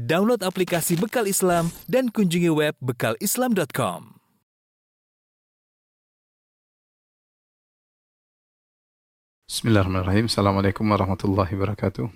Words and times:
Download 0.00 0.40
aplikasi 0.40 0.96
Bekal 0.96 1.28
Islam 1.28 1.68
dan 1.84 2.08
kunjungi 2.08 2.48
web 2.48 2.72
bekalislam.com. 2.80 4.16
Bismillahirrahmanirrahim. 9.44 10.24
Assalamualaikum 10.24 10.88
warahmatullahi 10.88 11.52
wabarakatuh. 11.52 12.08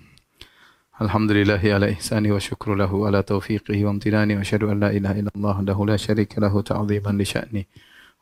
Alhamdulillahi 0.97 1.77
ala 1.77 1.93
ihsani 1.93 2.33
wa 2.33 2.41
syukru 2.41 2.73
lahu 2.73 3.05
ala 3.05 3.21
taufiqihi 3.21 3.85
wa 3.85 3.93
amtinani 3.93 4.33
wa 4.33 4.41
asyhadu 4.41 4.73
an 4.73 4.81
la 4.81 4.89
ilaha 4.89 5.21
illallah 5.21 5.55
dahu 5.61 5.85
la 5.85 6.01
syarika 6.01 6.41
lahu 6.41 6.65
ta'ziman 6.65 7.13
li 7.13 7.27
sya'ni 7.27 7.69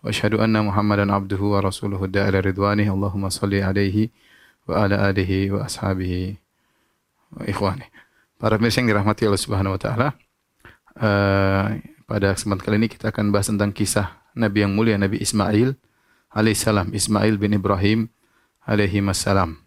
wa 0.03 0.11
asyhadu 0.11 0.43
anna 0.43 0.59
Muhammadan 0.59 1.07
abduhu 1.07 1.55
wa 1.55 1.63
rasuluhu 1.63 2.11
da'ala 2.11 2.43
ridwani 2.43 2.91
Allahumma 2.91 3.31
salli 3.31 3.63
alaihi 3.63 4.11
wa 4.67 4.83
ala 4.83 5.07
alihi 5.07 5.55
wa 5.55 5.63
ashabihi 5.71 6.35
wa 7.37 7.47
ikhwani. 7.47 8.02
Para 8.37 8.59
pemirsa 8.59 8.83
yang 8.83 8.91
dirahmati 8.91 9.23
Allah 9.25 9.39
Subhanahu 9.41 9.75
wa 9.75 9.79
taala, 9.79 10.07
uh, 10.99 11.79
pada 12.03 12.35
kesempatan 12.35 12.63
kali 12.63 12.75
ini 12.83 12.89
kita 12.91 13.09
akan 13.09 13.31
bahas 13.31 13.47
tentang 13.47 13.71
kisah 13.71 14.19
Nabi 14.35 14.67
yang 14.67 14.75
mulia 14.75 14.99
Nabi 14.99 15.21
Ismail 15.23 15.77
alaihissalam, 16.33 16.91
Ismail 16.91 17.39
bin 17.39 17.55
Ibrahim 17.55 18.11
alaihi 18.67 18.99
wassalam. 18.99 19.63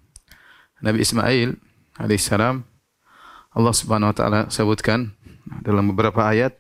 Nabi 0.84 1.01
Ismail 1.01 1.57
alaihissalam 1.97 2.66
Allah 3.57 3.73
Subhanahu 3.73 4.12
wa 4.12 4.16
taala 4.16 4.41
sebutkan 4.52 5.16
dalam 5.65 5.88
beberapa 5.96 6.21
ayat 6.29 6.52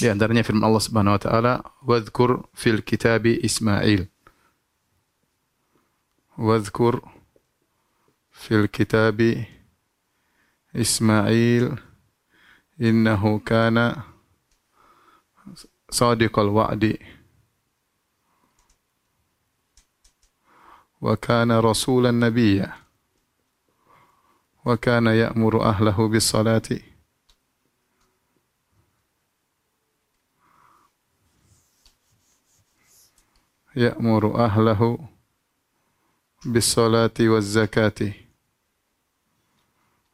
di 0.00 0.08
antaranya 0.08 0.40
firman 0.40 0.64
Allah 0.64 0.80
Subhanahu 0.80 1.20
wa 1.20 1.22
taala 1.22 1.52
wadhkur 1.84 2.48
fil 2.56 2.80
kitabi 2.80 3.36
Ismail 3.44 4.08
wadhkur 6.40 7.04
fil 8.32 8.72
kitabi 8.72 9.44
إسماعيل 10.76 11.78
إنه 12.80 13.38
كان 13.38 14.02
صادق 15.90 16.38
الوعد. 16.38 16.98
وكان 21.00 21.52
رسولا 21.52 22.10
نبيا. 22.10 22.72
وكان 24.64 25.06
يأمر 25.06 25.62
أهله 25.64 26.08
بالصلاة. 26.08 26.62
يأمر 33.76 34.44
أهله 34.44 35.08
بالصلاة 36.44 37.14
والزكاة. 37.20 38.21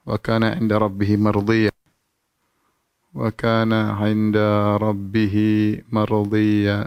وكان 0.08 0.44
عند 0.44 0.74
ربه 0.74 1.12
مرضيا 1.18 1.72
وكان 3.14 3.74
عند 3.74 4.38
ربه 4.82 5.36
مرضيا 5.92 6.80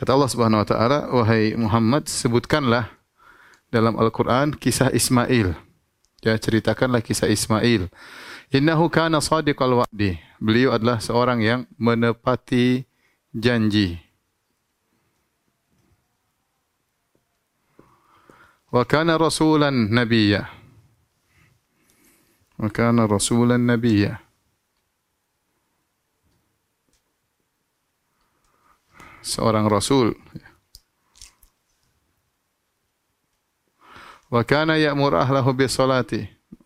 Kata 0.00 0.16
Allah 0.16 0.32
Subhanahu 0.32 0.64
wa 0.64 0.68
taala, 0.68 0.98
wahai 1.12 1.52
Muhammad, 1.60 2.08
sebutkanlah 2.08 2.88
dalam 3.68 4.00
Al-Quran 4.00 4.56
kisah 4.56 4.88
Ismail. 4.96 5.52
Ya, 6.24 6.40
ceritakanlah 6.40 7.04
kisah 7.04 7.28
Ismail. 7.28 7.92
Innahu 8.48 8.88
kana 8.88 9.20
sadiqal 9.20 9.84
wa'di. 9.84 10.16
Beliau 10.40 10.72
adalah 10.72 11.04
seorang 11.04 11.44
yang 11.44 11.60
menepati 11.76 12.88
janji. 13.36 14.00
Wa 18.73 18.83
kana 18.85 19.17
rasulan 19.17 19.93
nabiyya. 19.93 20.49
Wa 22.57 22.69
kana 22.69 23.05
rasulan 23.05 23.61
nabiyya. 23.61 24.19
Seorang 29.25 29.65
rasul. 29.69 30.13
Wa 34.29 34.41
kana 34.45 34.77
ya'mur 34.77 35.17
ahlahu 35.17 35.53
bis 35.53 35.73
salati. 35.73 36.25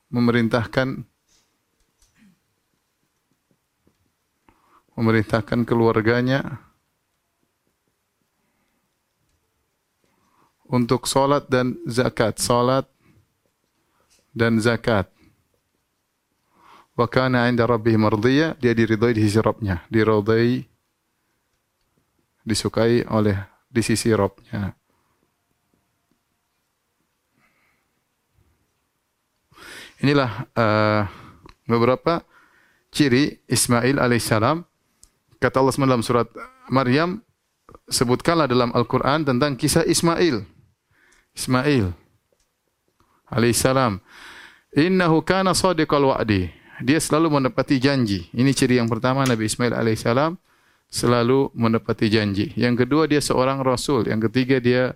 Memerintahkan 0.09 1.05
memerintahkan 4.99 5.63
keluarganya 5.63 6.59
untuk 10.69 11.09
salat 11.09 11.49
dan 11.49 11.75
zakat, 11.89 12.37
salat 12.37 12.85
dan 14.31 14.61
zakat. 14.61 15.09
Wa 16.93 17.09
kana 17.09 17.49
'inda 17.49 17.65
rabbih 17.65 17.97
mardiya, 17.97 18.53
dia 18.61 18.77
diridhai 18.77 19.17
di 19.17 19.25
sisi 19.25 19.39
Rabbnya, 19.41 19.81
diridhai 19.89 20.67
disukai 22.45 23.03
oleh 23.09 23.35
di 23.71 23.81
sisi 23.81 24.13
Rabbnya. 24.13 24.77
Inilah 29.99 30.47
uh, 30.55 31.03
beberapa 31.67 32.23
ciri 32.89 33.43
Ismail 33.51 33.99
alaihissalam. 33.99 34.63
Kata 35.39 35.59
Allah 35.59 35.71
SWT 35.71 35.87
dalam 35.87 36.03
surat 36.03 36.27
Maryam, 36.67 37.19
sebutkanlah 37.87 38.47
dalam 38.47 38.71
Al-Quran 38.75 39.23
tentang 39.23 39.55
kisah 39.55 39.83
Ismail. 39.87 40.58
Ismail 41.33 41.93
alaihissalam. 43.29 44.01
Innahu 44.73 45.21
kana 45.25 45.53
sadiqal 45.57 46.05
wa'di. 46.13 46.49
Dia 46.79 47.01
selalu 47.01 47.41
menepati 47.41 47.81
janji. 47.81 48.31
Ini 48.31 48.51
ciri 48.55 48.79
yang 48.79 48.87
pertama 48.87 49.25
Nabi 49.27 49.49
Ismail 49.49 49.75
alaihissalam 49.75 50.39
selalu 50.89 51.51
menepati 51.53 52.07
janji. 52.09 52.55
Yang 52.55 52.85
kedua 52.85 53.05
dia 53.05 53.21
seorang 53.21 53.61
rasul. 53.61 54.07
Yang 54.09 54.31
ketiga 54.31 54.57
dia 54.63 54.95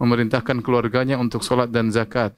memerintahkan 0.00 0.64
keluarganya 0.64 1.20
untuk 1.20 1.44
solat 1.44 1.68
dan 1.68 1.92
zakat. 1.92 2.32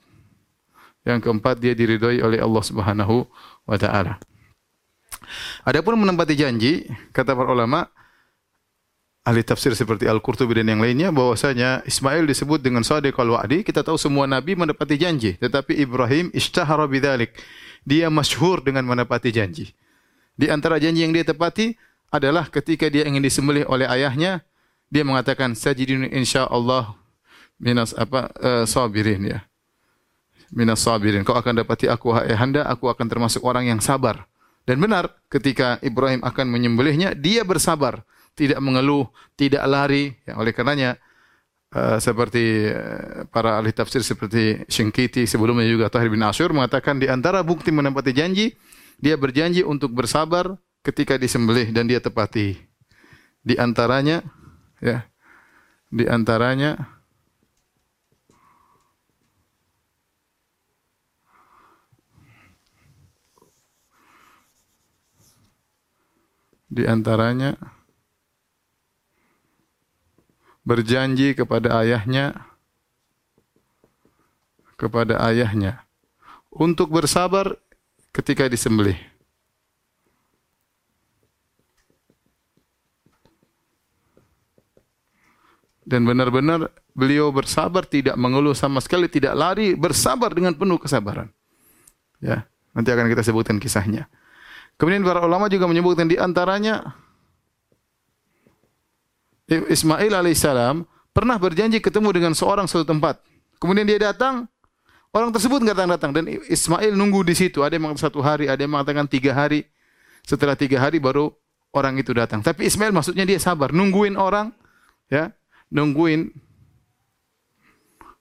Yang 1.02 1.30
keempat 1.30 1.58
dia 1.58 1.74
diridhoi 1.74 2.22
oleh 2.22 2.38
Allah 2.38 2.62
Subhanahu 2.62 3.26
wa 3.66 3.76
taala. 3.78 4.18
Adapun 5.62 5.98
menempati 5.98 6.34
janji, 6.34 6.86
kata 7.14 7.34
para 7.38 7.50
ulama 7.54 7.86
ahli 9.22 9.42
tafsir 9.46 9.74
seperti 9.78 10.10
Al-Qurtubi 10.10 10.58
dan 10.58 10.70
yang 10.70 10.82
lainnya 10.82 11.14
bahwasanya 11.14 11.86
Ismail 11.86 12.26
disebut 12.26 12.58
dengan 12.58 12.82
sadiqal 12.82 13.30
wa'di. 13.30 13.62
Kita 13.62 13.86
tahu 13.86 13.94
semua 13.98 14.26
nabi 14.26 14.58
menepati 14.58 14.98
janji, 14.98 15.38
tetapi 15.38 15.78
Ibrahim 15.78 16.30
ishtahara 16.34 16.86
bidzalik. 16.90 17.34
Dia 17.82 18.10
masyhur 18.10 18.62
dengan 18.62 18.86
menepati 18.86 19.30
janji. 19.34 19.74
Di 20.34 20.50
antara 20.50 20.78
janji 20.78 21.02
yang 21.02 21.14
dia 21.14 21.26
tepati 21.26 21.74
adalah 22.10 22.46
ketika 22.50 22.86
dia 22.90 23.06
ingin 23.06 23.22
disembelih 23.22 23.66
oleh 23.66 23.86
ayahnya, 23.86 24.42
dia 24.90 25.02
mengatakan 25.02 25.54
sajidun 25.54 26.06
insyaallah 26.10 26.94
minas 27.62 27.94
apa 27.94 28.28
uh, 28.42 28.64
sabirin 28.66 29.22
ya 29.22 29.40
minas 30.52 30.84
sabirin. 30.84 31.24
Kau 31.24 31.34
akan 31.34 31.64
dapati 31.64 31.88
aku 31.88 32.12
hai 32.12 32.36
handa, 32.36 32.62
aku 32.68 32.86
akan 32.92 33.08
termasuk 33.08 33.40
orang 33.42 33.66
yang 33.66 33.80
sabar. 33.80 34.28
Dan 34.62 34.78
benar, 34.78 35.10
ketika 35.26 35.82
Ibrahim 35.82 36.22
akan 36.22 36.46
menyembelihnya, 36.46 37.18
dia 37.18 37.42
bersabar, 37.42 38.06
tidak 38.32 38.58
mengeluh, 38.60 39.08
tidak 39.36 39.62
lari. 39.68 40.16
Ya, 40.24 40.36
oleh 40.40 40.52
karenanya 40.56 41.00
uh, 41.74 41.98
seperti 42.00 42.72
uh, 42.72 43.28
para 43.28 43.60
ahli 43.60 43.72
tafsir 43.72 44.00
seperti 44.04 44.64
Syengkiti 44.68 45.24
sebelumnya 45.28 45.68
juga 45.68 45.92
Tahir 45.92 46.08
bin 46.08 46.24
Asyur 46.24 46.52
mengatakan 46.52 47.00
di 47.00 47.08
antara 47.08 47.40
bukti 47.44 47.70
menempati 47.72 48.12
janji, 48.12 48.56
dia 49.00 49.16
berjanji 49.16 49.64
untuk 49.64 49.92
bersabar 49.92 50.56
ketika 50.82 51.16
disembelih 51.16 51.70
dan 51.70 51.88
dia 51.88 52.00
tepati. 52.00 52.58
Di 53.42 53.58
antaranya 53.58 54.22
ya, 54.78 55.06
di 55.90 56.06
antaranya 56.06 57.02
Di 66.72 66.88
antaranya 66.88 67.52
berjanji 70.62 71.34
kepada 71.34 71.82
ayahnya 71.82 72.38
kepada 74.78 75.22
ayahnya 75.30 75.86
untuk 76.50 76.90
bersabar 76.90 77.54
ketika 78.10 78.50
disembelih. 78.50 78.98
Dan 85.82 86.06
benar-benar 86.06 86.70
beliau 86.94 87.34
bersabar, 87.34 87.82
tidak 87.82 88.14
mengeluh 88.14 88.54
sama 88.54 88.78
sekali, 88.78 89.10
tidak 89.10 89.34
lari, 89.34 89.74
bersabar 89.74 90.30
dengan 90.30 90.54
penuh 90.54 90.78
kesabaran. 90.78 91.26
Ya, 92.22 92.46
nanti 92.70 92.88
akan 92.94 93.10
kita 93.10 93.26
sebutkan 93.26 93.58
kisahnya. 93.58 94.06
Kemudian 94.78 95.02
para 95.02 95.26
ulama 95.26 95.50
juga 95.50 95.66
menyebutkan 95.66 96.06
di 96.06 96.16
antaranya 96.16 96.94
Ismail 99.48 100.12
alaihissalam 100.12 100.86
pernah 101.10 101.36
berjanji 101.36 101.82
ketemu 101.82 102.08
dengan 102.14 102.32
seorang 102.32 102.70
suatu 102.70 102.86
tempat. 102.88 103.20
Kemudian 103.58 103.86
dia 103.86 104.10
datang 104.10 104.50
Orang 105.12 105.28
tersebut 105.28 105.60
nggak 105.60 105.76
datang-datang 105.76 106.10
dan 106.16 106.24
Ismail 106.48 106.96
nunggu 106.96 107.20
di 107.20 107.36
situ. 107.36 107.60
Ada 107.60 107.76
yang 107.76 107.84
mengatakan 107.84 108.08
satu 108.08 108.24
hari, 108.24 108.48
ada 108.48 108.64
yang 108.64 108.72
mengatakan 108.72 109.04
tiga 109.04 109.36
hari. 109.36 109.68
Setelah 110.24 110.56
tiga 110.56 110.80
hari 110.80 110.96
baru 110.96 111.28
orang 111.76 112.00
itu 112.00 112.16
datang. 112.16 112.40
Tapi 112.40 112.64
Ismail 112.64 112.96
maksudnya 112.96 113.28
dia 113.28 113.36
sabar, 113.36 113.76
nungguin 113.76 114.16
orang, 114.16 114.56
ya, 115.12 115.28
nungguin, 115.68 116.32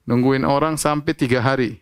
nungguin 0.03 0.43
orang 0.43 0.75
sampai 0.75 1.15
tiga 1.15 1.39
hari. 1.39 1.79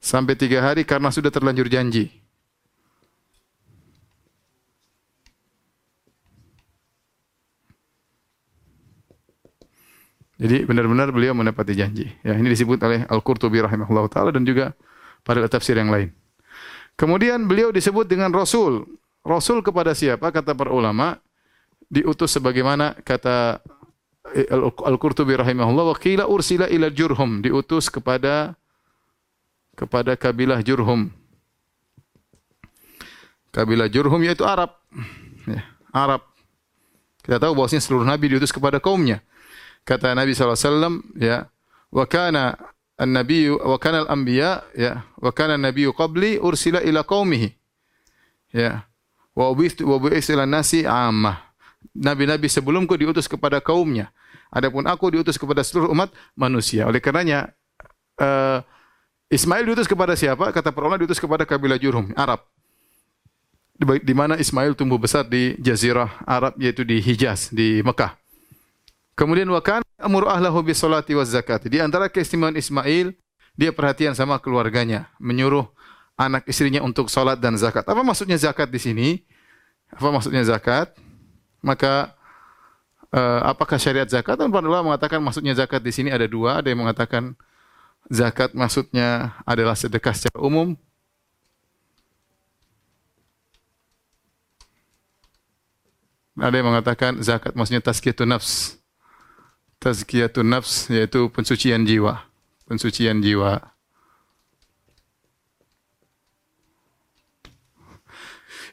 Sampai 0.00 0.32
tiga 0.32 0.64
hari 0.64 0.88
karena 0.88 1.12
sudah 1.12 1.28
terlanjur 1.28 1.68
janji. 1.68 2.08
Jadi 10.36 10.68
benar-benar 10.68 11.08
beliau 11.16 11.32
menepati 11.32 11.72
janji. 11.72 12.12
Ya, 12.20 12.36
ini 12.36 12.52
disebut 12.52 12.76
oleh 12.84 13.08
Al-Qurtubi 13.08 13.56
rahimahullah 13.64 14.04
taala 14.12 14.30
dan 14.36 14.44
juga 14.44 14.76
pada 15.24 15.40
tafsir 15.48 15.80
yang 15.80 15.88
lain. 15.88 16.12
Kemudian 16.96 17.48
beliau 17.48 17.72
disebut 17.72 18.04
dengan 18.04 18.28
Rasul. 18.32 18.84
Rasul 19.24 19.64
kepada 19.64 19.96
siapa? 19.96 20.28
Kata 20.28 20.52
para 20.52 20.72
ulama, 20.72 21.16
diutus 21.88 22.36
sebagaimana 22.36 22.96
kata 23.00 23.64
Al-Qurtubi 24.84 25.40
rahimahullah, 25.40 25.96
wakila 25.96 26.28
ursila 26.28 26.68
ila 26.68 26.92
Jurhum, 26.92 27.40
diutus 27.40 27.88
kepada 27.88 28.56
kepada 29.72 30.16
kabilah 30.20 30.60
Jurhum. 30.60 31.08
Kabilah 33.56 33.88
Jurhum 33.88 34.20
yaitu 34.20 34.44
Arab. 34.44 34.76
Ya, 35.48 35.64
Arab. 35.96 36.20
Kita 37.24 37.40
tahu 37.40 37.56
bahwasanya 37.56 37.82
seluruh 37.84 38.04
nabi 38.04 38.28
diutus 38.28 38.52
kepada 38.52 38.76
kaumnya. 38.76 39.24
Kata 39.86 40.18
Nabi 40.18 40.34
SAW, 40.34 41.14
ya, 41.14 41.46
wa 41.94 42.04
kana 42.04 42.58
an-nabiy 42.96 43.52
wa 43.52 43.76
kana 43.76 44.08
al-anbiya 44.08 44.64
ya 44.72 45.04
wa 45.20 45.28
kana 45.28 45.60
an-nabiyyu 45.60 45.92
qabli 45.92 46.40
ursila 46.40 46.80
ila 46.82 47.04
qaumihi. 47.04 47.52
Ya. 48.52 48.88
Wa 49.36 49.52
ubistu 49.52 49.84
wa 49.84 50.00
bu'isila 50.00 50.48
nasi 50.48 50.88
ammah. 50.88 51.44
Nabi-nabi 51.92 52.48
sebelumku 52.48 52.96
diutus 52.96 53.28
kepada 53.28 53.60
kaumnya. 53.60 54.08
Adapun 54.48 54.88
aku 54.88 55.12
diutus 55.12 55.36
kepada 55.36 55.60
seluruh 55.60 55.92
umat 55.92 56.08
manusia. 56.32 56.88
Oleh 56.88 57.04
karenanya 57.04 57.52
uh, 58.16 58.64
Ismail 59.28 59.68
diutus 59.68 59.84
kepada 59.84 60.16
siapa? 60.16 60.48
Kata 60.56 60.72
para 60.72 60.96
diutus 60.96 61.20
kepada 61.20 61.44
kabilah 61.44 61.76
Jurhum, 61.76 62.16
Arab. 62.16 62.40
Di, 63.76 63.84
di 64.00 64.14
mana 64.16 64.40
Ismail 64.40 64.72
tumbuh 64.72 64.96
besar 64.96 65.28
di 65.28 65.52
jazirah 65.60 66.24
Arab 66.24 66.56
yaitu 66.56 66.80
di 66.80 66.96
Hijaz, 66.96 67.52
di 67.52 67.84
Mekah. 67.84 68.16
Kemudian 69.16 69.48
wakan 69.48 69.80
amur 69.96 70.28
ahlahu 70.28 70.60
bis 70.60 70.76
salati 70.76 71.16
waz 71.16 71.32
zakat. 71.32 71.64
Di 71.72 71.80
antara 71.80 72.12
keistimewaan 72.12 72.52
Ismail, 72.52 73.16
dia 73.56 73.72
perhatian 73.72 74.12
sama 74.12 74.36
keluarganya, 74.36 75.08
menyuruh 75.16 75.64
anak 76.20 76.44
istrinya 76.44 76.84
untuk 76.84 77.08
salat 77.08 77.40
dan 77.40 77.56
zakat. 77.56 77.88
Apa 77.88 78.04
maksudnya 78.04 78.36
zakat 78.36 78.68
di 78.68 78.76
sini? 78.76 79.08
Apa 79.88 80.12
maksudnya 80.12 80.44
zakat? 80.44 80.92
Maka 81.64 82.12
uh, 83.08 83.40
apakah 83.56 83.80
syariat 83.80 84.04
zakat? 84.04 84.36
Dan 84.36 84.52
para 84.52 84.68
mengatakan 84.84 85.24
maksudnya 85.24 85.56
zakat 85.56 85.80
di 85.80 85.96
sini 85.96 86.12
ada 86.12 86.28
dua. 86.28 86.60
Ada 86.60 86.76
yang 86.76 86.84
mengatakan 86.84 87.32
zakat 88.12 88.52
maksudnya 88.52 89.32
adalah 89.48 89.72
sedekah 89.72 90.12
secara 90.12 90.44
umum. 90.44 90.76
Ada 96.36 96.52
yang 96.60 96.68
mengatakan 96.68 97.16
zakat 97.24 97.56
maksudnya 97.56 97.80
tazkiyatun 97.80 98.28
nafs 98.28 98.76
tazkiyatun 99.78 100.48
nafs 100.48 100.88
yaitu 100.92 101.28
pensucian 101.32 101.84
jiwa, 101.84 102.24
pensucian 102.68 103.20
jiwa. 103.20 103.60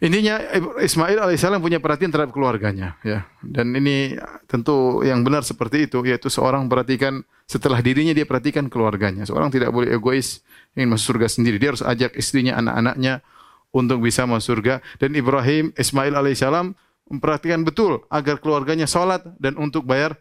Intinya 0.04 0.36
Ismail 0.84 1.16
alaihissalam 1.16 1.64
punya 1.64 1.80
perhatian 1.80 2.12
terhadap 2.12 2.36
keluarganya, 2.36 3.00
ya. 3.08 3.24
Dan 3.40 3.72
ini 3.72 4.20
tentu 4.52 5.00
yang 5.00 5.24
benar 5.24 5.48
seperti 5.48 5.88
itu, 5.88 6.04
yaitu 6.04 6.28
seorang 6.28 6.68
perhatikan 6.68 7.24
setelah 7.48 7.80
dirinya 7.80 8.12
dia 8.12 8.28
perhatikan 8.28 8.68
keluarganya. 8.68 9.24
Seorang 9.24 9.48
tidak 9.48 9.72
boleh 9.72 9.96
egois 9.96 10.44
ingin 10.76 10.92
masuk 10.92 11.16
surga 11.16 11.32
sendiri. 11.32 11.56
Dia 11.56 11.72
harus 11.72 11.84
ajak 11.88 12.20
istrinya, 12.20 12.60
anak-anaknya 12.60 13.24
untuk 13.72 14.04
bisa 14.04 14.28
masuk 14.28 14.60
surga. 14.60 14.84
Dan 15.00 15.16
Ibrahim 15.16 15.72
Ismail 15.72 16.20
alaihissalam 16.20 16.76
memperhatikan 17.08 17.64
betul 17.64 18.04
agar 18.12 18.44
keluarganya 18.44 18.92
sholat 18.92 19.24
dan 19.40 19.56
untuk 19.56 19.88
bayar 19.88 20.20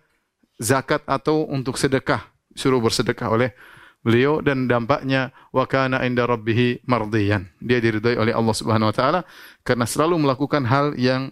zakat 0.60 1.04
atau 1.08 1.48
untuk 1.48 1.78
sedekah, 1.80 2.24
suruh 2.52 2.80
bersedekah 2.82 3.28
oleh 3.32 3.50
beliau 4.02 4.42
dan 4.42 4.66
dampaknya 4.66 5.30
wa 5.54 5.64
kana 5.64 6.02
inda 6.02 6.26
rabbih 6.26 6.82
mardiyan. 6.84 7.46
Dia 7.62 7.78
diridhai 7.78 8.18
oleh 8.18 8.34
Allah 8.34 8.54
Subhanahu 8.54 8.90
wa 8.90 8.96
taala 8.96 9.20
karena 9.62 9.86
selalu 9.86 10.18
melakukan 10.26 10.66
hal 10.66 10.98
yang 10.98 11.30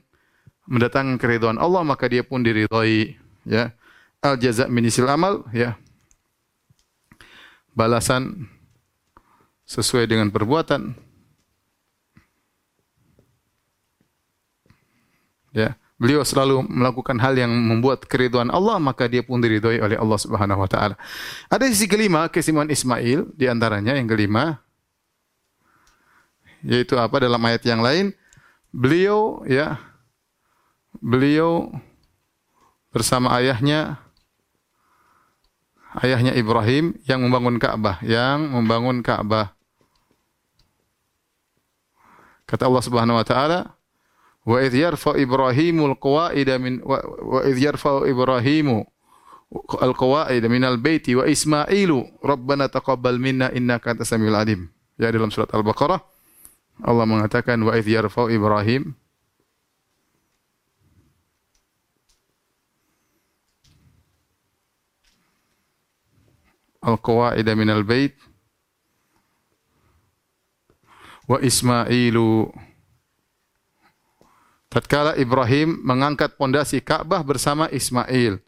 mendatangkan 0.71 1.19
keridhaan 1.19 1.59
Allah 1.59 1.83
maka 1.83 2.07
dia 2.07 2.23
pun 2.23 2.41
diridhai 2.41 3.19
ya. 3.45 3.75
Al 4.23 4.39
jaza 4.39 4.71
minisil 4.71 5.11
amal 5.11 5.43
ya. 5.51 5.75
Balasan 7.75 8.47
sesuai 9.67 10.07
dengan 10.07 10.31
perbuatan. 10.31 10.95
Ya. 15.51 15.80
Beliau 16.01 16.25
selalu 16.25 16.65
melakukan 16.65 17.21
hal 17.21 17.37
yang 17.37 17.53
membuat 17.53 18.09
keriduan 18.09 18.49
Allah, 18.49 18.81
maka 18.81 19.05
dia 19.05 19.21
pun 19.21 19.37
diridhoi 19.37 19.85
oleh 19.85 20.01
Allah 20.01 20.17
Subhanahu 20.17 20.65
wa 20.65 20.69
taala. 20.71 20.97
Ada 21.53 21.69
sisi 21.69 21.85
kelima, 21.85 22.25
kesimpulan 22.33 22.73
Ismail 22.73 23.29
di 23.37 23.45
antaranya 23.45 23.93
yang 23.93 24.09
kelima 24.09 24.65
yaitu 26.65 26.97
apa 27.01 27.21
dalam 27.21 27.41
ayat 27.41 27.65
yang 27.65 27.81
lain? 27.81 28.13
Beliau 28.71 29.45
ya 29.49 29.81
beliau 31.01 31.73
bersama 32.93 33.33
ayahnya 33.41 33.99
ayahnya 36.01 36.37
Ibrahim 36.37 36.95
yang 37.09 37.25
membangun 37.27 37.59
Ka'bah, 37.59 37.99
yang 38.07 38.47
membangun 38.47 39.03
Ka'bah. 39.03 39.53
Kata 42.47 42.67
Allah 42.67 42.83
Subhanahu 42.83 43.19
wa 43.19 43.27
taala, 43.27 43.75
Wa 44.49 44.57
idh 44.65 44.73
yarfa 44.73 45.21
Ibrahimul 45.21 46.01
qawaida 46.01 46.57
min 46.57 46.81
wa, 46.81 46.97
wa 47.05 47.41
idh 47.45 47.61
yarfa 47.61 48.09
Ibrahimu 48.09 48.89
al-qawaida 49.83 50.49
minal 50.49 50.81
baiti 50.81 51.13
wa 51.13 51.29
Ismailu 51.29 52.09
Rabbana 52.25 52.71
taqabbal 52.73 53.21
minna 53.21 53.53
innaka 53.53 53.93
antas 53.93 54.09
samiul 54.09 54.39
alim. 54.39 54.73
Ya 54.97 55.13
dalam 55.13 55.29
surat 55.29 55.53
Al-Baqarah 55.53 56.01
Allah 56.81 57.05
mengatakan 57.05 57.61
wa 57.61 57.77
idh 57.77 57.89
yarfa 57.93 58.33
Ibrahim 58.33 58.97
al-qawaida 66.81 67.53
minal 67.53 67.85
bait 67.85 68.17
wa 71.29 71.37
Ismailu 71.45 72.49
tatkala 74.71 75.19
Ibrahim 75.19 75.83
mengangkat 75.83 76.39
pondasi 76.39 76.79
Ka'bah 76.81 77.27
bersama 77.27 77.67
Ismail. 77.69 78.39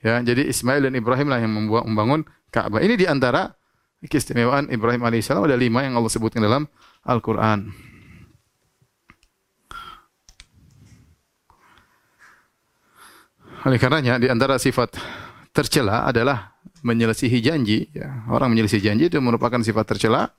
Ya, 0.00 0.14
jadi 0.24 0.48
Ismail 0.48 0.88
dan 0.88 0.96
Ibrahim 0.96 1.28
lah 1.28 1.38
yang 1.38 1.52
membangun 1.52 2.24
Ka'bah. 2.48 2.80
Ini 2.80 2.96
di 2.96 3.04
antara 3.04 3.52
keistimewaan 4.00 4.72
Ibrahim 4.72 5.04
alaihissalam 5.04 5.44
ada 5.44 5.58
lima 5.58 5.84
yang 5.84 5.94
Allah 6.00 6.10
sebutkan 6.10 6.40
dalam 6.40 6.64
Al-Quran. 7.04 7.68
Oleh 13.66 13.78
karenanya 13.82 14.22
di 14.22 14.30
antara 14.30 14.54
sifat 14.56 14.96
tercela 15.50 16.06
adalah 16.06 16.56
menyelesihi 16.86 17.38
janji. 17.42 17.90
Ya, 17.90 18.22
orang 18.30 18.54
menyelesihi 18.54 18.82
janji 18.86 19.10
itu 19.10 19.18
merupakan 19.18 19.58
sifat 19.60 19.84
tercela. 19.84 20.30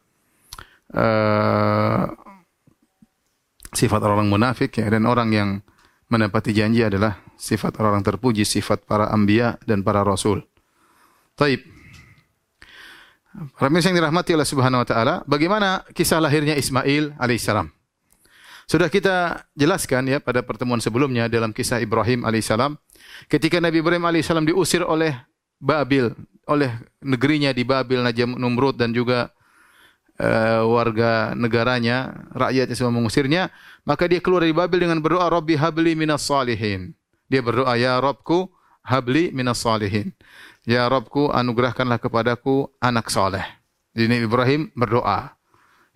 Uh, 0.89 2.09
sifat 3.73 4.01
orang 4.01 4.27
munafik 4.29 4.77
ya 4.81 4.89
dan 4.89 5.05
orang 5.05 5.29
yang 5.33 5.49
menepati 6.09 6.51
janji 6.51 6.81
adalah 6.81 7.21
sifat 7.38 7.77
orang 7.79 8.01
terpuji, 8.01 8.43
sifat 8.43 8.83
para 8.83 9.13
anbiya 9.13 9.61
dan 9.63 9.85
para 9.85 10.01
rasul. 10.01 10.43
Taib. 11.38 11.61
Para 13.55 13.69
yang 13.69 13.93
dirahmati 13.93 14.33
oleh 14.33 14.43
Subhanahu 14.43 14.81
wa 14.81 14.88
taala, 14.89 15.15
bagaimana 15.29 15.85
kisah 15.93 16.17
lahirnya 16.17 16.57
Ismail 16.57 17.13
alaihissalam? 17.21 17.69
Sudah 18.65 18.89
kita 18.89 19.45
jelaskan 19.53 20.05
ya 20.09 20.17
pada 20.21 20.41
pertemuan 20.45 20.81
sebelumnya 20.81 21.29
dalam 21.29 21.53
kisah 21.53 21.81
Ibrahim 21.81 22.25
alaihissalam, 22.25 22.77
ketika 23.29 23.61
Nabi 23.61 23.81
Ibrahim 23.85 24.05
alaihissalam 24.05 24.45
diusir 24.49 24.81
oleh 24.81 25.13
Babil, 25.61 26.09
oleh 26.49 26.71
negerinya 27.05 27.53
di 27.53 27.61
Babil, 27.65 28.01
Najam 28.01 28.33
Numrud 28.33 28.77
dan 28.77 28.93
juga 28.93 29.29
uh, 30.19 30.67
warga 30.67 31.33
negaranya, 31.33 32.27
rakyatnya 32.35 32.75
semua 32.75 32.93
mengusirnya, 32.93 33.49
maka 33.88 34.05
dia 34.05 34.19
keluar 34.19 34.43
dari 34.43 34.53
Babil 34.53 34.85
dengan 34.85 34.99
berdoa, 34.99 35.31
Rabbi 35.31 35.55
habli 35.55 35.95
minas 35.95 36.27
salihin. 36.27 36.93
Dia 37.31 37.39
berdoa, 37.39 37.73
Ya 37.79 37.95
Rabbku, 37.97 38.51
habli 38.83 39.31
minas 39.31 39.63
salihin. 39.63 40.13
Ya 40.67 40.85
Robku, 40.85 41.31
anugerahkanlah 41.31 41.97
kepadaku 41.97 42.69
anak 42.83 43.09
soleh. 43.09 43.41
Jadi 43.95 44.21
Ibrahim 44.21 44.69
berdoa. 44.77 45.33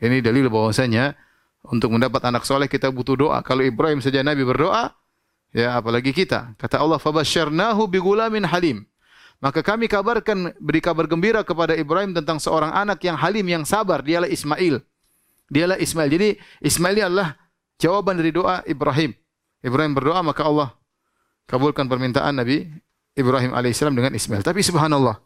Ini 0.02 0.24
dalil 0.24 0.50
bahwasanya 0.50 1.14
untuk 1.68 1.94
mendapat 1.94 2.24
anak 2.26 2.44
soleh 2.44 2.66
kita 2.68 2.90
butuh 2.90 3.16
doa. 3.16 3.40
Kalau 3.46 3.62
Ibrahim 3.64 4.02
saja 4.02 4.26
Nabi 4.26 4.44
berdoa, 4.44 4.92
ya 5.54 5.78
apalagi 5.78 6.12
kita. 6.12 6.58
Kata 6.58 6.82
Allah, 6.82 7.00
"Fabasyarnahu 7.00 7.86
bigulamin 7.88 8.44
halim." 8.50 8.84
Maka 9.44 9.60
kami 9.60 9.92
kabarkan 9.92 10.56
beri 10.56 10.80
kabar 10.80 11.04
gembira 11.04 11.44
kepada 11.44 11.76
Ibrahim 11.76 12.16
tentang 12.16 12.40
seorang 12.40 12.72
anak 12.72 13.04
yang 13.04 13.20
halim 13.20 13.44
yang 13.44 13.68
sabar, 13.68 14.00
dialah 14.00 14.32
Ismail. 14.32 14.80
Dialah 15.52 15.76
Ismail. 15.84 16.08
Jadi 16.08 16.30
Ismail 16.64 16.96
ini 16.96 17.04
adalah 17.04 17.36
jawaban 17.76 18.16
dari 18.16 18.32
doa 18.32 18.64
Ibrahim. 18.64 19.12
Ibrahim 19.60 19.92
berdoa 19.92 20.24
maka 20.24 20.48
Allah 20.48 20.72
kabulkan 21.44 21.92
permintaan 21.92 22.40
Nabi 22.40 22.72
Ibrahim 23.20 23.52
alaihissalam 23.52 23.92
dengan 23.92 24.16
Ismail. 24.16 24.48
Tapi 24.48 24.64
subhanallah, 24.64 25.20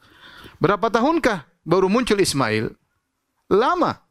berapa 0.57 0.89
tahunkah 0.89 1.45
baru 1.61 1.85
muncul 1.85 2.17
Ismail? 2.17 2.73
Lama. 3.53 4.01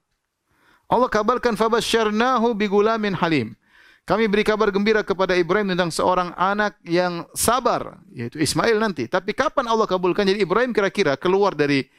Allah 0.87 1.11
kabarkan 1.11 1.59
fabasyarnahu 1.59 2.55
bigulamin 2.55 3.19
halim. 3.19 3.59
Kami 4.07 4.31
beri 4.31 4.47
kabar 4.47 4.71
gembira 4.71 5.03
kepada 5.03 5.35
Ibrahim 5.35 5.75
tentang 5.75 5.91
seorang 5.91 6.31
anak 6.39 6.79
yang 6.87 7.27
sabar, 7.35 7.99
yaitu 8.15 8.39
Ismail 8.39 8.79
nanti. 8.79 9.11
Tapi 9.11 9.35
kapan 9.35 9.67
Allah 9.67 9.83
kabulkan? 9.91 10.23
Jadi 10.23 10.47
Ibrahim 10.47 10.71
kira-kira 10.71 11.19
keluar 11.19 11.59
dari 11.59 11.91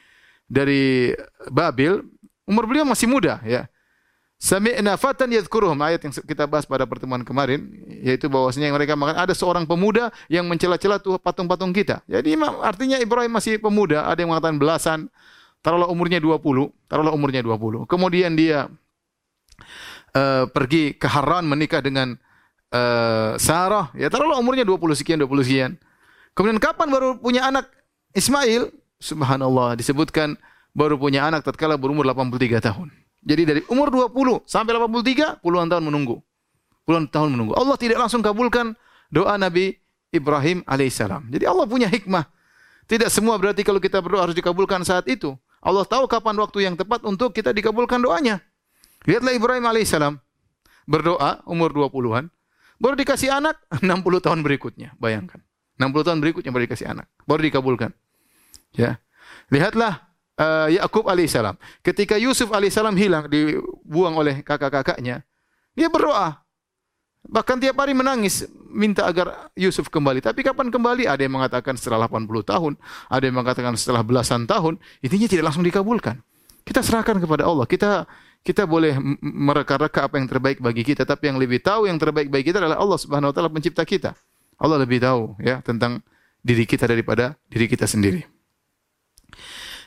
dari 0.48 1.12
Babil, 1.52 2.00
umur 2.48 2.64
beliau 2.64 2.88
masih 2.88 3.12
muda, 3.12 3.44
ya. 3.44 3.68
Sami'na 4.38 4.96
fatan 5.02 5.34
yadhkuruhum 5.34 5.76
ayat 5.82 6.06
yang 6.06 6.14
kita 6.14 6.46
bahas 6.46 6.62
pada 6.64 6.86
pertemuan 6.86 7.26
kemarin 7.26 7.74
yaitu 8.06 8.30
bahwasanya 8.30 8.70
mereka 8.70 8.94
makan 8.94 9.18
ada 9.18 9.34
seorang 9.34 9.66
pemuda 9.66 10.14
yang 10.30 10.46
mencela-cela 10.46 11.02
tuh 11.02 11.18
patung-patung 11.18 11.74
kita. 11.74 12.06
Jadi 12.06 12.38
artinya 12.62 13.02
Ibrahim 13.02 13.34
masih 13.34 13.58
pemuda, 13.58 14.06
ada 14.06 14.22
yang 14.22 14.30
mengatakan 14.30 14.62
belasan, 14.62 15.00
taruhlah 15.66 15.90
umurnya 15.90 16.22
20, 16.22 16.38
taruhlah 16.86 17.12
umurnya 17.18 17.42
20. 17.42 17.90
Kemudian 17.90 18.38
dia 18.38 18.70
uh, 20.14 20.46
pergi 20.52 20.96
ke 20.96 21.08
Haran 21.10 21.48
menikah 21.48 21.84
dengan 21.84 22.16
uh, 22.72 23.36
Sarah, 23.40 23.92
ya 23.98 24.08
taruhlah 24.08 24.40
umurnya 24.40 24.64
20 24.64 25.00
sekian, 25.00 25.18
20 25.24 25.48
sekian. 25.48 25.72
Kemudian 26.38 26.62
kapan 26.62 26.88
baru 26.94 27.18
punya 27.18 27.50
anak 27.50 27.66
Ismail? 28.14 28.70
Subhanallah 28.98 29.78
disebutkan 29.78 30.38
baru 30.74 30.98
punya 30.98 31.26
anak 31.26 31.46
tatkala 31.46 31.78
berumur 31.78 32.06
83 32.06 32.62
tahun. 32.62 32.90
Jadi 33.26 33.42
dari 33.44 33.62
umur 33.68 33.90
20 33.90 34.46
sampai 34.46 34.78
83 34.78 35.42
puluhan 35.42 35.68
tahun 35.68 35.84
menunggu. 35.90 36.22
Puluhan 36.86 37.10
tahun 37.10 37.36
menunggu. 37.36 37.58
Allah 37.58 37.76
tidak 37.76 38.00
langsung 38.00 38.24
kabulkan 38.24 38.78
doa 39.12 39.36
Nabi 39.36 39.76
Ibrahim 40.14 40.64
alaihissalam. 40.64 41.28
Jadi 41.34 41.44
Allah 41.44 41.66
punya 41.68 41.92
hikmah. 41.92 42.24
Tidak 42.88 43.12
semua 43.12 43.36
berarti 43.36 43.68
kalau 43.68 43.84
kita 43.84 44.00
berdoa 44.00 44.30
harus 44.30 44.38
dikabulkan 44.38 44.80
saat 44.88 45.04
itu. 45.12 45.36
Allah 45.60 45.84
tahu 45.84 46.08
kapan 46.08 46.40
waktu 46.40 46.64
yang 46.64 46.76
tepat 46.80 47.04
untuk 47.04 47.36
kita 47.36 47.52
dikabulkan 47.52 48.00
doanya. 48.00 48.40
Lihatlah 49.08 49.34
Ibrahim 49.34 49.66
alaihissalam 49.66 50.20
berdoa 50.84 51.42
umur 51.48 51.72
20-an, 51.72 52.28
baru 52.78 52.96
dikasih 53.00 53.32
anak 53.32 53.56
60 53.80 53.88
tahun 54.20 54.40
berikutnya. 54.44 54.94
Bayangkan. 55.00 55.40
60 55.80 56.08
tahun 56.10 56.20
berikutnya 56.20 56.52
baru 56.52 56.64
dikasih 56.68 56.88
anak, 56.90 57.08
baru 57.24 57.42
dikabulkan. 57.48 57.92
Ya. 58.76 59.00
Lihatlah 59.54 60.08
uh, 60.42 60.68
Yakub 60.68 61.06
alaihissalam. 61.06 61.56
Ketika 61.86 62.18
Yusuf 62.20 62.50
alaihissalam 62.52 62.98
hilang, 62.98 63.30
dibuang 63.30 64.18
oleh 64.18 64.42
kakak-kakaknya, 64.42 65.24
dia 65.78 65.88
berdoa. 65.88 66.42
Bahkan 67.28 67.60
tiap 67.60 67.76
hari 67.78 67.92
menangis, 67.92 68.48
minta 68.72 69.04
agar 69.04 69.52
Yusuf 69.54 69.92
kembali. 69.92 70.24
Tapi 70.24 70.42
kapan 70.42 70.72
kembali? 70.72 71.06
Ada 71.06 71.28
yang 71.28 71.36
mengatakan 71.36 71.76
setelah 71.76 72.08
80 72.08 72.26
tahun, 72.42 72.74
ada 73.12 73.24
yang 73.24 73.36
mengatakan 73.36 73.76
setelah 73.76 74.02
belasan 74.02 74.48
tahun. 74.48 74.80
Intinya 75.04 75.28
tidak 75.28 75.52
langsung 75.52 75.68
dikabulkan. 75.68 76.24
Kita 76.64 76.80
serahkan 76.80 77.20
kepada 77.20 77.48
Allah. 77.48 77.68
Kita 77.68 78.08
kita 78.48 78.64
boleh 78.64 78.96
mereka-reka 79.20 80.08
apa 80.08 80.16
yang 80.16 80.32
terbaik 80.32 80.64
bagi 80.64 80.88
kita, 80.88 81.04
tapi 81.04 81.28
yang 81.28 81.36
lebih 81.36 81.60
tahu 81.60 81.92
yang 81.92 82.00
terbaik 82.00 82.32
bagi 82.32 82.48
kita 82.48 82.64
adalah 82.64 82.80
Allah 82.80 82.96
Subhanahu 82.96 83.30
wa 83.30 83.36
taala 83.36 83.52
pencipta 83.52 83.84
kita. 83.84 84.16
Allah 84.56 84.80
lebih 84.80 85.04
tahu 85.04 85.36
ya 85.44 85.60
tentang 85.60 86.00
diri 86.40 86.64
kita 86.64 86.88
daripada 86.88 87.36
diri 87.52 87.68
kita 87.68 87.84
sendiri. 87.84 88.24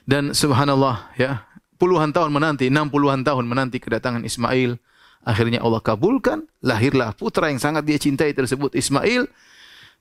Dan 0.04 0.36
subhanallah 0.36 1.16
ya, 1.16 1.48
puluhan 1.80 2.12
tahun 2.12 2.36
menanti, 2.36 2.68
enam 2.68 2.92
puluhan 2.92 3.24
tahun 3.24 3.48
menanti 3.48 3.80
kedatangan 3.80 4.28
Ismail, 4.28 4.76
akhirnya 5.24 5.64
Allah 5.64 5.80
kabulkan, 5.80 6.44
lahirlah 6.60 7.16
putra 7.16 7.48
yang 7.48 7.60
sangat 7.64 7.88
dia 7.88 7.96
cintai 7.96 8.36
tersebut 8.36 8.76
Ismail 8.76 9.24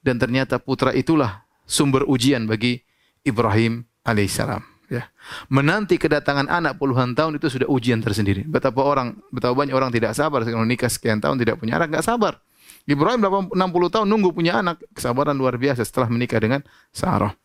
dan 0.04 0.20
ternyata 0.20 0.60
putra 0.60 0.92
itulah 0.92 1.48
sumber 1.64 2.04
ujian 2.04 2.44
bagi 2.44 2.84
Ibrahim 3.24 3.88
alaihissalam 4.04 4.79
ya. 4.90 5.08
Menanti 5.48 5.96
kedatangan 5.96 6.50
anak 6.50 6.82
puluhan 6.82 7.14
tahun 7.14 7.38
itu 7.38 7.48
sudah 7.48 7.68
ujian 7.70 8.02
tersendiri. 8.02 8.44
Betapa 8.44 8.82
orang, 8.82 9.16
betapa 9.30 9.54
banyak 9.54 9.74
orang 9.74 9.94
tidak 9.94 10.18
sabar 10.18 10.42
kalau 10.44 10.66
nikah 10.66 10.90
sekian 10.90 11.22
tahun 11.22 11.38
tidak 11.38 11.62
punya 11.62 11.78
anak, 11.78 11.94
nggak 11.94 12.06
sabar. 12.06 12.42
Ibrahim 12.90 13.22
60 13.54 13.54
tahun 13.94 14.08
nunggu 14.10 14.34
punya 14.34 14.66
anak, 14.66 14.82
kesabaran 14.98 15.38
luar 15.38 15.62
biasa 15.62 15.86
setelah 15.86 16.10
menikah 16.10 16.42
dengan 16.42 16.66
Sarah. 16.90 17.38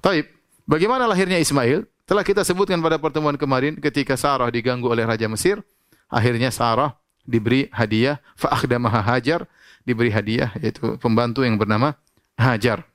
Taib, 0.00 0.24
bagaimana 0.64 1.04
lahirnya 1.04 1.36
Ismail? 1.36 1.84
Telah 2.06 2.24
kita 2.24 2.46
sebutkan 2.46 2.80
pada 2.80 2.96
pertemuan 2.96 3.36
kemarin 3.36 3.76
ketika 3.76 4.16
Sarah 4.16 4.48
diganggu 4.48 4.88
oleh 4.88 5.04
Raja 5.04 5.28
Mesir, 5.28 5.60
akhirnya 6.08 6.48
Sarah 6.48 6.96
diberi 7.26 7.66
hadiah, 7.74 8.22
fa'akhdamaha 8.38 9.02
Hajar, 9.02 9.44
diberi 9.82 10.14
hadiah 10.14 10.54
yaitu 10.62 10.96
pembantu 11.02 11.42
yang 11.42 11.58
bernama 11.58 11.98
Hajar. 12.38 12.86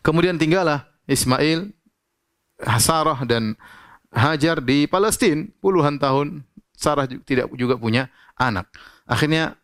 Kemudian 0.00 0.38
tinggallah 0.38 0.86
Ismail 1.10 1.74
Sarah 2.80 3.20
dan 3.24 3.56
Hajar 4.10 4.58
di 4.58 4.90
Palestina 4.90 5.46
puluhan 5.62 5.94
tahun 6.02 6.42
Sarah 6.74 7.06
tidak 7.06 7.46
juga 7.54 7.78
punya 7.78 8.10
anak. 8.34 8.66
Akhirnya 9.06 9.54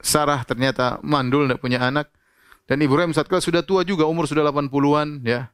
Sarah 0.00 0.40
ternyata 0.48 0.96
mandul 1.04 1.44
tidak 1.44 1.60
punya 1.60 1.84
anak 1.84 2.08
dan 2.64 2.80
Ibrahim 2.80 3.12
saat 3.12 3.28
itu 3.28 3.52
sudah 3.52 3.60
tua 3.66 3.84
juga 3.84 4.08
umur 4.08 4.24
sudah 4.24 4.46
80-an 4.46 5.26
ya. 5.26 5.52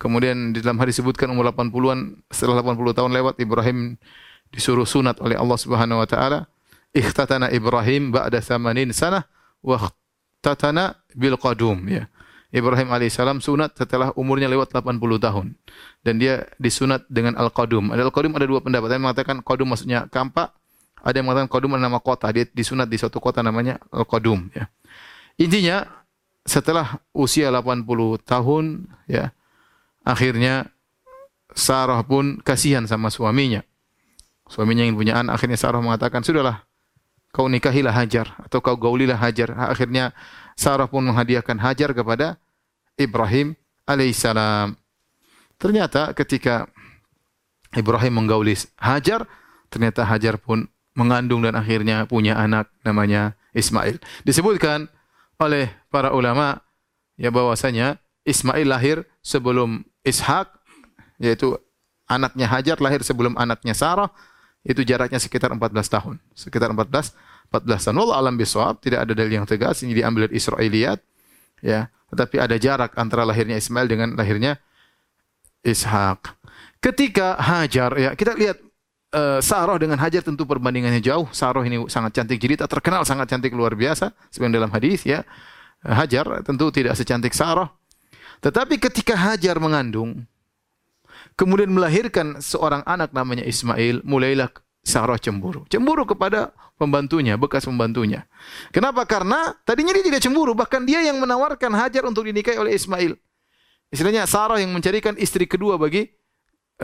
Kemudian 0.00 0.56
di 0.56 0.64
dalam 0.64 0.80
hadis 0.80 1.02
disebutkan 1.02 1.28
umur 1.34 1.52
80-an 1.52 2.22
setelah 2.32 2.62
80 2.62 2.96
tahun 2.96 3.10
lewat 3.12 3.34
Ibrahim 3.42 3.98
disuruh 4.54 4.86
sunat 4.88 5.18
oleh 5.18 5.34
Allah 5.34 5.58
Subhanahu 5.58 6.00
wa 6.00 6.08
taala. 6.08 6.46
Ikhtatana 6.94 7.50
Ibrahim 7.50 8.14
ba'da 8.14 8.38
80 8.38 8.94
sana 8.94 9.26
wa 9.60 9.76
ikhtatana 9.76 10.96
bil 11.12 11.34
qadum 11.34 11.82
ya. 11.90 12.06
Ibrahim 12.54 12.86
alaihissalam 12.94 13.42
sunat 13.42 13.74
setelah 13.74 14.14
umurnya 14.14 14.46
lewat 14.46 14.70
80 14.70 15.02
tahun. 15.18 15.58
Dan 16.06 16.22
dia 16.22 16.46
disunat 16.62 17.02
dengan 17.10 17.34
Al-Qadum. 17.34 17.90
Al-Qadum 17.90 18.30
ada 18.38 18.46
dua 18.46 18.62
pendapat. 18.62 18.86
Ada 18.86 18.94
yang 18.94 19.04
mengatakan 19.10 19.36
Qadum 19.42 19.74
maksudnya 19.74 20.06
kampak. 20.06 20.54
Ada 21.02 21.18
yang 21.18 21.26
mengatakan 21.26 21.50
Qadum 21.50 21.74
adalah 21.74 21.90
nama 21.90 21.98
kota. 21.98 22.30
Dia 22.30 22.46
disunat 22.46 22.86
di 22.86 22.94
suatu 22.94 23.18
kota 23.18 23.42
namanya 23.42 23.82
Al-Qadum. 23.90 24.54
Ya. 24.54 24.70
Intinya 25.34 25.82
setelah 26.46 27.02
usia 27.10 27.50
80 27.50 27.82
tahun, 28.22 28.86
ya 29.10 29.34
akhirnya 30.06 30.70
Sarah 31.58 32.06
pun 32.06 32.38
kasihan 32.38 32.86
sama 32.86 33.10
suaminya. 33.10 33.66
Suaminya 34.46 34.86
yang 34.86 34.94
punya 34.94 35.18
anak, 35.18 35.42
akhirnya 35.42 35.58
Sarah 35.58 35.82
mengatakan, 35.82 36.22
sudahlah, 36.22 36.62
kau 37.34 37.50
nikahilah 37.50 37.90
Hajar 37.90 38.38
atau 38.46 38.62
kau 38.62 38.78
gaulilah 38.78 39.18
Hajar. 39.18 39.58
Akhirnya 39.58 40.14
Sarah 40.54 40.86
pun 40.86 41.02
menghadiahkan 41.02 41.58
Hajar 41.58 41.90
kepada 41.90 42.38
Ibrahim 42.98 43.58
alaihissalam. 43.86 44.78
Ternyata 45.58 46.12
ketika 46.12 46.68
Ibrahim 47.74 48.22
menggauli 48.22 48.54
Hajar, 48.78 49.26
ternyata 49.70 50.06
Hajar 50.06 50.38
pun 50.38 50.70
mengandung 50.94 51.42
dan 51.42 51.58
akhirnya 51.58 52.06
punya 52.06 52.38
anak 52.38 52.70
namanya 52.86 53.34
Ismail. 53.50 53.98
Disebutkan 54.22 54.86
oleh 55.42 55.70
para 55.90 56.14
ulama 56.14 56.62
ya 57.18 57.34
bahwasanya 57.34 57.98
Ismail 58.22 58.66
lahir 58.66 58.96
sebelum 59.20 59.82
Ishak 60.06 60.50
yaitu 61.18 61.58
anaknya 62.06 62.46
Hajar 62.46 62.78
lahir 62.78 63.02
sebelum 63.02 63.34
anaknya 63.34 63.74
Sarah 63.74 64.10
itu 64.64 64.80
jaraknya 64.86 65.18
sekitar 65.20 65.52
14 65.52 65.60
tahun. 65.90 66.16
Sekitar 66.32 66.70
14 66.72 67.12
14 67.52 67.90
tahun. 67.90 67.96
Allah 68.00 68.16
alam 68.16 68.34
bisawab, 68.34 68.80
tidak 68.80 69.04
ada 69.04 69.12
dalil 69.12 69.42
yang 69.42 69.46
tegas, 69.46 69.84
ini 69.84 69.94
diambil 69.94 70.26
dari 70.26 70.40
Israiliyat. 70.40 70.98
Ya, 71.60 71.92
tetapi 72.14 72.38
ada 72.38 72.54
jarak 72.54 72.94
antara 72.94 73.26
lahirnya 73.26 73.58
Ismail 73.58 73.90
dengan 73.90 74.08
lahirnya 74.14 74.62
Ishak. 75.66 76.38
Ketika 76.78 77.34
Hajar, 77.40 77.90
ya 77.98 78.10
kita 78.14 78.38
lihat 78.38 78.62
uh, 79.10 79.40
Sarah 79.42 79.74
dengan 79.80 79.98
Hajar 79.98 80.22
tentu 80.22 80.46
perbandingannya 80.46 81.02
jauh. 81.02 81.26
Sarah 81.34 81.66
ini 81.66 81.82
sangat 81.90 82.14
cantik 82.14 82.38
jelita, 82.38 82.70
terkenal 82.70 83.02
sangat 83.02 83.32
cantik 83.32 83.50
luar 83.50 83.74
biasa. 83.74 84.14
Seperti 84.30 84.54
dalam 84.54 84.70
hadis 84.70 85.02
ya. 85.02 85.26
Hajar 85.84 86.40
tentu 86.46 86.72
tidak 86.72 86.96
secantik 86.96 87.36
Sarah. 87.36 87.68
Tetapi 88.40 88.80
ketika 88.80 89.16
Hajar 89.16 89.56
mengandung, 89.60 90.24
kemudian 91.36 91.72
melahirkan 91.72 92.40
seorang 92.40 92.84
anak 92.84 93.12
namanya 93.12 93.44
Ismail, 93.44 94.04
mulailah 94.04 94.52
Sarah 94.84 95.16
cemburu. 95.16 95.64
Cemburu 95.72 96.04
kepada 96.04 96.52
pembantunya, 96.76 97.40
bekas 97.40 97.64
pembantunya. 97.64 98.28
Kenapa? 98.68 99.08
Karena 99.08 99.56
tadinya 99.64 99.96
dia 99.96 100.04
tidak 100.04 100.20
cemburu, 100.20 100.52
bahkan 100.52 100.84
dia 100.84 101.00
yang 101.00 101.16
menawarkan 101.16 101.72
Hajar 101.72 102.04
untuk 102.04 102.28
dinikahi 102.28 102.60
oleh 102.60 102.76
Ismail. 102.76 103.16
Istilahnya 103.88 104.28
Sarah 104.28 104.60
yang 104.60 104.76
mencarikan 104.76 105.16
istri 105.16 105.48
kedua 105.48 105.80
bagi 105.80 106.04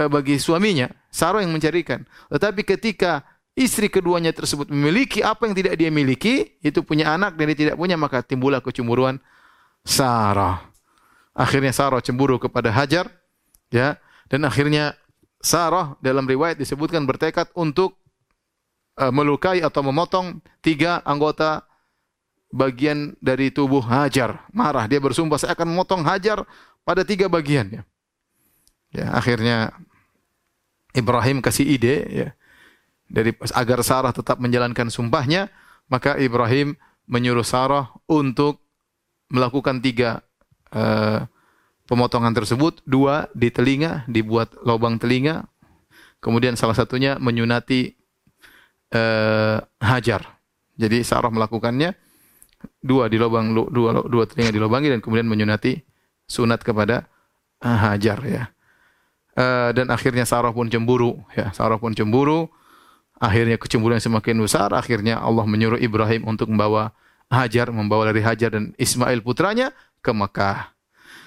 eh, 0.00 0.08
bagi 0.08 0.40
suaminya. 0.40 0.88
Sarah 1.12 1.44
yang 1.44 1.52
mencarikan. 1.52 2.08
Tetapi 2.32 2.64
ketika 2.64 3.20
istri 3.52 3.92
keduanya 3.92 4.32
tersebut 4.32 4.72
memiliki 4.72 5.20
apa 5.20 5.44
yang 5.44 5.52
tidak 5.52 5.76
dia 5.76 5.92
miliki, 5.92 6.56
itu 6.64 6.80
punya 6.80 7.12
anak 7.12 7.36
dan 7.36 7.52
dia 7.52 7.68
tidak 7.68 7.76
punya, 7.76 8.00
maka 8.00 8.24
timbullah 8.24 8.64
kecemburuan 8.64 9.20
Sarah. 9.84 10.72
Akhirnya 11.36 11.76
Sarah 11.76 12.00
cemburu 12.00 12.40
kepada 12.40 12.72
Hajar, 12.72 13.12
ya, 13.68 14.00
dan 14.32 14.40
akhirnya 14.48 14.96
Sarah 15.40 15.96
dalam 16.04 16.28
riwayat 16.28 16.60
disebutkan 16.60 17.08
bertekad 17.08 17.48
untuk 17.56 17.96
uh, 19.00 19.08
melukai 19.08 19.64
atau 19.64 19.80
memotong 19.80 20.44
tiga 20.60 21.00
anggota 21.08 21.64
bagian 22.52 23.16
dari 23.24 23.48
tubuh 23.48 23.80
Hajar. 23.80 24.44
Marah, 24.52 24.84
dia 24.84 25.00
bersumpah 25.00 25.40
saya 25.40 25.56
akan 25.56 25.72
memotong 25.72 26.04
Hajar 26.04 26.44
pada 26.84 27.02
tiga 27.02 27.26
bagian 27.32 27.80
ya. 27.80 27.82
Ya, 28.90 29.06
akhirnya 29.14 29.70
Ibrahim 30.92 31.38
kasih 31.38 31.62
ide 31.62 31.96
ya 32.10 32.28
dari 33.10 33.34
agar 33.54 33.82
Sarah 33.82 34.14
tetap 34.14 34.38
menjalankan 34.38 34.90
sumpahnya, 34.90 35.50
maka 35.90 36.14
Ibrahim 36.18 36.78
menyuruh 37.10 37.46
Sarah 37.46 37.90
untuk 38.06 38.62
melakukan 39.30 39.82
tiga 39.82 40.22
uh, 40.74 41.26
pemotongan 41.90 42.30
tersebut, 42.30 42.78
dua 42.86 43.26
di 43.34 43.50
telinga, 43.50 44.06
dibuat 44.06 44.54
lubang 44.62 44.94
telinga, 45.02 45.50
kemudian 46.22 46.54
salah 46.54 46.78
satunya 46.78 47.18
menyunati 47.18 47.98
uh, 48.94 49.58
Hajar. 49.82 50.38
Jadi 50.78 51.02
Sarah 51.02 51.34
melakukannya 51.34 51.92
dua 52.78 53.10
di 53.10 53.18
lubang 53.18 53.50
dua 53.52 54.06
dua 54.06 54.24
telinga 54.30 54.54
dilubangi 54.54 54.94
dan 54.94 55.00
kemudian 55.02 55.26
menyunati 55.26 55.82
sunat 56.30 56.62
kepada 56.62 57.10
uh, 57.66 57.78
Hajar 57.90 58.22
ya. 58.22 58.44
Uh, 59.34 59.74
dan 59.74 59.90
akhirnya 59.90 60.22
Sarah 60.22 60.54
pun 60.54 60.70
cemburu 60.70 61.18
ya. 61.34 61.50
Sarah 61.50 61.82
pun 61.82 61.90
cemburu. 61.90 62.46
Akhirnya 63.20 63.60
kecemburuan 63.60 64.00
semakin 64.00 64.40
besar, 64.40 64.72
akhirnya 64.72 65.20
Allah 65.20 65.44
menyuruh 65.44 65.76
Ibrahim 65.76 66.24
untuk 66.24 66.48
membawa 66.48 66.96
Hajar, 67.28 67.68
membawa 67.68 68.08
dari 68.08 68.24
Hajar 68.24 68.56
dan 68.56 68.72
Ismail 68.80 69.20
putranya 69.20 69.76
ke 70.00 70.08
Mekah. 70.08 70.72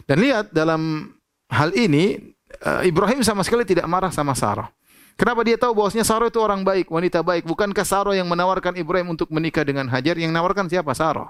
Dan 0.03 0.19
lihat 0.19 0.51
dalam 0.51 1.13
hal 1.47 1.71
ini 1.75 2.35
uh, 2.63 2.83
Ibrahim 2.83 3.23
sama 3.23 3.41
sekali 3.41 3.63
tidak 3.63 3.87
marah 3.87 4.11
sama 4.11 4.35
Sarah. 4.35 4.69
Kenapa 5.13 5.45
dia 5.45 5.57
tahu 5.61 5.77
bahwasanya 5.77 6.05
Sarah 6.05 6.27
itu 6.27 6.41
orang 6.41 6.65
baik, 6.65 6.89
wanita 6.89 7.21
baik? 7.21 7.45
Bukankah 7.45 7.85
Sarah 7.85 8.17
yang 8.17 8.25
menawarkan 8.25 8.73
Ibrahim 8.73 9.13
untuk 9.13 9.29
menikah 9.29 9.61
dengan 9.61 9.85
Hajar? 9.85 10.17
Yang 10.17 10.33
menawarkan 10.33 10.65
siapa? 10.65 10.89
Sarah. 10.97 11.29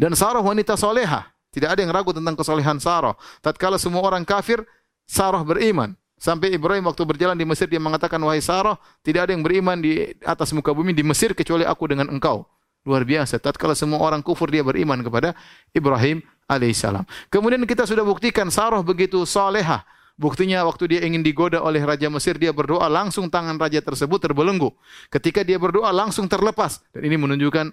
Dan 0.00 0.16
Sarah 0.16 0.40
wanita 0.40 0.80
soleha. 0.80 1.28
Tidak 1.52 1.68
ada 1.68 1.80
yang 1.84 1.92
ragu 1.92 2.16
tentang 2.16 2.32
kesolehan 2.32 2.80
Sarah. 2.80 3.12
Tatkala 3.44 3.76
semua 3.76 4.00
orang 4.00 4.24
kafir, 4.24 4.64
Sarah 5.04 5.44
beriman. 5.44 5.92
Sampai 6.16 6.56
Ibrahim 6.56 6.88
waktu 6.88 7.02
berjalan 7.04 7.36
di 7.36 7.44
Mesir 7.44 7.68
dia 7.68 7.82
mengatakan 7.82 8.16
wahai 8.24 8.40
Sarah, 8.40 8.80
tidak 9.04 9.28
ada 9.28 9.36
yang 9.36 9.44
beriman 9.44 9.76
di 9.82 10.16
atas 10.24 10.54
muka 10.56 10.72
bumi 10.72 10.96
di 10.96 11.04
Mesir 11.04 11.36
kecuali 11.36 11.68
aku 11.68 11.92
dengan 11.92 12.08
engkau. 12.08 12.48
Luar 12.88 13.04
biasa. 13.04 13.36
Tatkala 13.36 13.76
semua 13.76 14.00
orang 14.00 14.24
kufur 14.24 14.48
dia 14.48 14.64
beriman 14.64 15.04
kepada 15.04 15.36
Ibrahim 15.76 16.24
alaihissalam. 16.48 17.04
Kemudian 17.28 17.62
kita 17.66 17.86
sudah 17.86 18.06
buktikan 18.06 18.48
Sarah 18.48 18.80
begitu 18.80 19.22
salehah. 19.26 19.84
Buktinya 20.20 20.62
waktu 20.68 20.96
dia 20.96 21.00
ingin 21.02 21.24
digoda 21.24 21.64
oleh 21.64 21.82
Raja 21.82 22.06
Mesir, 22.12 22.36
dia 22.36 22.52
berdoa 22.52 22.84
langsung 22.86 23.32
tangan 23.32 23.56
raja 23.56 23.80
tersebut 23.80 24.20
terbelenggu. 24.20 24.70
Ketika 25.08 25.40
dia 25.40 25.56
berdoa 25.56 25.88
langsung 25.88 26.28
terlepas. 26.28 26.84
Dan 26.92 27.08
ini 27.08 27.16
menunjukkan 27.16 27.72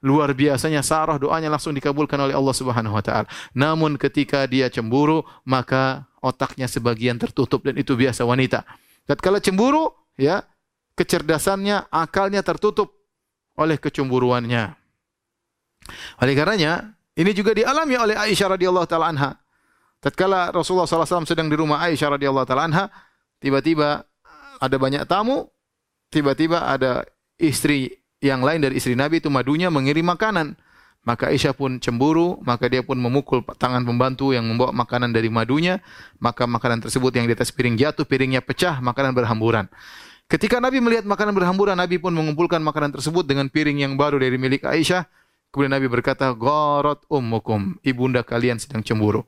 Luar 0.00 0.32
biasanya 0.32 0.80
Sarah 0.80 1.20
doanya 1.20 1.52
langsung 1.52 1.76
dikabulkan 1.76 2.16
oleh 2.16 2.32
Allah 2.32 2.56
Subhanahu 2.56 2.96
wa 2.96 3.04
taala. 3.04 3.28
Namun 3.52 4.00
ketika 4.00 4.48
dia 4.48 4.72
cemburu, 4.72 5.28
maka 5.44 6.08
otaknya 6.24 6.64
sebagian 6.64 7.20
tertutup 7.20 7.60
dan 7.68 7.76
itu 7.76 7.92
biasa 7.92 8.24
wanita. 8.24 8.64
Tatkala 9.04 9.44
cemburu, 9.44 9.92
ya, 10.16 10.40
kecerdasannya, 10.96 11.92
akalnya 11.92 12.40
tertutup 12.40 12.96
oleh 13.60 13.76
kecemburuannya. 13.76 14.72
Oleh 16.24 16.32
karenanya, 16.32 16.96
ini 17.18 17.30
juga 17.34 17.56
dialami 17.56 17.94
oleh 17.98 18.16
Aisyah 18.18 18.54
radhiyallahu 18.54 18.86
taala 18.86 19.10
anha. 19.10 19.30
Tatkala 20.00 20.48
Rasulullah 20.54 20.88
SAW 20.88 21.28
sedang 21.28 21.50
di 21.50 21.56
rumah 21.58 21.82
Aisyah 21.84 22.16
radhiyallahu 22.16 22.46
taala 22.46 22.64
anha, 22.70 22.84
tiba-tiba 23.42 24.06
ada 24.60 24.76
banyak 24.76 25.04
tamu, 25.04 25.48
tiba-tiba 26.08 26.68
ada 26.68 27.04
istri 27.40 28.00
yang 28.20 28.44
lain 28.44 28.60
dari 28.60 28.76
istri 28.76 28.92
Nabi 28.92 29.18
itu 29.18 29.32
madunya 29.32 29.72
mengirim 29.72 30.06
makanan. 30.08 30.56
Maka 31.00 31.32
Aisyah 31.32 31.56
pun 31.56 31.80
cemburu, 31.80 32.36
maka 32.44 32.68
dia 32.68 32.84
pun 32.84 33.00
memukul 33.00 33.40
tangan 33.56 33.80
pembantu 33.88 34.36
yang 34.36 34.44
membawa 34.44 34.68
makanan 34.68 35.16
dari 35.16 35.32
madunya, 35.32 35.80
maka 36.20 36.44
makanan 36.44 36.84
tersebut 36.84 37.08
yang 37.16 37.24
di 37.24 37.32
atas 37.32 37.48
piring 37.48 37.80
jatuh, 37.80 38.04
piringnya 38.04 38.44
pecah, 38.44 38.84
makanan 38.84 39.16
berhamburan. 39.16 39.64
Ketika 40.28 40.60
Nabi 40.60 40.84
melihat 40.84 41.08
makanan 41.08 41.32
berhamburan, 41.32 41.72
Nabi 41.72 41.96
pun 41.96 42.12
mengumpulkan 42.12 42.60
makanan 42.60 42.92
tersebut 42.92 43.24
dengan 43.24 43.48
piring 43.48 43.80
yang 43.80 43.96
baru 43.96 44.20
dari 44.20 44.36
milik 44.36 44.62
Aisyah. 44.62 45.08
Kemudian 45.50 45.74
Nabi 45.74 45.90
berkata, 45.90 46.30
"Gharat 46.30 47.02
ummukum, 47.10 47.74
ibunda 47.82 48.22
kalian 48.22 48.62
sedang 48.62 48.86
cemburu." 48.86 49.26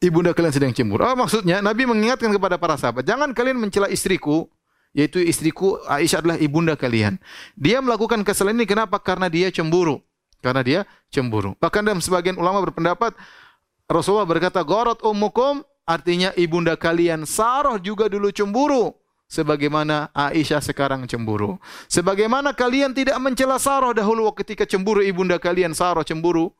Ibunda 0.00 0.36
kalian 0.36 0.52
sedang 0.52 0.72
cemburu. 0.76 1.04
Oh, 1.04 1.16
maksudnya 1.16 1.64
Nabi 1.64 1.88
mengingatkan 1.88 2.28
kepada 2.32 2.60
para 2.60 2.76
sahabat, 2.76 3.04
jangan 3.04 3.32
kalian 3.32 3.56
mencela 3.56 3.88
istriku 3.88 4.48
yaitu 4.94 5.18
istriku 5.18 5.80
Aisyah 5.90 6.22
adalah 6.22 6.38
ibunda 6.38 6.78
kalian. 6.78 7.18
Dia 7.58 7.82
melakukan 7.82 8.22
kesalahan 8.22 8.62
ini 8.62 8.66
kenapa? 8.68 9.02
Karena 9.02 9.26
dia 9.26 9.50
cemburu. 9.50 9.98
Karena 10.38 10.62
dia 10.62 10.80
cemburu. 11.10 11.58
Bahkan 11.58 11.82
dalam 11.82 11.98
sebagian 11.98 12.38
ulama 12.38 12.62
berpendapat 12.62 13.16
Rasulullah 13.90 14.28
berkata, 14.28 14.62
"Gharat 14.62 15.02
ummukum" 15.02 15.66
artinya 15.84 16.30
ibunda 16.38 16.78
kalian. 16.78 17.26
Sarah 17.28 17.76
juga 17.80 18.08
dulu 18.08 18.30
cemburu 18.30 18.94
sebagaimana 19.34 20.14
Aisyah 20.14 20.62
sekarang 20.62 21.02
cemburu. 21.10 21.58
Sebagaimana 21.90 22.54
kalian 22.54 22.94
tidak 22.94 23.18
mencela 23.18 23.58
Sarah 23.58 23.90
dahulu 23.90 24.30
ketika 24.38 24.62
cemburu 24.62 25.02
ibunda 25.02 25.42
kalian 25.42 25.74
Sarah 25.74 26.06
cemburu, 26.06 26.54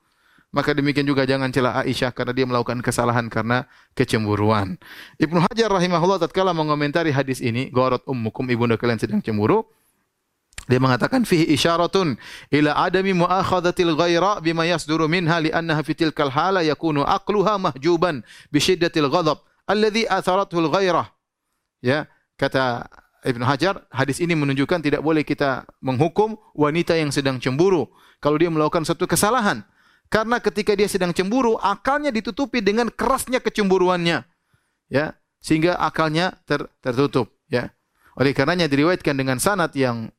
maka 0.50 0.74
demikian 0.74 1.06
juga 1.06 1.22
jangan 1.22 1.54
celah 1.54 1.86
Aisyah 1.86 2.10
karena 2.10 2.34
dia 2.34 2.46
melakukan 2.46 2.82
kesalahan 2.82 3.30
karena 3.30 3.70
kecemburuan. 3.94 4.74
Ibnu 5.22 5.46
Hajar 5.46 5.70
rahimahullah 5.70 6.18
tatkala 6.26 6.50
mengomentari 6.50 7.14
hadis 7.14 7.38
ini, 7.38 7.70
gharat 7.70 8.02
ummukum 8.10 8.50
ibunda 8.50 8.74
kalian 8.74 8.98
sedang 8.98 9.22
cemburu, 9.22 9.66
dia 10.64 10.80
mengatakan 10.80 11.28
fihi 11.28 11.52
isyaratun 11.52 12.16
ila 12.48 12.70
adami 12.88 13.12
muakhadhatil 13.12 13.92
ghaira 14.00 14.40
bima 14.40 14.64
yasduru 14.64 15.04
minha 15.04 15.36
li 15.36 15.52
annaha 15.52 15.84
fi 15.84 15.92
tilkal 15.92 16.32
hala 16.32 16.64
yakunu 16.64 17.04
aqluha 17.04 17.60
mahjuban 17.60 18.24
bi 18.48 18.58
shiddatil 18.64 19.12
ghadab 19.12 19.44
alladhi 19.68 20.08
atharathu 20.08 20.64
al. 20.64 21.04
Ya, 21.84 22.08
kata 22.36 22.88
Ibnu 23.24 23.44
Hajar, 23.44 23.88
hadis 23.88 24.20
ini 24.20 24.36
menunjukkan 24.36 24.84
tidak 24.84 25.00
boleh 25.00 25.24
kita 25.24 25.64
menghukum 25.80 26.36
wanita 26.52 26.92
yang 26.92 27.08
sedang 27.08 27.40
cemburu 27.40 27.88
kalau 28.20 28.36
dia 28.36 28.52
melakukan 28.52 28.84
satu 28.84 29.08
kesalahan 29.08 29.64
karena 30.14 30.38
ketika 30.38 30.78
dia 30.78 30.86
sedang 30.86 31.10
cemburu, 31.10 31.58
akalnya 31.58 32.14
ditutupi 32.14 32.60
dengan 32.60 32.86
kerasnya 32.92 33.42
kecemburuannya. 33.42 34.22
Ya, 34.92 35.06
sehingga 35.40 35.74
akalnya 35.80 36.38
ter, 36.44 36.70
tertutup, 36.78 37.34
ya. 37.48 37.72
Oleh 38.14 38.30
karenanya 38.30 38.70
diriwayatkan 38.70 39.16
dengan 39.16 39.42
sanad 39.42 39.74
yang 39.74 40.12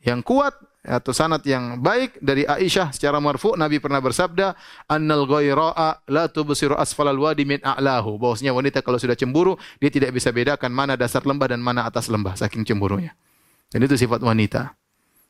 yang 0.00 0.24
kuat 0.24 0.54
atau 0.84 1.10
sanad 1.10 1.42
yang 1.42 1.82
baik 1.82 2.22
dari 2.22 2.46
Aisyah 2.46 2.94
secara 2.94 3.18
marfu 3.18 3.52
Nabi 3.58 3.82
pernah 3.82 3.98
bersabda 3.98 4.54
annal 4.86 5.26
ghaira'a 5.26 6.06
la 6.06 6.30
tubsiru 6.30 6.78
asfalal 6.78 7.18
wadi 7.18 7.42
min 7.42 7.58
a'lahu 7.60 8.16
bahwasanya 8.16 8.54
wanita 8.54 8.78
kalau 8.80 8.96
sudah 8.96 9.18
cemburu 9.18 9.58
dia 9.82 9.90
tidak 9.90 10.14
bisa 10.14 10.30
bedakan 10.30 10.70
mana 10.70 10.94
dasar 10.94 11.26
lembah 11.26 11.50
dan 11.50 11.60
mana 11.60 11.82
atas 11.82 12.06
lembah 12.06 12.38
saking 12.38 12.62
cemburunya 12.62 13.12
dan 13.74 13.84
itu 13.84 13.98
sifat 13.98 14.22
wanita 14.22 14.78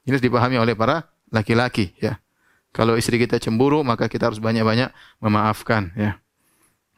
ini 0.04 0.14
harus 0.14 0.24
dipahami 0.24 0.60
oleh 0.60 0.76
para 0.76 1.08
laki-laki 1.32 1.96
ya 1.96 2.20
kalau 2.72 2.94
istri 3.00 3.16
kita 3.16 3.40
cemburu, 3.40 3.80
maka 3.80 4.06
kita 4.06 4.28
harus 4.28 4.40
banyak-banyak 4.40 4.92
memaafkan 5.18 5.92
ya. 5.96 6.20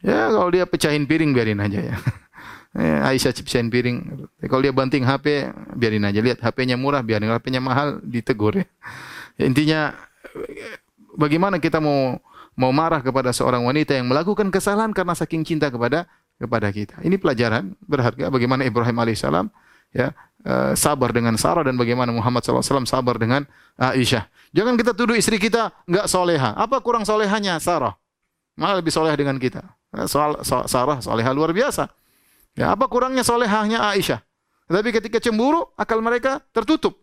Ya, 0.00 0.32
kalau 0.32 0.48
dia 0.48 0.64
pecahin 0.64 1.04
piring 1.04 1.36
biarin 1.36 1.60
aja 1.60 1.80
ya. 1.92 1.96
ya 2.74 3.10
Aisyah 3.10 3.32
pecahin 3.34 3.68
piring. 3.68 3.98
Kalau 4.46 4.62
dia 4.62 4.74
banting 4.74 5.02
HP, 5.02 5.50
biarin 5.74 6.06
aja. 6.06 6.20
Lihat 6.22 6.38
HP-nya 6.38 6.78
murah, 6.78 7.02
biarin. 7.02 7.30
HP-nya 7.30 7.62
mahal, 7.62 7.98
ditegur 8.02 8.62
ya. 8.62 8.66
ya. 9.38 9.44
Intinya 9.46 9.94
bagaimana 11.18 11.58
kita 11.58 11.82
mau 11.82 12.18
mau 12.58 12.70
marah 12.74 13.00
kepada 13.00 13.32
seorang 13.32 13.64
wanita 13.64 13.96
yang 13.96 14.10
melakukan 14.10 14.52
kesalahan 14.52 14.92
karena 14.92 15.16
saking 15.16 15.42
cinta 15.46 15.72
kepada 15.72 16.06
kepada 16.36 16.68
kita. 16.72 17.00
Ini 17.00 17.16
pelajaran 17.20 17.76
berharga 17.84 18.28
bagaimana 18.32 18.64
Ibrahim 18.64 18.96
alaihissalam 19.00 19.46
ya 19.92 20.12
uh, 20.44 20.72
sabar 20.76 21.10
dengan 21.12 21.36
Sarah 21.36 21.66
dan 21.66 21.76
bagaimana 21.76 22.10
Muhammad 22.14 22.44
SAW 22.44 22.88
sabar 22.88 23.16
dengan 23.20 23.44
Aisyah. 23.76 24.28
Jangan 24.50 24.74
kita 24.74 24.92
tuduh 24.96 25.14
istri 25.14 25.36
kita 25.36 25.70
nggak 25.86 26.06
soleha. 26.08 26.56
Apa 26.56 26.80
kurang 26.80 27.04
solehanya 27.04 27.60
Sarah? 27.60 27.94
Malah 28.58 28.82
lebih 28.82 28.92
soleh 28.92 29.14
dengan 29.14 29.38
kita. 29.40 29.62
Eh, 29.94 30.06
soal 30.10 30.42
so, 30.44 30.64
Sarah 30.66 31.00
soleha 31.00 31.30
luar 31.32 31.54
biasa. 31.54 31.88
Ya, 32.58 32.74
apa 32.74 32.90
kurangnya 32.90 33.22
solehahnya 33.22 33.78
Aisyah? 33.80 34.20
Tapi 34.70 34.90
ketika 34.94 35.18
cemburu, 35.18 35.66
akal 35.74 35.98
mereka 35.98 36.38
tertutup. 36.54 36.94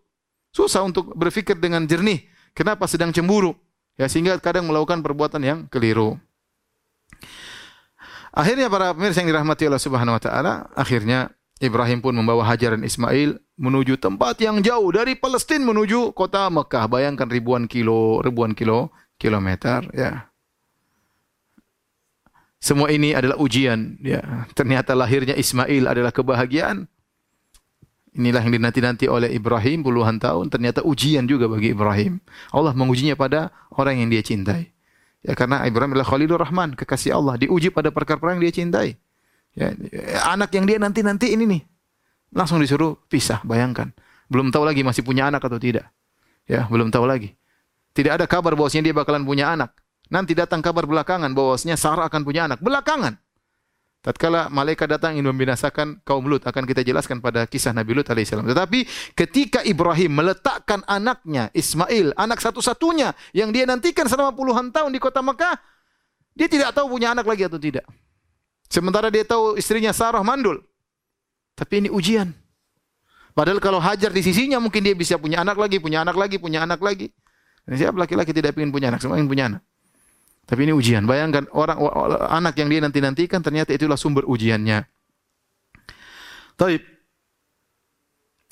Susah 0.55 0.88
untuk 0.88 1.12
berpikir 1.15 1.60
dengan 1.60 1.83
jernih. 1.83 2.23
Kenapa 2.55 2.88
sedang 2.88 3.12
cemburu? 3.12 3.53
Ya, 3.99 4.07
sehingga 4.07 4.39
kadang 4.39 4.69
melakukan 4.69 5.03
perbuatan 5.03 5.41
yang 5.43 5.60
keliru. 5.67 6.15
Akhirnya 8.31 8.69
para 8.69 8.93
pemirsa 8.93 9.25
yang 9.25 9.33
dirahmati 9.33 9.65
Allah 9.65 9.81
Subhanahu 9.81 10.15
wa 10.15 10.21
taala, 10.21 10.53
akhirnya 10.77 11.33
Ibrahim 11.57 12.05
pun 12.05 12.13
membawa 12.13 12.45
Hajar 12.45 12.77
dan 12.77 12.86
Ismail 12.86 13.41
menuju 13.57 13.97
tempat 13.97 14.38
yang 14.38 14.62
jauh 14.62 14.93
dari 14.93 15.17
Palestina 15.17 15.65
menuju 15.65 16.13
kota 16.13 16.45
Mekah. 16.53 16.86
Bayangkan 16.86 17.25
ribuan 17.25 17.65
kilo, 17.65 18.21
ribuan 18.21 18.53
kilo, 18.53 18.93
kilometer 19.17 19.89
ya. 19.97 20.29
Semua 22.58 22.89
ini 22.89 23.13
adalah 23.13 23.38
ujian 23.38 24.02
ya. 24.02 24.50
Ternyata 24.58 24.98
lahirnya 24.98 25.38
Ismail 25.38 25.86
adalah 25.86 26.10
kebahagiaan. 26.10 26.89
Inilah 28.17 28.41
yang 28.41 28.58
dinanti-nanti 28.58 29.06
oleh 29.06 29.30
Ibrahim 29.30 29.86
puluhan 29.86 30.17
tahun, 30.17 30.50
ternyata 30.50 30.82
ujian 30.82 31.30
juga 31.30 31.46
bagi 31.46 31.78
Ibrahim. 31.78 32.17
Allah 32.50 32.74
mengujinya 32.74 33.13
pada 33.13 33.54
orang 33.78 34.02
yang 34.02 34.10
dia 34.10 34.26
cintai. 34.26 34.74
Ya 35.22 35.38
karena 35.38 35.62
Ibrahim 35.70 35.93
adalah 35.93 36.10
Khalilur 36.10 36.41
Rahman, 36.41 36.74
kekasih 36.74 37.13
Allah, 37.13 37.38
diuji 37.38 37.70
pada 37.70 37.93
perkara-perkara 37.93 38.41
yang 38.41 38.43
dia 38.50 38.54
cintai. 38.58 38.98
Ya, 39.54 39.74
anak 40.34 40.50
yang 40.54 40.65
dia 40.65 40.82
nanti-nanti 40.82 41.34
ini 41.34 41.46
nih 41.46 41.62
langsung 42.34 42.60
disuruh 42.60 42.98
pisah, 43.08 43.41
bayangkan. 43.46 43.93
Belum 44.28 44.52
tahu 44.52 44.67
lagi 44.67 44.84
masih 44.84 45.02
punya 45.06 45.32
anak 45.32 45.46
atau 45.46 45.58
tidak. 45.58 45.88
Ya, 46.48 46.67
belum 46.67 46.91
tahu 46.91 47.08
lagi. 47.08 47.36
Tidak 47.96 48.13
ada 48.22 48.26
kabar 48.28 48.54
bahwasanya 48.54 48.91
dia 48.91 48.96
bakalan 48.96 49.24
punya 49.24 49.52
anak. 49.52 49.74
Nanti 50.08 50.32
datang 50.32 50.63
kabar 50.63 50.88
belakangan 50.88 51.32
bahwasanya 51.36 51.76
Sarah 51.76 52.08
akan 52.08 52.22
punya 52.24 52.48
anak. 52.48 52.63
Belakangan. 52.63 53.20
Tatkala 54.08 54.48
malaikat 54.48 54.88
datang 54.88 55.20
ingin 55.20 55.28
membinasakan 55.36 56.00
kaum 56.08 56.24
Lut 56.32 56.46
akan 56.48 56.63
kita 56.63 56.80
jelaskan 56.80 57.20
pada 57.20 57.43
kisah 57.43 57.76
Nabi 57.76 57.91
Lut 57.91 58.08
alaihissalam. 58.08 58.48
Tetapi 58.48 58.88
ketika 59.17 59.60
Ibrahim 59.67 60.24
meletakkan 60.24 60.80
anaknya 60.88 61.52
Ismail, 61.52 62.15
anak 62.15 62.39
satu-satunya 62.39 63.12
yang 63.36 63.52
dia 63.52 63.67
nantikan 63.67 64.08
selama 64.08 64.32
puluhan 64.32 64.72
tahun 64.72 64.96
di 64.96 65.00
kota 65.04 65.20
Mekah, 65.20 65.60
dia 66.32 66.48
tidak 66.48 66.72
tahu 66.72 66.88
punya 66.88 67.12
anak 67.12 67.28
lagi 67.28 67.43
atau 67.52 67.60
tidak. 67.60 67.84
Sementara 68.72 69.12
dia 69.12 69.28
tahu 69.28 69.60
istrinya 69.60 69.91
Sarah 69.91 70.24
mandul. 70.24 70.63
Tapi 71.58 71.84
ini 71.84 71.89
ujian. 71.91 72.32
Padahal 73.36 73.60
kalau 73.60 73.84
Hajar 73.84 74.15
di 74.15 74.24
sisinya 74.24 74.62
mungkin 74.62 74.88
dia 74.88 74.96
bisa 74.96 75.20
punya 75.20 75.43
anak 75.43 75.60
lagi, 75.60 75.84
punya 75.84 76.08
anak 76.08 76.15
lagi, 76.15 76.39
punya 76.39 76.63
anak 76.63 76.80
lagi. 76.80 77.12
Dan 77.67 77.76
siapa 77.76 78.00
laki-laki 78.00 78.32
tidak 78.32 78.56
ingin 78.56 78.72
punya 78.72 78.88
anak, 78.88 79.04
semua 79.04 79.20
ingin 79.20 79.28
punya 79.28 79.46
anak. 79.52 79.66
Tapi 80.47 80.63
ini 80.63 80.71
ujian. 80.71 81.03
Bayangkan 81.03 81.43
orang 81.51 81.75
anak 82.31 82.55
yang 82.55 82.71
dia 82.71 82.79
nanti-nantikan 82.79 83.43
ternyata 83.43 83.75
itulah 83.75 83.99
sumber 83.99 84.23
ujiannya. 84.23 84.88
Taib. 86.55 86.81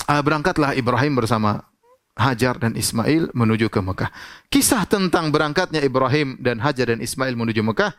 Uh, 0.05 0.21
berangkatlah 0.21 0.77
Ibrahim 0.77 1.17
bersama 1.17 1.65
Hajar 2.13 2.62
dan 2.62 2.77
Ismail 2.77 3.34
menuju 3.34 3.73
ke 3.73 3.81
Mekah. 3.81 4.13
Kisah 4.53 4.86
tentang 4.86 5.34
berangkatnya 5.34 5.81
Ibrahim 5.81 6.38
dan 6.38 6.62
Hajar 6.62 6.93
dan 6.93 7.01
Ismail 7.01 7.34
menuju 7.34 7.65
Mekah 7.65 7.95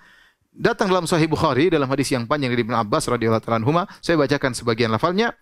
datang 0.55 0.89
dalam 0.89 1.05
Sahih 1.05 1.27
Bukhari 1.27 1.69
dalam 1.69 1.91
hadis 1.91 2.09
yang 2.13 2.25
panjang 2.25 2.53
dari 2.53 2.65
Ibnu 2.65 2.77
Abbas 2.77 3.11
radhiyallahu 3.11 3.45
anhuma. 3.51 3.85
Saya 4.01 4.17
bacakan 4.17 4.57
sebagian 4.57 4.89
lafalnya. 4.89 5.37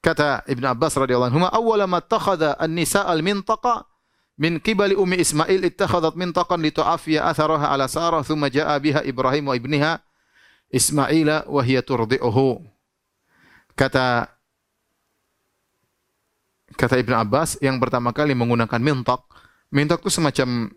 Kata 0.00 0.44
Ibnu 0.44 0.64
Abbas 0.68 0.96
radhiyallahu 1.00 1.32
anhuma, 1.32 1.48
"Awwala 1.52 1.88
ma 1.88 2.00
takhadha 2.00 2.60
an-nisa 2.60 3.04
al-mintaqa 3.08 3.88
min 4.34 4.58
qibali 4.58 4.98
ummi 4.98 5.22
Ismail 5.22 5.62
ittakhadhat 5.70 6.18
mintaqan 6.18 6.58
li 6.58 6.74
tu'afiya 6.74 7.26
atharaha 7.30 7.70
ala 7.70 7.86
Sarah 7.86 8.22
thumma 8.26 8.50
jaa 8.50 8.74
biha 8.82 9.06
Ibrahim 9.06 9.50
wa 9.50 9.54
ibniha 9.54 9.92
Ismaila 10.74 11.46
wa 11.46 11.62
hiya 11.62 11.82
turdi'uhu." 11.86 12.62
Kata 13.74 14.30
kata 16.74 16.98
Ibnu 16.98 17.14
Abbas 17.14 17.58
yang 17.62 17.78
pertama 17.78 18.10
kali 18.10 18.34
menggunakan 18.34 18.82
mintak. 18.82 19.22
Mintak 19.70 20.02
itu 20.02 20.10
semacam 20.10 20.70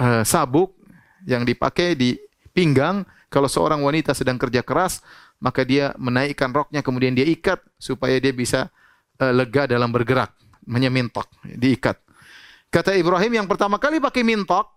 uh, 0.00 0.24
sabuk 0.24 0.76
yang 1.24 1.44
dipakai 1.44 1.96
di 1.96 2.16
pinggang, 2.52 3.04
kalau 3.28 3.48
seorang 3.48 3.84
wanita 3.84 4.16
sedang 4.16 4.40
kerja 4.40 4.64
keras, 4.64 5.04
maka 5.40 5.64
dia 5.64 5.92
menaikkan 6.00 6.50
roknya 6.52 6.80
kemudian 6.80 7.12
dia 7.12 7.24
ikat 7.28 7.60
supaya 7.76 8.16
dia 8.20 8.32
bisa 8.32 8.68
uh, 9.20 9.32
lega 9.32 9.68
dalam 9.68 9.92
bergerak, 9.92 10.32
menyemintok, 10.64 11.28
diikat. 11.44 12.00
Kata 12.68 12.92
Ibrahim 12.92 13.32
yang 13.42 13.48
pertama 13.48 13.80
kali 13.80 13.96
pakai 13.96 14.20
mintok 14.24 14.68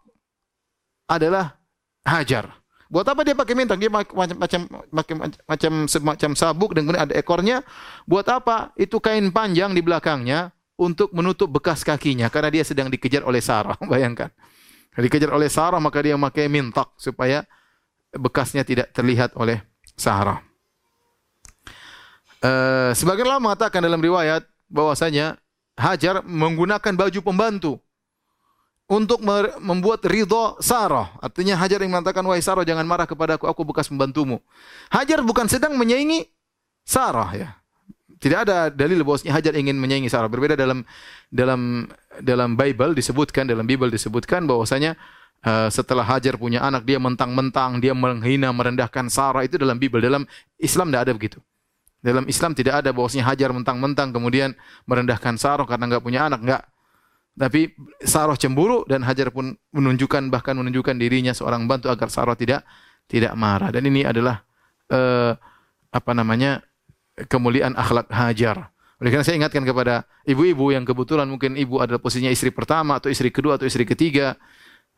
adalah 1.12 1.60
Hajar. 2.02 2.50
Buat 2.92 3.08
apa 3.08 3.22
dia 3.24 3.36
pakai 3.38 3.56
mintok? 3.56 3.80
Dia 3.80 3.88
macam 3.88 4.36
macam 4.36 4.62
macam 4.92 5.16
macam 5.48 5.72
semacam 5.88 6.32
sabuk 6.36 6.76
dan 6.76 6.88
kemudian 6.88 7.04
ada 7.08 7.16
ekornya. 7.16 7.64
Buat 8.04 8.28
apa? 8.28 8.76
Itu 8.76 9.00
kain 9.00 9.32
panjang 9.32 9.72
di 9.72 9.80
belakangnya 9.80 10.52
untuk 10.76 11.14
menutup 11.16 11.48
bekas 11.48 11.86
kakinya 11.88 12.28
karena 12.28 12.50
dia 12.52 12.64
sedang 12.68 12.92
dikejar 12.92 13.24
oleh 13.24 13.40
Sarah. 13.40 13.80
Bayangkan. 13.92 14.28
Dikejar 14.92 15.32
oleh 15.32 15.48
Sarah 15.48 15.80
maka 15.80 16.04
dia 16.04 16.20
memakai 16.20 16.52
mintok 16.52 16.92
supaya 17.00 17.48
bekasnya 18.12 18.68
tidak 18.68 18.92
terlihat 18.92 19.40
oleh 19.40 19.64
Sahara. 19.96 20.44
Uh, 22.42 22.92
sebagian 22.98 23.30
ulama 23.30 23.54
mengatakan 23.54 23.86
dalam 23.86 24.02
riwayat 24.02 24.44
bahwasanya 24.68 25.38
Hajar 25.82 26.22
menggunakan 26.22 26.94
baju 26.94 27.20
pembantu 27.26 27.82
untuk 28.86 29.24
membuat 29.64 30.06
ridho 30.06 30.60
Sarah. 30.62 31.16
Artinya 31.18 31.58
Hajar 31.58 31.82
yang 31.82 31.96
mengatakan, 31.96 32.22
wahai 32.28 32.44
Sarah 32.44 32.62
jangan 32.62 32.86
marah 32.86 33.10
kepadaku, 33.10 33.50
aku 33.50 33.66
bekas 33.66 33.90
pembantumu. 33.90 34.44
Hajar 34.94 35.26
bukan 35.26 35.50
sedang 35.50 35.74
menyaingi 35.74 36.30
Sarah 36.86 37.32
ya. 37.34 37.50
Tidak 38.22 38.46
ada 38.46 38.70
dalil 38.70 39.02
bahwasanya 39.02 39.34
Hajar 39.34 39.58
ingin 39.58 39.82
menyaingi 39.82 40.06
Sarah. 40.06 40.30
Berbeda 40.30 40.54
dalam 40.54 40.86
dalam 41.34 41.90
dalam 42.22 42.54
Bible 42.54 42.94
disebutkan, 42.94 43.50
dalam 43.50 43.66
Bible 43.66 43.90
disebutkan 43.90 44.46
bahwasanya 44.46 44.94
uh, 45.46 45.70
setelah 45.74 46.06
Hajar 46.06 46.38
punya 46.38 46.62
anak 46.62 46.86
dia 46.86 47.02
mentang-mentang 47.02 47.82
dia 47.82 47.94
menghina 47.98 48.54
merendahkan 48.54 49.10
Sarah 49.10 49.46
itu 49.46 49.58
dalam 49.58 49.78
Bible 49.78 50.02
dalam 50.02 50.24
Islam 50.62 50.90
tidak 50.94 51.02
ada 51.10 51.14
begitu 51.18 51.40
dalam 52.02 52.26
Islam 52.26 52.58
tidak 52.58 52.82
ada 52.86 52.90
bahwasanya 52.92 53.30
Hajar 53.30 53.54
mentang-mentang 53.54 54.10
kemudian 54.10 54.58
merendahkan 54.90 55.38
Sarah 55.38 55.70
karena 55.70 55.86
enggak 55.88 56.04
punya 56.04 56.28
anak 56.28 56.42
enggak 56.42 56.64
tapi 57.38 57.72
Sarah 58.04 58.36
cemburu 58.36 58.84
dan 58.90 59.06
Hajar 59.08 59.32
pun 59.32 59.56
menunjukkan 59.72 60.28
bahkan 60.28 60.58
menunjukkan 60.58 61.00
dirinya 61.00 61.32
seorang 61.32 61.64
bantu 61.70 61.88
agar 61.88 62.12
Sarah 62.12 62.36
tidak 62.36 62.68
tidak 63.08 63.32
marah 63.40 63.72
dan 63.72 63.88
ini 63.88 64.04
adalah 64.04 64.44
uh, 64.92 65.34
apa 65.92 66.12
namanya 66.12 66.64
kemuliaan 67.28 67.76
akhlak 67.76 68.08
Hajar. 68.12 68.72
Oleh 69.02 69.10
karena 69.10 69.26
saya 69.26 69.42
ingatkan 69.42 69.66
kepada 69.66 70.06
ibu-ibu 70.30 70.70
yang 70.70 70.86
kebetulan 70.86 71.26
mungkin 71.26 71.58
ibu 71.58 71.82
adalah 71.82 71.98
posisinya 71.98 72.30
istri 72.30 72.54
pertama 72.54 73.02
atau 73.02 73.10
istri 73.10 73.34
kedua 73.34 73.58
atau 73.58 73.66
istri 73.66 73.82
ketiga, 73.82 74.38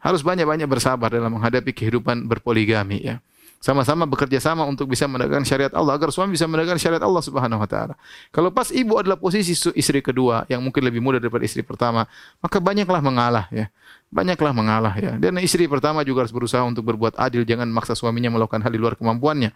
harus 0.04 0.20
banyak-banyak 0.20 0.68
bersabar 0.68 1.08
dalam 1.08 1.32
menghadapi 1.32 1.72
kehidupan 1.72 2.28
berpoligami 2.28 3.00
ya. 3.00 3.24
Sama-sama 3.64 4.04
bekerja 4.04 4.44
sama 4.44 4.68
untuk 4.68 4.92
bisa 4.92 5.08
menegakkan 5.08 5.48
syariat 5.48 5.72
Allah 5.72 5.96
agar 5.96 6.12
suami 6.12 6.36
bisa 6.36 6.44
menegakkan 6.52 6.76
syariat 6.76 7.00
Allah 7.00 7.24
Subhanahu 7.24 7.64
wa 7.64 7.70
taala. 7.72 7.96
Kalau 8.28 8.52
pas 8.52 8.68
ibu 8.76 9.00
adalah 9.00 9.16
posisi 9.16 9.56
istri 9.56 10.04
kedua 10.04 10.44
yang 10.52 10.60
mungkin 10.60 10.84
lebih 10.84 11.00
muda 11.00 11.16
daripada 11.16 11.48
istri 11.48 11.64
pertama, 11.64 12.04
maka 12.44 12.60
banyaklah 12.60 13.00
mengalah 13.00 13.48
ya. 13.56 13.72
Banyaklah 14.12 14.52
mengalah 14.52 14.94
ya. 15.00 15.16
Dan 15.16 15.40
istri 15.40 15.64
pertama 15.72 16.04
juga 16.04 16.28
harus 16.28 16.36
berusaha 16.36 16.60
untuk 16.68 16.84
berbuat 16.92 17.16
adil, 17.16 17.48
jangan 17.48 17.72
maksa 17.72 17.96
suaminya 17.96 18.36
melakukan 18.36 18.60
hal 18.68 18.72
di 18.76 18.84
luar 18.84 19.00
kemampuannya 19.00 19.56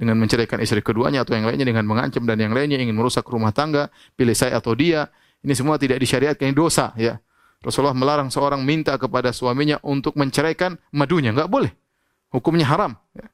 dengan 0.00 0.16
menceraikan 0.16 0.56
istri 0.64 0.80
keduanya 0.80 1.20
atau 1.20 1.36
yang 1.36 1.44
lainnya 1.44 1.68
dengan 1.68 1.84
mengancam 1.84 2.24
dan 2.24 2.40
yang 2.40 2.56
lainnya 2.56 2.80
ingin 2.80 2.96
merusak 2.96 3.28
rumah 3.28 3.52
tangga, 3.52 3.92
pilih 4.16 4.32
saya 4.32 4.64
atau 4.64 4.72
dia. 4.72 5.12
Ini 5.44 5.52
semua 5.52 5.76
tidak 5.76 6.00
disyariatkan 6.00 6.48
ini 6.48 6.56
dosa 6.56 6.96
ya. 6.96 7.20
Rasulullah 7.60 7.92
melarang 7.92 8.32
seorang 8.32 8.64
minta 8.64 8.96
kepada 8.96 9.28
suaminya 9.28 9.76
untuk 9.84 10.16
menceraikan 10.16 10.80
madunya, 10.88 11.36
enggak 11.36 11.52
boleh. 11.52 11.76
Hukumnya 12.32 12.64
haram. 12.64 12.96
Ya. 13.12 13.28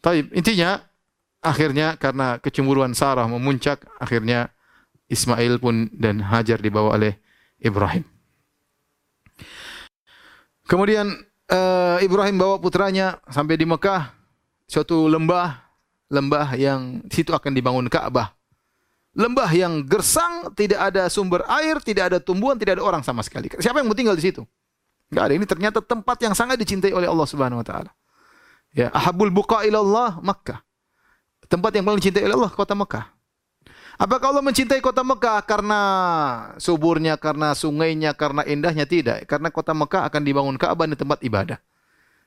Tapi 0.00 0.32
intinya 0.32 0.80
akhirnya 1.44 1.96
karena 2.00 2.40
kecemburuan 2.40 2.96
Sarah 2.96 3.28
memuncak, 3.28 3.84
akhirnya 4.00 4.52
Ismail 5.08 5.60
pun 5.60 5.92
dan 5.92 6.24
Hajar 6.24 6.60
dibawa 6.60 6.96
oleh 6.96 7.20
Ibrahim. 7.60 8.04
Kemudian 10.64 11.10
uh, 11.50 11.98
Ibrahim 11.98 12.36
bawa 12.38 12.56
putranya 12.62 13.18
sampai 13.26 13.58
di 13.58 13.66
Mekah, 13.66 14.14
suatu 14.70 15.10
lembah, 15.10 15.58
lembah 16.08 16.54
yang 16.54 17.02
situ 17.10 17.34
akan 17.34 17.52
dibangun 17.52 17.90
Ka'bah. 17.90 18.32
Lembah 19.10 19.50
yang 19.50 19.82
gersang, 19.82 20.54
tidak 20.54 20.78
ada 20.94 21.10
sumber 21.10 21.42
air, 21.50 21.82
tidak 21.82 22.14
ada 22.14 22.18
tumbuhan, 22.22 22.54
tidak 22.54 22.78
ada 22.78 22.84
orang 22.86 23.02
sama 23.02 23.26
sekali. 23.26 23.50
Siapa 23.50 23.82
yang 23.82 23.90
mau 23.90 23.98
tinggal 23.98 24.14
di 24.14 24.22
situ? 24.22 24.46
Enggak 25.10 25.24
ada. 25.26 25.32
Ini 25.34 25.46
ternyata 25.50 25.78
tempat 25.82 26.22
yang 26.22 26.38
sangat 26.38 26.54
dicintai 26.54 26.94
oleh 26.94 27.10
Allah 27.10 27.26
Subhanahu 27.26 27.58
wa 27.58 27.66
taala. 27.66 27.90
Ya, 28.70 28.88
ahabul 28.94 29.34
buqa 29.34 29.66
ilallah 29.66 30.22
Makkah. 30.22 30.62
Tempat 31.50 31.74
yang 31.74 31.82
paling 31.82 31.98
dicintai 31.98 32.22
oleh 32.22 32.38
Allah 32.38 32.52
kota 32.54 32.78
Mekah. 32.78 33.10
Apakah 34.00 34.32
Allah 34.32 34.40
mencintai 34.40 34.80
kota 34.80 35.02
Mekah 35.04 35.44
karena 35.44 35.80
suburnya, 36.56 37.18
karena 37.20 37.52
sungainya, 37.52 38.16
karena 38.16 38.46
indahnya? 38.46 38.86
Tidak. 38.86 39.28
Karena 39.28 39.52
kota 39.52 39.76
Mekah 39.76 40.08
akan 40.08 40.22
dibangun 40.24 40.56
Ka'bah 40.56 40.88
di 40.88 40.96
tempat 40.96 41.20
ibadah. 41.20 41.58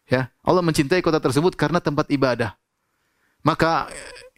Ya, 0.05 0.29
Allah 0.43 0.61
mencintai 0.61 0.99
kota 0.99 1.17
tersebut 1.23 1.55
karena 1.55 1.79
tempat 1.79 2.11
ibadah. 2.11 2.59
Maka 3.41 3.87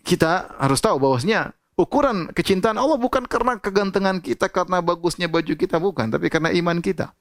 kita 0.06 0.54
harus 0.62 0.78
tahu 0.80 1.02
bahwasanya 1.02 1.58
Ukuran 1.76 2.32
kecintaan 2.32 2.80
Allah 2.80 2.96
bukan 2.96 3.28
karena 3.28 3.60
kegantengan 3.60 4.24
kita, 4.24 4.48
karena 4.48 4.80
bagusnya 4.80 5.28
baju 5.28 5.54
kita, 5.60 5.76
bukan. 5.76 6.08
Tapi 6.08 6.32
karena 6.32 6.56
iman 6.56 6.80
kita. 6.80 7.12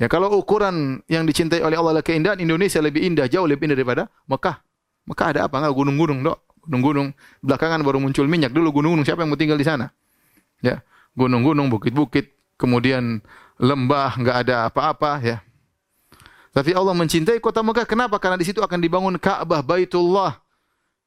Ya 0.00 0.08
kalau 0.08 0.32
ukuran 0.32 1.04
yang 1.12 1.28
dicintai 1.28 1.60
oleh 1.60 1.76
Allah 1.76 2.00
adalah 2.00 2.06
keindahan, 2.06 2.40
Indonesia 2.40 2.80
lebih 2.80 3.04
indah, 3.04 3.28
jauh 3.28 3.44
lebih 3.44 3.68
indah 3.68 3.76
daripada 3.76 4.08
Mekah. 4.24 4.64
Mekah 5.04 5.26
ada 5.36 5.40
apa? 5.44 5.60
Enggak 5.60 5.76
gunung-gunung, 5.76 6.24
Dok. 6.24 6.38
Gunung-gunung. 6.64 7.08
Belakangan 7.44 7.84
baru 7.84 8.00
muncul 8.00 8.24
minyak. 8.24 8.48
Dulu 8.56 8.80
gunung-gunung 8.80 9.04
siapa 9.04 9.20
yang 9.20 9.28
mau 9.28 9.36
tinggal 9.36 9.60
di 9.60 9.68
sana? 9.68 9.92
Ya, 10.64 10.80
gunung-gunung, 11.12 11.68
bukit-bukit, 11.68 12.32
kemudian 12.56 13.20
lembah, 13.60 14.16
enggak 14.16 14.36
ada 14.48 14.72
apa-apa, 14.72 15.20
ya. 15.20 15.44
Tapi 16.50 16.74
Allah 16.74 16.96
mencintai 16.96 17.36
kota 17.38 17.60
Mekah. 17.60 17.84
Kenapa? 17.84 18.16
Karena 18.16 18.40
di 18.40 18.48
situ 18.48 18.58
akan 18.64 18.80
dibangun 18.80 19.14
Ka'bah, 19.20 19.60
Baitullah. 19.60 20.40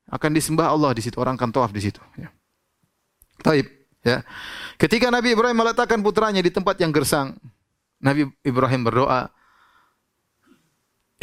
Akan 0.08 0.32
disembah 0.32 0.70
Allah 0.70 0.94
di 0.96 1.02
situ. 1.02 1.18
Orang 1.20 1.36
akan 1.36 1.50
tawaf 1.52 1.74
di 1.74 1.82
situ. 1.84 2.00
Ya. 2.16 2.32
Taib. 3.44 3.68
Ya. 4.04 4.24
Ketika 4.80 5.08
Nabi 5.12 5.36
Ibrahim 5.36 5.56
meletakkan 5.56 6.00
putranya 6.00 6.40
di 6.40 6.52
tempat 6.52 6.80
yang 6.80 6.92
gersang, 6.92 7.36
Nabi 8.04 8.28
Ibrahim 8.44 8.84
berdoa, 8.84 9.32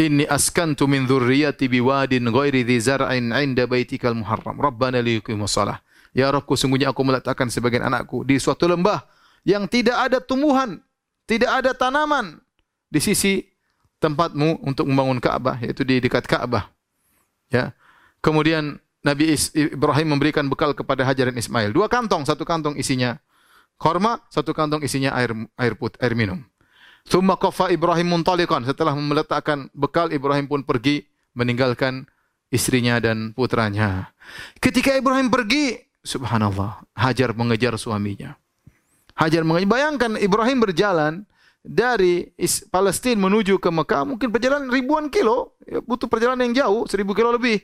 Inni 0.00 0.24
askantu 0.24 0.88
min 0.88 1.04
dzurriyyati 1.04 1.68
biwadin 1.68 2.32
ghairi 2.32 2.64
dzi 2.64 2.80
zar'in 2.80 3.36
'inda 3.36 3.68
baitikal 3.68 4.16
muharram. 4.16 4.56
Rabbana 4.56 4.96
liyuqimus 5.04 5.52
shalah. 5.52 5.84
Ya 6.16 6.32
Rabbku, 6.32 6.56
sungguhnya 6.56 6.88
aku 6.88 7.04
meletakkan 7.04 7.52
sebagian 7.52 7.84
anakku 7.84 8.24
di 8.24 8.40
suatu 8.40 8.64
lembah 8.64 9.04
yang 9.44 9.68
tidak 9.68 10.00
ada 10.08 10.18
tumbuhan, 10.18 10.80
tidak 11.28 11.52
ada 11.52 11.76
tanaman 11.76 12.40
di 12.88 12.96
sisi 12.96 13.44
tempatmu 14.00 14.64
untuk 14.64 14.88
membangun 14.88 15.20
Ka'bah, 15.20 15.60
yaitu 15.60 15.84
di 15.84 16.00
dekat 16.00 16.24
Ka'bah. 16.24 16.72
Ya. 17.52 17.76
Kemudian 18.24 18.80
Nabi 19.04 19.36
Ibrahim 19.52 20.16
memberikan 20.16 20.48
bekal 20.48 20.72
kepada 20.72 21.04
Hajar 21.04 21.28
dan 21.28 21.36
Ismail. 21.36 21.76
Dua 21.76 21.92
kantong, 21.92 22.24
satu 22.24 22.48
kantong 22.48 22.80
isinya 22.80 23.20
korma, 23.76 24.24
satu 24.32 24.56
kantong 24.56 24.80
isinya 24.80 25.12
air 25.12 25.36
air 25.60 25.76
put, 25.76 26.00
air 26.00 26.16
minum. 26.16 26.40
Thumma 27.08 27.38
qafa 27.40 27.72
Ibrahim 27.72 28.20
muntaliqan. 28.20 28.66
Setelah 28.66 28.92
meletakkan 28.96 29.72
bekal, 29.72 30.12
Ibrahim 30.12 30.46
pun 30.50 30.60
pergi 30.64 31.06
meninggalkan 31.32 32.04
istrinya 32.50 32.98
dan 32.98 33.32
putranya. 33.32 34.10
Ketika 34.58 34.94
Ibrahim 34.98 35.30
pergi, 35.30 35.78
subhanallah, 36.02 36.82
Hajar 36.98 37.32
mengejar 37.32 37.78
suaminya. 37.78 38.36
Hajar 39.16 39.46
mengejar. 39.46 39.70
Bayangkan 39.70 40.18
Ibrahim 40.18 40.58
berjalan 40.60 41.12
dari 41.60 42.32
Palestina 42.72 43.28
menuju 43.28 43.60
ke 43.60 43.68
Mekah, 43.68 44.08
mungkin 44.08 44.32
perjalanan 44.32 44.72
ribuan 44.72 45.12
kilo, 45.12 45.56
ya, 45.68 45.84
butuh 45.84 46.08
perjalanan 46.08 46.50
yang 46.50 46.66
jauh, 46.66 46.88
seribu 46.88 47.12
kilo 47.12 47.32
lebih. 47.36 47.60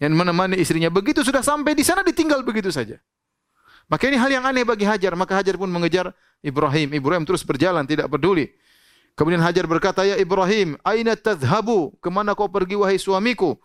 Yang 0.00 0.16
menemani 0.16 0.56
istrinya 0.56 0.88
begitu 0.88 1.20
sudah 1.20 1.44
sampai 1.44 1.76
di 1.76 1.84
sana 1.84 2.00
ditinggal 2.00 2.40
begitu 2.40 2.72
saja. 2.72 2.96
Maka 3.90 4.06
ini 4.06 4.16
hal 4.16 4.30
yang 4.30 4.46
aneh 4.46 4.62
bagi 4.62 4.86
Hajar. 4.86 5.18
Maka 5.18 5.42
Hajar 5.42 5.58
pun 5.58 5.66
mengejar 5.66 6.14
Ibrahim. 6.38 6.94
Ibrahim 6.94 7.26
terus 7.26 7.42
berjalan, 7.42 7.82
tidak 7.82 8.06
peduli. 8.06 8.54
Kemudian 9.18 9.42
Hajar 9.42 9.66
berkata, 9.66 10.06
Ya 10.06 10.14
Ibrahim, 10.14 10.78
aina 10.86 11.18
tadhabu? 11.18 11.90
Kemana 11.98 12.38
kau 12.38 12.46
pergi 12.46 12.78
wahai 12.78 13.02
suamiku? 13.02 13.58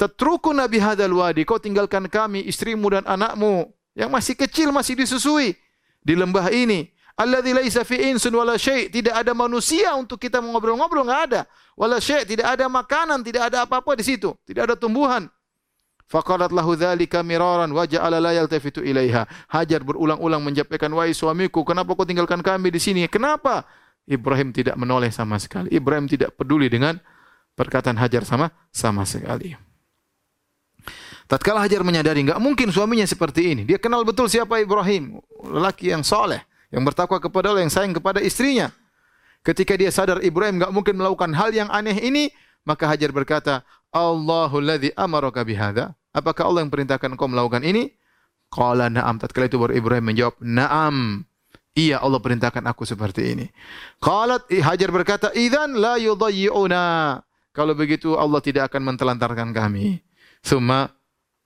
Tatruku 0.00 0.56
Nabi 0.56 0.80
hadal 0.80 1.12
wadi. 1.12 1.44
Kau 1.44 1.60
tinggalkan 1.60 2.08
kami, 2.08 2.48
istrimu 2.48 2.88
dan 2.88 3.04
anakmu. 3.04 3.68
Yang 3.92 4.10
masih 4.10 4.34
kecil, 4.40 4.68
masih 4.72 4.96
disusui. 4.96 5.52
Di 6.00 6.16
lembah 6.16 6.48
ini. 6.48 6.88
Alladhi 7.18 7.50
laisa 7.50 7.82
fi 7.82 8.14
insun 8.14 8.30
wala 8.30 8.54
syai' 8.54 8.86
tidak 8.94 9.18
ada 9.18 9.34
manusia 9.34 9.90
untuk 9.98 10.22
kita 10.22 10.38
mengobrol-ngobrol 10.38 11.02
enggak 11.02 11.22
ada. 11.28 11.40
Wala 11.74 11.98
syai' 11.98 12.22
tidak 12.22 12.54
ada 12.54 12.70
makanan, 12.70 13.26
tidak 13.26 13.50
ada 13.50 13.66
apa-apa 13.66 13.98
di 13.98 14.06
situ, 14.06 14.38
tidak 14.46 14.70
ada 14.70 14.74
tumbuhan. 14.78 15.26
Faqalat 16.08 16.48
lahu 16.56 16.72
dzalika 16.72 17.20
miraran 17.20 17.68
wa 17.68 17.84
ja'ala 17.84 18.16
la 18.16 18.32
yaltafitu 18.32 18.80
ilaiha. 18.80 19.28
Hajar 19.52 19.84
berulang-ulang 19.84 20.40
menyampaikan, 20.40 20.88
"Wahai 20.96 21.12
suamiku, 21.12 21.68
kenapa 21.68 21.92
kau 21.92 22.08
tinggalkan 22.08 22.40
kami 22.40 22.72
di 22.72 22.80
sini? 22.80 23.04
Kenapa?" 23.12 23.68
Ibrahim 24.08 24.56
tidak 24.56 24.72
menoleh 24.80 25.12
sama 25.12 25.36
sekali. 25.36 25.68
Ibrahim 25.68 26.08
tidak 26.08 26.32
peduli 26.32 26.72
dengan 26.72 26.96
perkataan 27.52 28.00
Hajar 28.00 28.24
sama 28.24 28.48
sama 28.72 29.04
sekali. 29.04 29.52
Tatkala 31.28 31.60
Hajar 31.60 31.84
menyadari 31.84 32.24
enggak 32.24 32.40
mungkin 32.40 32.72
suaminya 32.72 33.04
seperti 33.04 33.52
ini. 33.52 33.62
Dia 33.68 33.76
kenal 33.76 34.00
betul 34.00 34.32
siapa 34.32 34.64
Ibrahim, 34.64 35.20
lelaki 35.44 35.92
yang 35.92 36.00
soleh, 36.00 36.40
yang 36.72 36.80
bertakwa 36.88 37.20
kepada 37.20 37.52
Allah, 37.52 37.68
yang 37.68 37.72
sayang 37.72 37.92
kepada 37.92 38.24
istrinya. 38.24 38.72
Ketika 39.44 39.76
dia 39.76 39.92
sadar 39.92 40.24
Ibrahim 40.24 40.56
enggak 40.56 40.72
mungkin 40.72 40.96
melakukan 40.96 41.36
hal 41.36 41.52
yang 41.52 41.68
aneh 41.68 42.00
ini, 42.00 42.32
maka 42.64 42.88
Hajar 42.88 43.12
berkata, 43.12 43.60
Allahul 43.92 44.64
ladzi 44.64 44.88
amaraka 44.96 45.44
bihadza. 45.44 45.97
Apakah 46.12 46.48
Allah 46.48 46.64
yang 46.64 46.72
perintahkan 46.72 47.14
kau 47.14 47.28
melakukan 47.28 47.62
ini? 47.62 47.92
Qala 48.48 48.88
na'am. 48.88 49.20
Tatkala 49.20 49.46
itu 49.46 49.60
baru 49.60 49.76
Ibrahim 49.76 50.04
menjawab, 50.08 50.40
"Na'am." 50.40 51.28
Iya 51.78 52.02
Allah 52.02 52.18
perintahkan 52.18 52.64
aku 52.66 52.82
seperti 52.82 53.38
ini. 53.38 53.46
Qalat 54.02 54.50
Hajar 54.50 54.90
berkata, 54.90 55.30
"Idzan 55.30 55.78
la 55.78 55.94
yudayyi'una." 56.00 57.20
Kalau 57.54 57.74
begitu 57.78 58.18
Allah 58.18 58.42
tidak 58.42 58.72
akan 58.72 58.94
mentelantarkan 58.94 59.54
kami. 59.54 60.02
Summa 60.42 60.90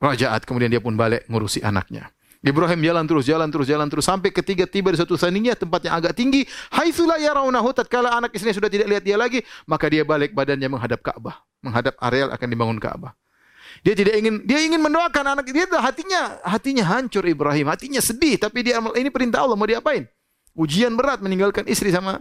rajaat 0.01 0.49
kemudian 0.49 0.73
dia 0.73 0.81
pun 0.81 0.97
balik 0.97 1.29
ngurusi 1.29 1.61
anaknya. 1.61 2.09
Ibrahim 2.43 2.83
jalan 2.83 3.07
terus, 3.07 3.25
jalan 3.25 3.49
terus, 3.55 3.67
jalan 3.71 3.87
terus 3.87 4.03
sampai 4.03 4.35
ketiga 4.35 4.67
tiba 4.67 4.91
di 4.91 4.99
suatu 4.99 5.15
saningnya 5.15 5.55
tempat 5.55 5.87
yang 5.87 5.95
agak 5.95 6.19
tinggi. 6.19 6.43
Haitsu 6.75 7.07
la 7.07 7.15
yarawnahu 7.23 7.71
tatkala 7.71 8.19
anak 8.19 8.35
istrinya 8.35 8.59
sudah 8.59 8.67
tidak 8.67 8.91
lihat 8.91 9.03
dia 9.07 9.15
lagi, 9.15 9.47
maka 9.63 9.87
dia 9.87 10.03
balik 10.03 10.35
badannya 10.35 10.67
menghadap 10.67 11.07
Ka'bah, 11.07 11.39
menghadap 11.63 11.95
areal 12.03 12.35
akan 12.35 12.49
dibangun 12.51 12.79
Ka'bah. 12.83 13.15
Dia 13.81 13.97
tidak 13.97 14.15
ingin 14.21 14.45
dia 14.45 14.61
ingin 14.61 14.79
mendoakan 14.85 15.33
anak 15.33 15.49
dia 15.49 15.65
hatinya 15.81 16.45
hatinya 16.45 16.85
hancur 16.85 17.25
Ibrahim, 17.25 17.73
hatinya 17.73 18.05
sedih 18.05 18.37
tapi 18.37 18.69
dia 18.69 18.77
ini 18.79 19.09
perintah 19.09 19.49
Allah 19.49 19.57
mau 19.57 19.65
diapain? 19.65 20.05
Ujian 20.53 20.93
berat 20.93 21.25
meninggalkan 21.25 21.65
istri 21.65 21.89
sama 21.89 22.21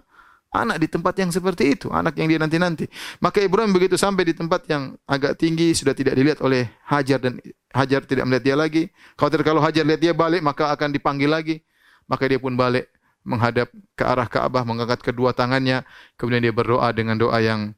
anak 0.51 0.83
di 0.83 0.87
tempat 0.87 1.15
yang 1.15 1.31
seperti 1.31 1.75
itu, 1.75 1.87
anak 1.91 2.15
yang 2.19 2.27
dia 2.27 2.39
nanti-nanti. 2.39 2.87
Maka 3.23 3.43
Ibrahim 3.43 3.71
begitu 3.71 3.95
sampai 3.95 4.27
di 4.27 4.35
tempat 4.35 4.67
yang 4.67 4.95
agak 5.07 5.39
tinggi 5.39 5.71
sudah 5.71 5.95
tidak 5.95 6.15
dilihat 6.15 6.39
oleh 6.43 6.71
Hajar 6.87 7.19
dan 7.19 7.39
Hajar 7.71 8.03
tidak 8.03 8.27
melihat 8.27 8.43
dia 8.43 8.55
lagi. 8.59 8.83
Khawatir 9.15 9.43
kalau 9.47 9.63
Hajar 9.63 9.83
lihat 9.87 9.99
dia 10.03 10.11
balik 10.15 10.43
maka 10.43 10.71
akan 10.71 10.91
dipanggil 10.91 11.31
lagi. 11.31 11.63
Maka 12.07 12.27
dia 12.27 12.39
pun 12.39 12.59
balik 12.59 12.91
menghadap 13.23 13.69
ke 13.93 14.03
arah 14.03 14.25
Ka'bah 14.25 14.65
mengangkat 14.65 14.99
kedua 15.05 15.31
tangannya 15.31 15.85
kemudian 16.17 16.41
dia 16.41 16.53
berdoa 16.53 16.89
dengan 16.89 17.15
doa 17.15 17.37
yang 17.37 17.77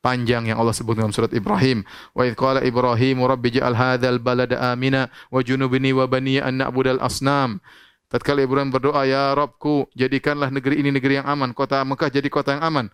panjang 0.00 0.48
yang 0.48 0.58
Allah 0.60 0.74
sebut 0.74 0.96
dalam 0.96 1.12
surat 1.12 1.30
Ibrahim. 1.32 1.84
Wa 2.16 2.26
idh 2.26 2.36
qala 2.36 2.60
Ibrahim 2.64 3.22
rabbi 3.24 3.54
ja'al 3.54 3.76
hadzal 3.76 4.18
balada 4.20 4.58
amina 4.72 5.12
wa 5.28 5.40
junubni 5.44 5.92
wa 5.92 6.08
bani 6.08 6.40
an 6.40 6.60
na'budal 6.60 7.00
asnam. 7.00 7.60
Tatkala 8.10 8.42
Ibrahim 8.42 8.74
berdoa, 8.74 9.06
Ya 9.06 9.30
Rabbku, 9.38 9.86
jadikanlah 9.94 10.50
negeri 10.50 10.82
ini 10.82 10.90
negeri 10.90 11.22
yang 11.22 11.30
aman. 11.30 11.54
Kota 11.54 11.78
Mekah 11.86 12.10
jadi 12.10 12.26
kota 12.26 12.58
yang 12.58 12.66
aman. 12.66 12.86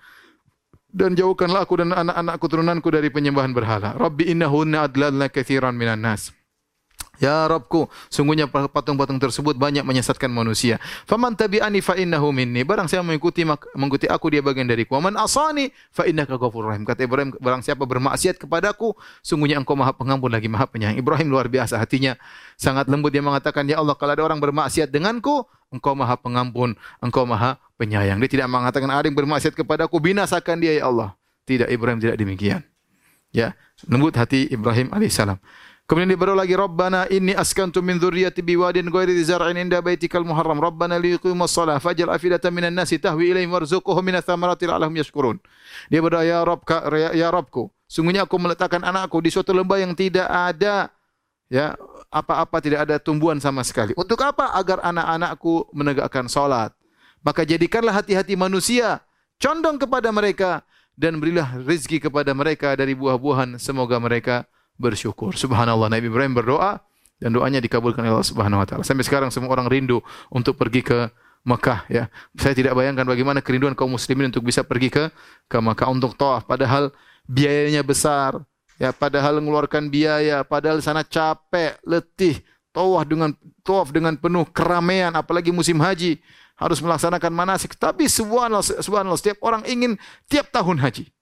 Dan 0.92 1.16
jauhkanlah 1.16 1.64
aku 1.64 1.80
dan 1.80 1.96
anak-anakku 1.96 2.46
turunanku 2.52 2.88
dari 2.92 3.08
penyembahan 3.08 3.56
berhala. 3.56 3.96
Rabbi 3.96 4.28
innahunna 4.28 4.84
adlalna 4.84 5.32
kathiran 5.32 5.72
minan 5.72 6.04
nas. 6.04 6.36
Ya 7.16 7.48
Rabbku, 7.48 7.88
sungguhnya 8.12 8.44
patung-patung 8.48 9.16
tersebut 9.16 9.56
banyak 9.56 9.82
menyesatkan 9.82 10.28
manusia. 10.28 10.76
Faman 11.08 11.32
tabi'ani 11.32 11.80
fa 11.80 11.96
innahu 11.96 12.28
minni. 12.32 12.60
Barang 12.60 12.88
siapa 12.88 13.04
mengikuti 13.04 13.44
mengikuti 13.72 14.04
aku 14.04 14.28
dia 14.28 14.44
bagian 14.44 14.68
dariku. 14.68 15.00
Waman 15.00 15.16
asani 15.16 15.72
fa 15.92 16.04
innaka 16.04 16.36
ghafurur 16.36 16.76
rahim. 16.76 16.84
Kata 16.84 17.08
Ibrahim, 17.08 17.32
barang 17.40 17.64
siapa 17.64 17.88
bermaksiat 17.88 18.36
kepadaku, 18.36 18.92
sungguhnya 19.24 19.56
engkau 19.56 19.74
Maha 19.78 19.96
Pengampun 19.96 20.28
lagi 20.28 20.48
Maha 20.48 20.68
Penyayang. 20.68 21.00
Ibrahim 21.00 21.32
luar 21.32 21.48
biasa 21.48 21.80
hatinya 21.80 22.20
sangat 22.60 22.88
lembut 22.92 23.12
dia 23.12 23.24
mengatakan, 23.24 23.64
"Ya 23.64 23.80
Allah, 23.80 23.96
kalau 23.96 24.12
ada 24.12 24.22
orang 24.24 24.40
bermaksiat 24.40 24.92
denganku, 24.92 25.48
engkau 25.72 25.96
Maha 25.96 26.20
Pengampun, 26.20 26.76
engkau 27.00 27.24
Maha 27.24 27.56
Penyayang." 27.80 28.20
Dia 28.20 28.28
tidak 28.28 28.48
mengatakan 28.52 28.92
ada 28.92 29.08
yang 29.08 29.16
bermaksiat 29.16 29.56
kepadaku, 29.56 29.96
binasakan 30.00 30.60
dia 30.60 30.76
ya 30.76 30.92
Allah. 30.92 31.16
Tidak, 31.48 31.70
Ibrahim 31.70 32.02
tidak 32.02 32.18
demikian. 32.18 32.60
Ya, 33.30 33.52
lembut 33.86 34.16
hati 34.16 34.48
Ibrahim 34.48 34.90
alaihissalam. 34.90 35.36
Kemudian 35.86 36.10
dia 36.10 36.18
berdoa 36.18 36.42
lagi, 36.42 36.58
Rabbana 36.58 37.06
inni 37.14 37.30
askantu 37.30 37.78
min 37.78 38.02
dzurriyyati 38.02 38.42
biwadin 38.42 38.90
ghairi 38.90 39.22
dzar'in 39.22 39.54
inda 39.54 39.78
baitikal 39.78 40.26
muharram. 40.26 40.58
Rabbana 40.58 40.98
liqimus 40.98 41.54
shalah 41.54 41.78
faj'al 41.78 42.10
afidatan 42.10 42.50
minan 42.50 42.74
nasi 42.74 42.98
tahwi 42.98 43.30
ilaihim 43.30 43.54
warzuqhum 43.54 44.02
minats 44.02 44.26
thamarati 44.26 44.66
la'allahum 44.66 44.98
yashkurun. 44.98 45.38
Dia 45.86 46.02
berdoa, 46.02 46.26
ya 46.26 46.42
Rabb, 46.42 46.66
ya, 46.90 47.14
ya 47.14 47.28
Rabbku, 47.30 47.70
sungguhnya 47.86 48.26
aku 48.26 48.34
meletakkan 48.34 48.82
anakku 48.82 49.22
di 49.22 49.30
suatu 49.30 49.54
lembah 49.54 49.78
yang 49.78 49.94
tidak 49.94 50.26
ada 50.26 50.90
ya 51.46 51.78
apa-apa 52.10 52.58
tidak 52.58 52.90
ada 52.90 52.98
tumbuhan 52.98 53.38
sama 53.38 53.62
sekali. 53.62 53.94
Untuk 53.94 54.18
apa? 54.26 54.58
Agar 54.58 54.82
anak-anakku 54.82 55.70
menegakkan 55.70 56.26
salat. 56.26 56.74
Maka 57.22 57.46
jadikanlah 57.46 57.94
hati-hati 57.94 58.34
manusia 58.34 59.06
condong 59.38 59.78
kepada 59.78 60.10
mereka 60.10 60.66
dan 60.98 61.22
berilah 61.22 61.62
rezeki 61.62 62.10
kepada 62.10 62.34
mereka 62.34 62.74
dari 62.74 62.94
buah-buahan 62.98 63.58
semoga 63.62 63.98
mereka 64.02 64.46
bersyukur. 64.76 65.36
Subhanallah 65.36 65.88
Nabi 65.88 66.08
Ibrahim 66.08 66.36
berdoa 66.36 66.80
dan 67.16 67.32
doanya 67.32 67.60
dikabulkan 67.60 68.04
oleh 68.04 68.20
Allah 68.20 68.28
Subhanahu 68.28 68.60
wa 68.60 68.66
taala. 68.68 68.84
Sampai 68.84 69.04
sekarang 69.04 69.32
semua 69.32 69.52
orang 69.56 69.68
rindu 69.68 70.04
untuk 70.28 70.56
pergi 70.60 70.84
ke 70.84 71.08
Mekah 71.46 71.86
ya. 71.88 72.10
Saya 72.36 72.52
tidak 72.52 72.74
bayangkan 72.74 73.06
bagaimana 73.06 73.38
kerinduan 73.40 73.72
kaum 73.72 73.94
muslimin 73.94 74.28
untuk 74.28 74.44
bisa 74.44 74.66
pergi 74.66 74.90
ke 74.90 75.08
ke 75.46 75.56
Mekah 75.56 75.88
untuk 75.88 76.18
tawaf 76.18 76.44
padahal 76.44 76.90
biayanya 77.24 77.86
besar 77.86 78.42
ya 78.76 78.92
padahal 78.92 79.40
mengeluarkan 79.40 79.88
biaya 79.88 80.42
padahal 80.42 80.82
sana 80.84 81.06
capek, 81.06 81.78
letih, 81.86 82.42
tawaf 82.74 83.06
dengan 83.08 83.30
tawaf 83.64 83.94
dengan 83.94 84.18
penuh 84.18 84.44
keramaian 84.52 85.14
apalagi 85.16 85.54
musim 85.54 85.80
haji 85.80 86.20
harus 86.56 86.82
melaksanakan 86.82 87.32
manasik 87.32 87.78
tapi 87.78 88.10
subhanallah 88.10 88.64
subhanallah 88.82 89.20
setiap 89.20 89.40
orang 89.40 89.64
ingin 89.64 89.96
tiap 90.28 90.52
tahun 90.52 90.82
haji. 90.82 91.15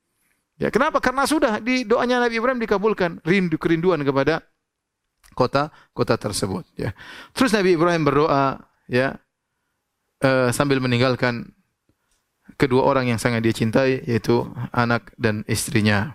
Ya, 0.55 0.71
kenapa? 0.71 1.03
Karena 1.03 1.27
sudah 1.27 1.59
di 1.59 1.83
doanya 1.83 2.23
Nabi 2.23 2.39
Ibrahim 2.39 2.63
dikabulkan, 2.63 3.19
rindu 3.27 3.59
kerinduan 3.59 4.03
kepada 4.07 4.47
kota 5.35 5.75
kota 5.91 6.15
tersebut 6.15 6.63
ya. 6.79 6.95
Terus 7.35 7.51
Nabi 7.51 7.75
Ibrahim 7.75 8.07
berdoa 8.07 8.63
ya 8.87 9.19
uh, 10.23 10.49
sambil 10.55 10.79
meninggalkan 10.79 11.51
kedua 12.55 12.87
orang 12.87 13.11
yang 13.11 13.19
sangat 13.19 13.43
dia 13.43 13.53
cintai 13.53 14.01
yaitu 14.07 14.47
anak 14.71 15.11
dan 15.19 15.43
istrinya. 15.51 16.15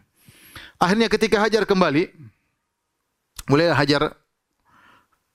Akhirnya 0.80 1.12
ketika 1.12 1.44
Hajar 1.44 1.68
kembali 1.68 2.08
mulai 3.52 3.76
Hajar 3.76 4.16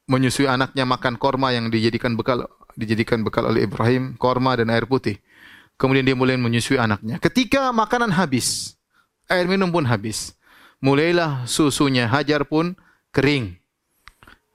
menyusui 0.09 0.49
anaknya 0.49 0.89
makan 0.89 1.21
korma 1.21 1.53
yang 1.53 1.69
dijadikan 1.69 2.17
bekal 2.17 2.49
dijadikan 2.75 3.23
bekal 3.23 3.47
oleh 3.47 3.69
Ibrahim, 3.69 4.19
korma 4.19 4.57
dan 4.59 4.73
air 4.73 4.89
putih. 4.89 5.21
Kemudian 5.75 6.07
dia 6.07 6.15
mulai 6.15 6.39
menyusui 6.39 6.79
anaknya. 6.79 7.19
Ketika 7.19 7.75
makanan 7.75 8.15
habis, 8.15 8.79
air 9.31 9.47
minum 9.49 9.71
pun 9.71 9.85
habis. 9.87 10.37
Mulailah 10.85 11.49
susunya 11.49 12.05
Hajar 12.09 12.45
pun 12.45 12.77
kering. 13.15 13.57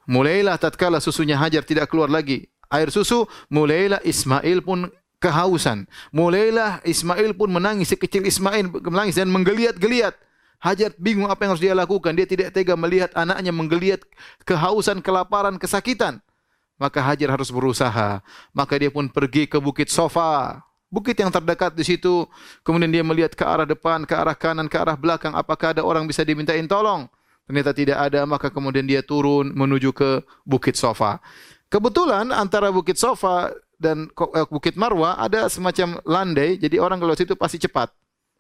Mulailah 0.10 0.58
tatkala 0.62 1.02
susunya 1.02 1.38
Hajar 1.38 1.66
tidak 1.66 1.90
keluar 1.90 2.10
lagi 2.10 2.50
air 2.70 2.90
susu, 2.94 3.26
mulailah 3.50 4.00
Ismail 4.06 4.62
pun 4.62 4.88
kehausan. 5.20 5.90
Mulailah 6.14 6.80
Ismail 6.86 7.36
pun 7.36 7.50
menangis, 7.52 7.92
sekecil 7.92 8.24
Ismail 8.24 8.70
menangis 8.70 9.18
dan 9.18 9.28
menggeliat-geliat. 9.34 10.16
Hajar 10.60 10.92
bingung 11.00 11.32
apa 11.32 11.48
yang 11.48 11.56
harus 11.56 11.64
dia 11.64 11.72
lakukan. 11.72 12.12
Dia 12.12 12.28
tidak 12.28 12.52
tega 12.52 12.76
melihat 12.76 13.16
anaknya 13.16 13.56
menggeliat 13.56 14.04
kehausan, 14.44 15.00
kelaparan, 15.00 15.56
kesakitan. 15.56 16.20
Maka 16.76 17.00
Hajar 17.00 17.32
harus 17.32 17.48
berusaha. 17.52 18.20
Maka 18.52 18.74
dia 18.76 18.92
pun 18.92 19.08
pergi 19.08 19.48
ke 19.48 19.60
Bukit 19.60 19.88
Sofa. 19.88 20.60
Bukit 20.90 21.14
yang 21.22 21.30
terdekat 21.30 21.78
di 21.78 21.86
situ. 21.86 22.26
Kemudian 22.66 22.90
dia 22.90 23.06
melihat 23.06 23.38
ke 23.38 23.46
arah 23.46 23.66
depan, 23.66 24.10
ke 24.10 24.14
arah 24.18 24.34
kanan, 24.34 24.66
ke 24.66 24.78
arah 24.78 24.98
belakang. 24.98 25.38
Apakah 25.38 25.78
ada 25.78 25.86
orang 25.86 26.10
bisa 26.10 26.26
dimintain 26.26 26.66
tolong? 26.66 27.06
Ternyata 27.46 27.72
tidak 27.78 27.98
ada. 28.10 28.26
Maka 28.26 28.50
kemudian 28.50 28.90
dia 28.90 29.06
turun 29.06 29.54
menuju 29.54 29.94
ke 29.94 30.26
Bukit 30.42 30.74
Sofa. 30.74 31.22
Kebetulan 31.70 32.34
antara 32.34 32.74
Bukit 32.74 32.98
Sofa 32.98 33.54
dan 33.78 34.10
eh, 34.10 34.48
Bukit 34.50 34.74
Marwa 34.74 35.16
ada 35.16 35.46
semacam 35.48 36.02
landai, 36.04 36.58
jadi 36.58 36.82
orang 36.82 36.98
kalau 36.98 37.14
situ 37.14 37.38
pasti 37.38 37.62
cepat. 37.62 37.94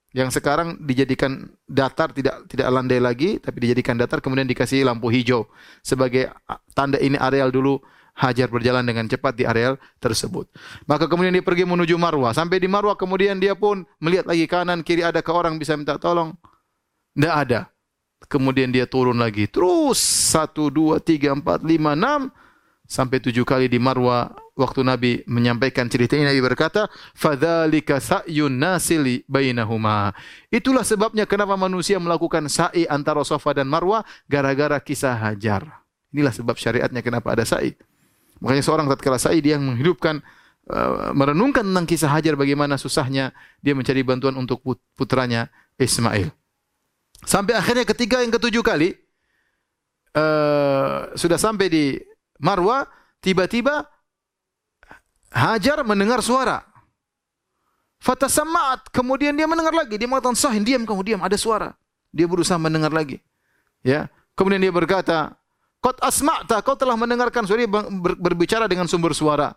Yang 0.10 0.42
sekarang 0.42 0.82
dijadikan 0.82 1.54
datar 1.70 2.10
tidak 2.10 2.50
tidak 2.50 2.66
landai 2.74 2.98
lagi, 2.98 3.38
tapi 3.38 3.70
dijadikan 3.70 3.94
datar 3.94 4.26
kemudian 4.26 4.50
dikasih 4.50 4.82
lampu 4.82 5.14
hijau 5.14 5.46
sebagai 5.86 6.34
tanda 6.74 6.98
ini 6.98 7.14
areal 7.14 7.54
dulu 7.54 7.78
Hajar 8.19 8.51
berjalan 8.51 8.84
dengan 8.84 9.08
cepat 9.08 9.32
di 9.32 9.47
areal 9.47 9.79
tersebut. 10.03 10.51
Maka 10.84 11.08
kemudian 11.08 11.32
dia 11.32 11.39
pergi 11.39 11.63
menuju 11.63 11.95
Marwa. 11.95 12.36
Sampai 12.36 12.60
di 12.60 12.67
Marwa 12.67 12.91
kemudian 12.99 13.39
dia 13.39 13.55
pun 13.55 13.88
melihat 14.03 14.27
lagi 14.27 14.43
kanan 14.43 14.84
kiri 14.84 15.08
ada 15.08 15.23
ke 15.23 15.32
orang 15.32 15.55
bisa 15.55 15.79
minta 15.79 15.95
tolong. 15.95 16.36
Tidak 17.15 17.32
ada. 17.32 17.71
Kemudian 18.27 18.75
dia 18.75 18.84
turun 18.84 19.15
lagi. 19.23 19.47
Terus 19.47 20.03
satu, 20.03 20.67
dua, 20.67 20.99
tiga, 20.99 21.32
empat, 21.32 21.63
lima, 21.63 21.95
enam 21.95 22.27
sampai 22.89 23.21
tujuh 23.21 23.45
kali 23.45 23.69
di 23.69 23.77
Marwa 23.77 24.34
waktu 24.58 24.82
Nabi 24.82 25.12
menyampaikan 25.29 25.86
cerita 25.86 26.17
ini 26.17 26.25
Nabi 26.25 26.41
berkata 26.41 26.89
fadzalika 27.13 28.01
sa'yun 28.01 28.49
nasili 28.49 29.21
bainahuma 29.29 30.12
itulah 30.49 30.82
sebabnya 30.82 31.29
kenapa 31.29 31.53
manusia 31.53 32.01
melakukan 32.01 32.49
sa'i 32.49 32.89
antara 32.89 33.21
Safa 33.21 33.62
dan 33.62 33.69
Marwa 33.69 34.01
gara-gara 34.25 34.82
kisah 34.82 35.13
Hajar 35.15 35.86
inilah 36.10 36.34
sebab 36.34 36.58
syariatnya 36.58 37.05
kenapa 37.05 37.38
ada 37.38 37.45
sa'i 37.45 37.77
Makanya 38.39 38.63
seorang 38.63 38.88
tatkala 38.88 39.19
Sa'id 39.19 39.43
yang 39.43 39.63
menghidupkan 39.63 40.23
uh, 40.71 41.12
merenungkan 41.12 41.63
tentang 41.63 41.86
kisah 41.88 42.12
Hajar 42.12 42.39
bagaimana 42.39 42.80
susahnya 42.80 43.36
dia 43.60 43.75
mencari 43.75 44.02
bantuan 44.04 44.36
untuk 44.39 44.63
putranya 44.95 45.52
Ismail. 45.75 46.32
Sampai 47.28 47.60
akhirnya 47.60 47.84
ketiga 47.84 48.23
yang 48.23 48.32
ketujuh 48.32 48.63
kali 48.63 48.95
uh, 50.15 51.12
sudah 51.19 51.36
sampai 51.36 51.67
di 51.67 51.84
Marwa, 52.39 52.88
tiba-tiba 53.19 53.84
Hajar 55.30 55.86
mendengar 55.86 56.25
suara. 56.25 56.65
Fatasammat, 57.99 58.89
kemudian 58.89 59.36
dia 59.36 59.45
mendengar 59.45 59.75
lagi. 59.75 59.99
Dia 59.99 60.10
mengatakan, 60.10 60.34
"Sahin, 60.34 60.65
diam 60.65 60.88
kamu, 60.88 61.06
diam, 61.06 61.21
ada 61.21 61.38
suara." 61.38 61.75
Dia 62.10 62.25
berusaha 62.25 62.58
mendengar 62.58 62.89
lagi. 62.89 63.21
Ya. 63.86 64.10
Kemudian 64.34 64.63
dia 64.63 64.73
berkata, 64.73 65.38
Qad 65.80 65.96
asma'ta, 66.04 66.60
kau 66.60 66.76
telah 66.76 67.00
mendengarkan 67.00 67.48
suara 67.48 67.63
berbicara 68.20 68.68
dengan 68.68 68.84
sumber 68.86 69.15
suara. 69.15 69.56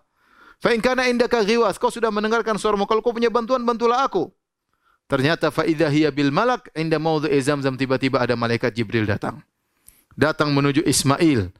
Fa 0.62 0.70
in 0.70 0.78
kana 0.78 1.10
indaka 1.10 1.42
ghiwas, 1.42 1.74
kau 1.82 1.90
sudah 1.90 2.14
mendengarkan 2.14 2.54
suaramu. 2.54 2.86
Kalau 2.86 3.02
kau 3.02 3.10
punya 3.10 3.26
bantuan, 3.26 3.66
bantulah 3.66 4.06
aku. 4.06 4.30
Ternyata 5.10 5.50
fa 5.50 5.66
idza 5.66 5.90
hiya 5.90 6.14
bil 6.14 6.30
malak 6.30 6.70
inda 6.78 6.96
maudhi'i 6.96 7.36
zamzam 7.42 7.74
tiba-tiba 7.74 8.22
ada 8.22 8.38
malaikat 8.38 8.70
Jibril 8.70 9.04
datang. 9.04 9.42
Datang 10.14 10.54
menuju 10.54 10.86
Ismail 10.86 11.50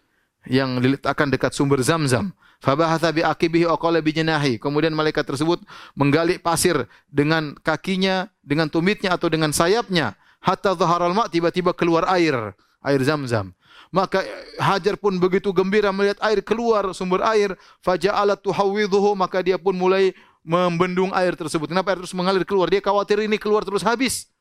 yang 0.47 0.79
diletakkan 0.79 1.31
dekat 1.31 1.55
sumber 1.55 1.83
Zamzam. 1.83 2.35
Fabahatha 2.63 3.11
bi 3.11 3.27
aqibihi 3.27 3.67
wa 3.67 3.79
qala 3.79 3.99
bi. 3.99 4.15
Kemudian 4.59 4.95
malaikat 4.95 5.27
tersebut 5.27 5.63
menggali 5.99 6.39
pasir 6.39 6.87
dengan 7.11 7.59
kakinya, 7.59 8.31
dengan 8.43 8.71
tumitnya 8.71 9.19
atau 9.19 9.27
dengan 9.27 9.51
sayapnya. 9.51 10.15
Hatta 10.43 10.75
zaharal 10.75 11.15
ma' 11.15 11.31
tiba-tiba 11.31 11.71
keluar 11.75 12.07
air, 12.11 12.55
air 12.83 13.01
Zamzam. 13.03 13.55
Maka 13.93 14.25
Hajar 14.57 14.97
pun 14.97 15.21
begitu 15.21 15.53
gembira 15.53 15.93
melihat 15.93 16.17
air 16.25 16.41
keluar 16.41 16.97
sumber 16.97 17.21
air, 17.29 17.53
faja'alat 17.85 18.41
tuhawwidhuhu 18.41 19.13
maka 19.13 19.45
dia 19.45 19.61
pun 19.61 19.77
mulai 19.77 20.17
membendung 20.41 21.13
air 21.13 21.37
tersebut. 21.37 21.69
Kenapa 21.69 21.93
air 21.93 22.01
terus 22.01 22.17
mengalir 22.17 22.43
keluar? 22.49 22.73
Dia 22.73 22.81
khawatir 22.81 23.21
ini 23.21 23.37
keluar 23.37 23.69
terus 23.69 23.85
habis. 23.85 24.33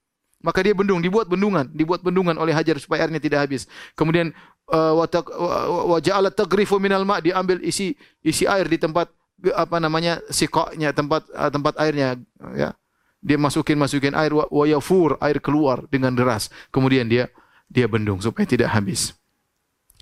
Maka 0.41 0.65
dia 0.65 0.73
bendung, 0.73 1.03
dibuat 1.03 1.29
bendungan, 1.29 1.69
dibuat 1.69 2.01
bendungan 2.01 2.33
oleh 2.39 2.55
Hajar 2.55 2.79
supaya 2.81 3.05
airnya 3.05 3.21
tidak 3.21 3.45
habis. 3.45 3.69
Kemudian 3.93 4.33
uh, 4.73 4.97
wa 4.97 5.99
ja'alat 6.01 6.33
tagrifu 6.33 6.81
minal 6.81 7.05
ma' 7.05 7.21
diambil 7.21 7.61
isi 7.61 7.93
isi 8.25 8.49
air 8.49 8.65
di 8.65 8.81
tempat 8.81 9.11
apa 9.53 9.77
namanya 9.77 10.23
sikoknya 10.33 10.95
tempat 10.95 11.27
uh, 11.35 11.51
tempat 11.51 11.77
airnya 11.77 12.17
ya. 12.57 12.73
Dia 13.21 13.37
masukin 13.37 13.77
masukin 13.77 14.17
air 14.17 14.33
wa 14.33 14.65
yafur 14.65 15.19
air 15.21 15.37
keluar 15.37 15.85
dengan 15.93 16.15
deras. 16.17 16.49
Kemudian 16.73 17.05
dia 17.05 17.29
dia 17.69 17.85
bendung 17.85 18.17
supaya 18.17 18.49
tidak 18.49 18.73
habis. 18.73 19.13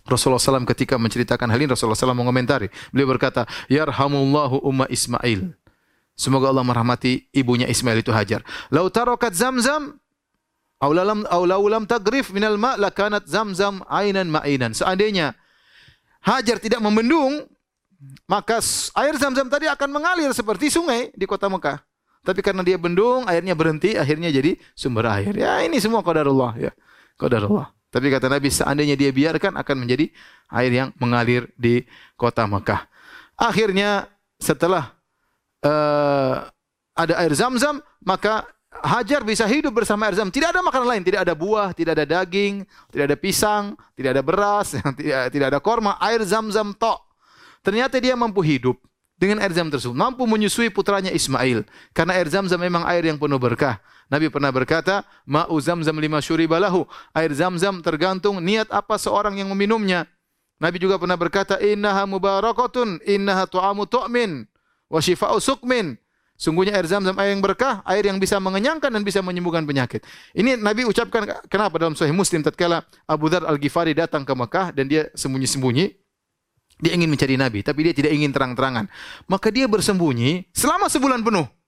Rasulullah 0.10 0.42
SAW 0.42 0.66
ketika 0.66 0.98
menceritakan 0.98 1.48
hal 1.48 1.60
ini 1.62 1.72
Rasulullah 1.72 1.98
SAW 1.98 2.18
mengomentari. 2.18 2.68
Beliau 2.90 3.14
berkata, 3.14 3.46
Yarhamullahu 3.70 4.66
umma 4.66 4.90
Ismail. 4.90 5.54
Semoga 6.20 6.52
Allah 6.52 6.68
merahmati 6.68 7.32
ibunya 7.32 7.70
Ismail 7.70 8.04
itu 8.04 8.12
Hajar. 8.12 8.44
Lau 8.74 8.92
tarokat 8.92 9.32
zamzam 9.32 9.96
aw 10.84 10.92
lam 10.92 11.24
aw 11.24 11.44
lam 11.48 11.88
tagrif 11.88 12.36
minal 12.36 12.60
ma 12.60 12.76
lakanat 12.76 13.24
zamzam 13.24 13.80
ainan 13.88 14.28
ma'inan. 14.28 14.76
Seandainya 14.76 15.32
Hajar 16.20 16.60
tidak 16.60 16.84
membendung, 16.84 17.48
maka 18.28 18.60
air 19.00 19.16
zam-zam 19.16 19.48
tadi 19.48 19.72
akan 19.72 19.88
mengalir 19.88 20.28
seperti 20.36 20.68
sungai 20.68 21.16
di 21.16 21.24
kota 21.24 21.48
Mekah. 21.48 21.80
Tapi 22.20 22.44
karena 22.44 22.68
dia 22.68 22.76
bendung, 22.76 23.24
airnya 23.24 23.56
berhenti, 23.56 23.96
akhirnya 23.96 24.28
jadi 24.28 24.60
sumber 24.76 25.08
air. 25.08 25.32
Ya 25.32 25.64
ini 25.64 25.80
semua 25.80 26.04
qadarullah 26.04 26.60
ya. 26.60 26.72
Qadarullah. 27.16 27.72
Tapi 27.90 28.08
kata 28.14 28.30
Nabi 28.30 28.54
seandainya 28.54 28.94
dia 28.94 29.10
biarkan 29.10 29.58
akan 29.58 29.76
menjadi 29.82 30.14
air 30.54 30.72
yang 30.72 30.90
mengalir 31.02 31.50
di 31.58 31.86
kota 32.14 32.46
Mekah. 32.46 32.86
Akhirnya 33.34 34.06
setelah 34.38 34.94
uh, 35.66 36.46
ada 36.94 37.14
air 37.18 37.34
zam-zam, 37.34 37.82
maka 38.06 38.46
Hajar 38.70 39.26
bisa 39.26 39.50
hidup 39.50 39.74
bersama 39.74 40.06
air 40.08 40.16
zam. 40.16 40.30
Tidak 40.30 40.54
ada 40.54 40.62
makanan 40.62 40.88
lain, 40.88 41.04
tidak 41.04 41.26
ada 41.26 41.34
buah, 41.34 41.74
tidak 41.74 41.98
ada 42.00 42.06
daging, 42.06 42.64
tidak 42.94 43.06
ada 43.12 43.18
pisang, 43.18 43.64
tidak 43.98 44.14
ada 44.14 44.24
beras, 44.24 44.78
tidak, 45.34 45.48
ada 45.50 45.60
korma, 45.60 45.98
air 45.98 46.22
zam-zam 46.22 46.72
tok. 46.78 47.02
Ternyata 47.66 47.98
dia 47.98 48.14
mampu 48.14 48.46
hidup 48.46 48.78
dengan 49.20 49.42
air 49.44 49.52
zam 49.52 49.68
tersebut, 49.68 49.98
mampu 49.98 50.24
menyusui 50.24 50.70
putranya 50.72 51.10
Ismail. 51.12 51.66
Karena 51.92 52.16
air 52.16 52.30
zam-zam 52.30 52.62
memang 52.62 52.86
air 52.88 53.04
yang 53.04 53.18
penuh 53.18 53.42
berkah. 53.42 53.82
Nabi 54.10 54.28
pernah 54.34 54.50
berkata, 54.50 55.06
"Ma'u 55.30 55.54
zamzam 55.62 55.94
lima 56.02 56.18
syuribalahu." 56.18 56.90
Air 57.14 57.32
zam-zam 57.38 57.78
tergantung 57.86 58.42
niat 58.42 58.68
apa 58.74 58.98
seorang 58.98 59.38
yang 59.38 59.54
meminumnya. 59.54 60.10
Nabi 60.58 60.82
juga 60.82 60.98
pernah 60.98 61.16
berkata, 61.16 61.62
"Innaha 61.62 62.04
mubarakatun, 62.10 63.06
innaha 63.06 63.46
tu'amu 63.46 63.86
tu'min 63.86 64.50
wa 64.90 65.00
shifa'u 65.00 65.38
sukmin." 65.38 65.96
Sungguhnya 66.40 66.72
air 66.72 66.88
zam-zam 66.88 67.20
air 67.20 67.36
yang 67.36 67.44
berkah, 67.44 67.84
air 67.84 68.08
yang 68.08 68.16
bisa 68.16 68.40
mengenyangkan 68.40 68.88
dan 68.88 69.04
bisa 69.04 69.20
menyembuhkan 69.20 69.68
penyakit. 69.68 70.08
Ini 70.32 70.56
Nabi 70.56 70.88
ucapkan 70.88 71.28
kenapa 71.52 71.76
dalam 71.76 72.00
Sahih 72.00 72.16
Muslim 72.16 72.40
tatkala 72.40 72.88
Abu 73.04 73.28
Dzar 73.28 73.44
Al-Ghifari 73.44 73.92
datang 73.92 74.24
ke 74.24 74.32
Mekah 74.32 74.72
dan 74.72 74.88
dia 74.88 75.12
sembunyi-sembunyi 75.20 76.00
dia 76.80 76.96
ingin 76.96 77.12
mencari 77.12 77.36
Nabi, 77.36 77.60
tapi 77.60 77.84
dia 77.84 77.92
tidak 77.92 78.16
ingin 78.16 78.32
terang-terangan. 78.32 78.88
Maka 79.28 79.52
dia 79.52 79.68
bersembunyi 79.68 80.48
selama 80.56 80.88
sebulan 80.88 81.20
penuh. 81.28 81.59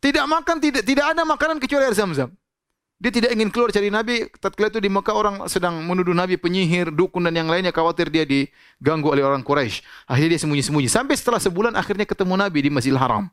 Tidak 0.00 0.24
makan, 0.28 0.56
tidak 0.60 0.82
tidak 0.84 1.16
ada 1.16 1.22
makanan 1.24 1.56
kecuali 1.56 1.88
air 1.88 1.96
zam-zam. 1.96 2.30
Dia 2.96 3.12
tidak 3.12 3.36
ingin 3.36 3.52
keluar 3.52 3.68
cari 3.68 3.92
Nabi. 3.92 4.24
Tatkala 4.40 4.72
itu 4.72 4.80
di 4.80 4.88
Mekah 4.88 5.12
orang 5.12 5.34
sedang 5.52 5.84
menuduh 5.84 6.16
Nabi 6.16 6.40
penyihir, 6.40 6.88
dukun 6.88 7.28
dan 7.28 7.36
yang 7.36 7.44
lainnya 7.44 7.68
khawatir 7.68 8.08
dia 8.08 8.24
diganggu 8.24 9.12
oleh 9.12 9.20
orang 9.20 9.44
Quraisy. 9.44 9.84
Akhirnya 10.08 10.36
dia 10.36 10.40
sembunyi-sembunyi. 10.40 10.88
Sampai 10.88 11.12
setelah 11.20 11.36
sebulan 11.36 11.76
akhirnya 11.76 12.08
ketemu 12.08 12.40
Nabi 12.40 12.58
di 12.64 12.70
Masjidil 12.72 12.96
Haram. 12.96 13.28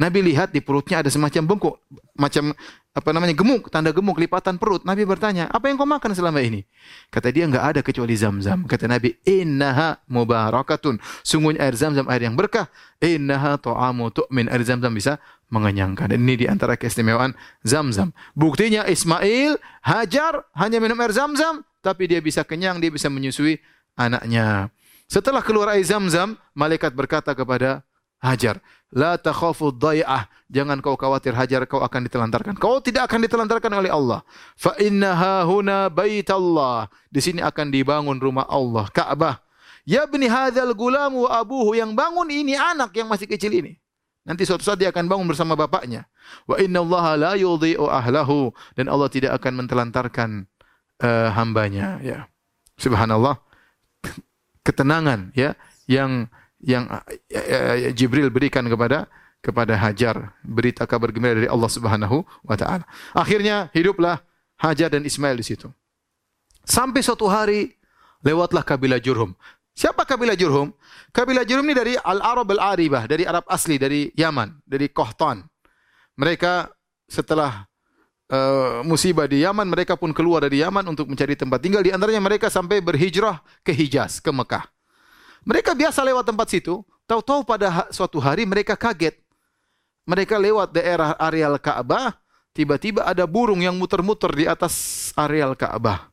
Nabi 0.00 0.32
lihat 0.32 0.56
di 0.56 0.64
perutnya 0.64 1.04
ada 1.04 1.12
semacam 1.12 1.44
bengkok, 1.44 1.76
macam 2.16 2.56
apa 2.90 3.10
namanya 3.12 3.36
gemuk, 3.36 3.68
tanda 3.68 3.92
gemuk 3.92 4.16
lipatan 4.16 4.56
perut. 4.56 4.80
Nabi 4.82 5.04
bertanya, 5.04 5.52
apa 5.52 5.68
yang 5.68 5.76
kau 5.76 5.84
makan 5.84 6.16
selama 6.16 6.40
ini? 6.40 6.64
Kata 7.12 7.28
dia 7.28 7.44
nggak 7.44 7.64
ada 7.76 7.80
kecuali 7.84 8.16
zam-zam. 8.16 8.64
Kata 8.64 8.88
Nabi, 8.88 9.20
innaha 9.28 10.00
mubarakatun. 10.08 10.96
Sungguhnya 11.20 11.68
air 11.68 11.76
zam-zam 11.76 12.08
air 12.08 12.24
yang 12.24 12.32
berkah. 12.32 12.72
Innaha 12.98 13.60
tu'amu 13.60 14.08
tu'min. 14.08 14.48
Air 14.48 14.64
zam-zam 14.64 14.90
bisa 14.96 15.20
mengenyangkan. 15.52 16.16
Dan 16.16 16.24
ini 16.24 16.42
di 16.42 16.46
antara 16.48 16.80
keistimewaan 16.80 17.36
zam-zam. 17.60 18.16
Buktinya 18.32 18.88
Ismail, 18.88 19.60
Hajar 19.84 20.48
hanya 20.56 20.80
minum 20.80 20.96
air 20.98 21.12
zam-zam, 21.12 21.60
tapi 21.84 22.08
dia 22.08 22.24
bisa 22.24 22.40
kenyang, 22.40 22.80
dia 22.80 22.88
bisa 22.88 23.12
menyusui 23.12 23.60
anaknya. 24.00 24.72
Setelah 25.06 25.44
keluar 25.44 25.76
air 25.76 25.84
zam-zam, 25.84 26.40
malaikat 26.56 26.96
berkata 26.96 27.36
kepada 27.36 27.84
Hajar, 28.20 28.60
la 28.92 29.16
takhafu 29.16 29.72
dhai'ah. 29.72 30.28
Jangan 30.52 30.84
kau 30.84 30.94
khawatir 30.94 31.32
Hajar 31.32 31.64
kau 31.64 31.80
akan 31.80 32.04
ditelantarkan. 32.04 32.54
Kau 32.60 32.78
tidak 32.84 33.08
akan 33.08 33.24
ditelantarkan 33.24 33.72
oleh 33.72 33.88
Allah. 33.88 34.20
Fa 34.60 34.76
innaha 34.76 35.48
huna 35.48 35.88
baitallah. 35.88 36.92
Di 37.08 37.24
sini 37.24 37.40
akan 37.40 37.72
dibangun 37.72 38.20
rumah 38.20 38.44
Allah, 38.44 38.86
Ka'bah. 38.92 39.40
Ya 39.88 40.04
bni 40.04 40.28
hadzal 40.28 40.76
gulam 40.76 41.16
wa 41.16 41.32
abuhu 41.32 41.72
yang 41.72 41.96
bangun 41.96 42.28
ini 42.28 42.52
anak 42.54 42.92
yang 42.92 43.08
masih 43.08 43.24
kecil 43.24 43.50
ini. 43.50 43.80
Nanti 44.20 44.44
suatu 44.44 44.60
saat 44.60 44.76
dia 44.76 44.92
akan 44.92 45.08
bangun 45.08 45.26
bersama 45.26 45.56
bapaknya. 45.56 46.04
Wa 46.44 46.60
inna 46.60 46.84
Allah 46.84 47.04
la 47.16 47.32
yudhi'u 47.40 47.88
ahlahu 47.88 48.52
dan 48.76 48.92
Allah 48.92 49.08
tidak 49.08 49.32
akan 49.40 49.64
mentelantarkan 49.64 50.44
uh, 51.00 51.28
hambanya 51.32 51.98
ya. 52.04 52.28
Subhanallah. 52.76 53.40
Ketenangan 54.60 55.32
ya 55.32 55.56
yang 55.88 56.28
yang 56.60 56.86
uh, 56.88 57.90
Jibril 57.96 58.28
berikan 58.28 58.64
kepada 58.68 59.08
kepada 59.40 59.72
Hajar 59.76 60.36
berita 60.44 60.84
kabar 60.84 61.08
gembira 61.10 61.32
dari 61.40 61.48
Allah 61.48 61.70
Subhanahu 61.72 62.22
wa 62.44 62.56
taala. 62.56 62.84
Akhirnya 63.16 63.72
hiduplah 63.72 64.20
Hajar 64.60 64.92
dan 64.92 65.02
Ismail 65.08 65.40
di 65.40 65.46
situ. 65.48 65.72
Sampai 66.68 67.00
suatu 67.00 67.24
hari 67.24 67.72
lewatlah 68.20 68.60
kabilah 68.60 69.00
Jurhum. 69.00 69.32
Siapa 69.72 70.04
kabilah 70.04 70.36
Jurhum? 70.36 70.76
Kabilah 71.08 71.48
Jurhum 71.48 71.64
ini 71.64 71.76
dari 71.76 71.94
Al-Arab 71.96 72.52
Al-Aribah, 72.52 73.08
dari 73.08 73.24
Arab 73.24 73.48
asli, 73.48 73.80
dari 73.80 74.12
Yaman, 74.12 74.60
dari 74.68 74.92
Qahtan. 74.92 75.40
Mereka 76.20 76.68
setelah 77.08 77.64
uh, 78.28 78.84
musibah 78.84 79.24
di 79.24 79.40
Yaman, 79.40 79.72
mereka 79.72 79.96
pun 79.96 80.12
keluar 80.12 80.44
dari 80.44 80.60
Yaman 80.60 80.84
untuk 80.84 81.08
mencari 81.08 81.32
tempat 81.32 81.64
tinggal. 81.64 81.80
Di 81.80 81.96
antaranya 81.96 82.20
mereka 82.20 82.52
sampai 82.52 82.84
berhijrah 82.84 83.40
ke 83.64 83.72
Hijaz, 83.72 84.20
ke 84.20 84.28
Mekah. 84.28 84.68
Mereka 85.44 85.72
biasa 85.72 86.04
lewat 86.04 86.24
tempat 86.28 86.46
situ, 86.52 86.84
tahu-tahu 87.08 87.44
pada 87.44 87.88
suatu 87.88 88.20
hari 88.20 88.44
mereka 88.44 88.76
kaget. 88.76 89.16
Mereka 90.04 90.36
lewat 90.36 90.74
daerah 90.74 91.16
areal 91.16 91.56
Ka'bah, 91.56 92.18
tiba-tiba 92.52 93.06
ada 93.06 93.24
burung 93.24 93.62
yang 93.62 93.76
muter-muter 93.76 94.32
di 94.36 94.44
atas 94.44 95.08
areal 95.16 95.56
Ka'bah. 95.56 96.10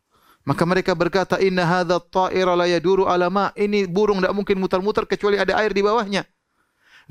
Maka 0.47 0.63
mereka 0.63 0.95
berkata, 0.95 1.35
"Inna 1.43 1.67
hadza 1.67 1.99
ta'ira 1.99 2.55
la 2.55 2.71
yaduru 2.71 3.03
ala 3.03 3.27
ma." 3.27 3.51
Ini 3.51 3.83
burung 3.83 4.23
tidak 4.23 4.31
mungkin 4.31 4.55
muter-muter 4.63 5.03
kecuali 5.03 5.35
ada 5.35 5.59
air 5.59 5.75
di 5.75 5.83
bawahnya. 5.83 6.23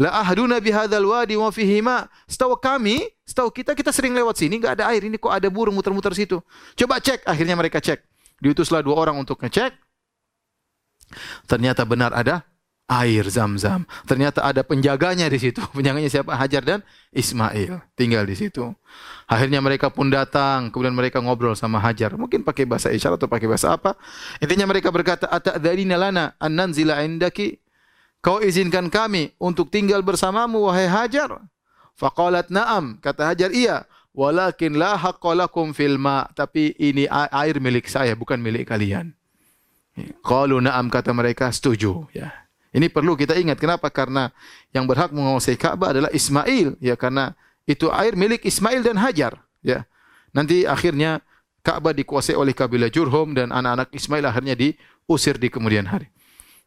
La 0.00 0.12
ahduna 0.24 0.56
bi 0.60 0.72
wadi 0.72 1.36
wa 1.36 1.52
fihi 1.52 1.84
ma. 1.84 2.08
Setahu 2.24 2.56
kami, 2.56 3.04
setahu 3.28 3.52
kita 3.52 3.76
kita 3.76 3.92
sering 3.92 4.16
lewat 4.16 4.40
sini 4.40 4.56
enggak 4.56 4.80
ada 4.80 4.88
air. 4.92 5.04
Ini 5.04 5.20
kok 5.20 5.32
ada 5.32 5.48
burung 5.52 5.76
muter-muter 5.76 6.16
situ. 6.16 6.40
Coba 6.76 6.96
cek. 6.96 7.28
Akhirnya 7.28 7.56
mereka 7.56 7.80
cek. 7.80 8.00
Diutuslah 8.40 8.80
dua 8.80 8.96
orang 8.96 9.16
untuk 9.20 9.40
ngecek. 9.40 9.72
Ternyata 11.46 11.86
benar 11.86 12.12
ada 12.12 12.44
air 12.86 13.26
zam-zam. 13.26 13.82
Ternyata 14.06 14.46
ada 14.46 14.62
penjaganya 14.62 15.26
di 15.26 15.38
situ. 15.42 15.58
Penjaganya 15.76 16.06
siapa? 16.06 16.38
Hajar 16.38 16.62
dan 16.62 16.80
Ismail. 17.10 17.82
Tinggal 17.98 18.24
di 18.26 18.38
situ. 18.38 18.70
Akhirnya 19.26 19.58
mereka 19.58 19.90
pun 19.90 20.06
datang. 20.08 20.70
Kemudian 20.70 20.94
mereka 20.94 21.18
ngobrol 21.18 21.58
sama 21.58 21.82
Hajar. 21.82 22.14
Mungkin 22.14 22.46
pakai 22.46 22.64
bahasa 22.64 22.94
isyarat 22.94 23.18
atau 23.18 23.30
pakai 23.30 23.50
bahasa 23.50 23.74
apa. 23.74 23.98
Intinya 24.38 24.70
mereka 24.70 24.94
berkata, 24.94 25.26
Ata'dharina 25.26 25.98
lana 25.98 26.38
an 26.38 26.54
nanzila 26.54 27.02
indaki. 27.02 27.58
Kau 28.22 28.42
izinkan 28.42 28.90
kami 28.90 29.34
untuk 29.38 29.70
tinggal 29.70 30.02
bersamamu, 30.02 30.66
wahai 30.66 30.86
Hajar. 30.86 31.42
Faqalat 31.98 32.50
na'am. 32.54 33.02
Kata 33.02 33.34
Hajar, 33.34 33.50
iya. 33.50 33.86
Walakin 34.16 34.78
la 34.78 34.96
haqqalakum 34.96 35.74
fil 35.74 35.98
ma. 35.98 36.26
Tapi 36.32 36.72
ini 36.78 37.10
air 37.10 37.58
milik 37.58 37.90
saya, 37.90 38.14
bukan 38.14 38.38
milik 38.38 38.70
kalian. 38.70 39.12
Qalu 40.20 40.60
na'am 40.60 40.92
kata 40.92 41.16
mereka 41.16 41.48
setuju 41.48 42.04
ya. 42.12 42.32
Ini 42.76 42.92
perlu 42.92 43.16
kita 43.16 43.32
ingat 43.32 43.56
kenapa? 43.56 43.88
Karena 43.88 44.28
yang 44.76 44.84
berhak 44.84 45.08
menguasai 45.08 45.56
Ka'bah 45.56 45.96
adalah 45.96 46.12
Ismail 46.12 46.76
ya 46.76 46.92
karena 46.92 47.32
itu 47.64 47.88
air 47.88 48.12
milik 48.12 48.44
Ismail 48.44 48.84
dan 48.84 49.00
Hajar 49.00 49.40
ya. 49.64 49.88
Nanti 50.36 50.68
akhirnya 50.68 51.24
Ka'bah 51.64 51.96
dikuasai 51.96 52.36
oleh 52.36 52.52
kabilah 52.52 52.92
Jurhum 52.92 53.32
dan 53.32 53.50
anak-anak 53.50 53.90
Ismail 53.96 54.24
akhirnya 54.28 54.54
diusir 54.54 55.40
di 55.40 55.48
kemudian 55.48 55.88
hari. 55.88 56.12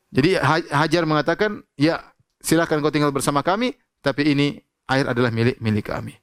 Jadi 0.10 0.42
Hajar 0.74 1.06
mengatakan, 1.06 1.62
"Ya, 1.78 2.02
silakan 2.42 2.82
kau 2.82 2.90
tinggal 2.90 3.14
bersama 3.14 3.46
kami, 3.46 3.78
tapi 4.02 4.34
ini 4.34 4.60
air 4.90 5.06
adalah 5.06 5.30
milik 5.30 5.62
milik 5.62 5.88
kami." 5.88 6.18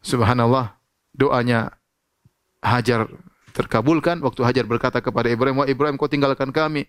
Subhanallah, 0.00 0.78
doanya 1.12 1.74
Hajar 2.62 3.10
terkabulkan. 3.52 4.22
Waktu 4.24 4.40
Hajar 4.46 4.64
berkata 4.64 4.98
kepada 5.02 5.28
Ibrahim, 5.30 5.62
"Wah 5.62 5.68
Ibrahim, 5.68 5.98
kau 6.00 6.10
tinggalkan 6.10 6.50
kami 6.54 6.86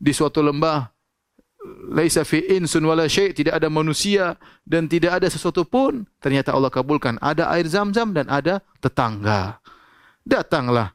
di 0.00 0.12
suatu 0.12 0.44
lembah. 0.44 0.92
Laisa 1.90 2.22
fi 2.22 2.46
insun 2.46 2.86
wala 2.86 3.10
syai' 3.10 3.34
tidak 3.34 3.58
ada 3.58 3.66
manusia 3.66 4.38
dan 4.62 4.86
tidak 4.86 5.18
ada 5.18 5.26
sesuatu 5.26 5.66
pun. 5.66 6.06
Ternyata 6.22 6.54
Allah 6.54 6.70
kabulkan. 6.70 7.18
Ada 7.18 7.50
air 7.58 7.66
zam-zam 7.66 8.14
dan 8.14 8.30
ada 8.30 8.62
tetangga. 8.78 9.58
Datanglah 10.22 10.94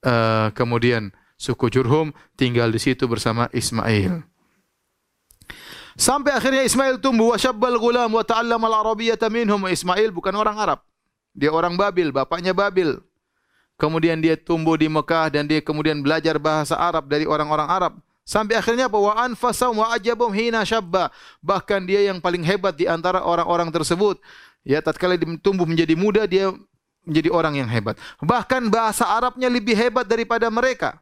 uh, 0.00 0.48
kemudian 0.56 1.12
suku 1.36 1.68
Jurhum 1.68 2.16
tinggal 2.32 2.72
di 2.72 2.80
situ 2.80 3.04
bersama 3.04 3.52
Ismail. 3.52 4.24
Sampai 5.96 6.32
akhirnya 6.32 6.64
Ismail 6.64 6.96
tumbuh. 7.00 7.36
Wa 7.36 7.38
syabbal 7.40 7.76
gulam 7.76 8.16
wa 8.16 8.24
ta'allama 8.24 8.72
al-arabiyyata 8.72 9.28
minhum. 9.28 9.68
Ismail 9.68 10.16
bukan 10.16 10.32
orang 10.32 10.56
Arab. 10.56 10.80
Dia 11.36 11.52
orang 11.52 11.76
Babil 11.76 12.08
bapaknya 12.08 12.56
Babil 12.56 12.96
Kemudian 13.76 14.16
dia 14.24 14.40
tumbuh 14.40 14.80
di 14.80 14.88
Mekah 14.88 15.28
dan 15.28 15.44
dia 15.44 15.60
kemudian 15.60 16.00
belajar 16.00 16.40
bahasa 16.40 16.76
Arab 16.80 17.12
dari 17.12 17.28
orang-orang 17.28 17.68
Arab. 17.68 17.92
Sampai 18.26 18.58
akhirnya 18.58 18.90
apa? 18.90 18.98
Wa 18.98 19.12
anfasahum 19.28 19.84
wa 19.84 19.92
ajabum 19.92 20.32
hina 20.32 20.64
syabba. 20.66 21.12
Bahkan 21.44 21.86
dia 21.86 22.10
yang 22.10 22.18
paling 22.18 22.42
hebat 22.42 22.74
di 22.74 22.88
antara 22.88 23.22
orang-orang 23.22 23.70
tersebut. 23.70 24.18
Ya, 24.66 24.82
tatkala 24.82 25.14
tumbuh 25.38 25.62
menjadi 25.62 25.94
muda, 25.94 26.26
dia 26.26 26.50
menjadi 27.06 27.30
orang 27.30 27.62
yang 27.62 27.70
hebat. 27.70 27.94
Bahkan 28.18 28.66
bahasa 28.66 29.06
Arabnya 29.06 29.46
lebih 29.46 29.78
hebat 29.78 30.10
daripada 30.10 30.50
mereka. 30.50 30.98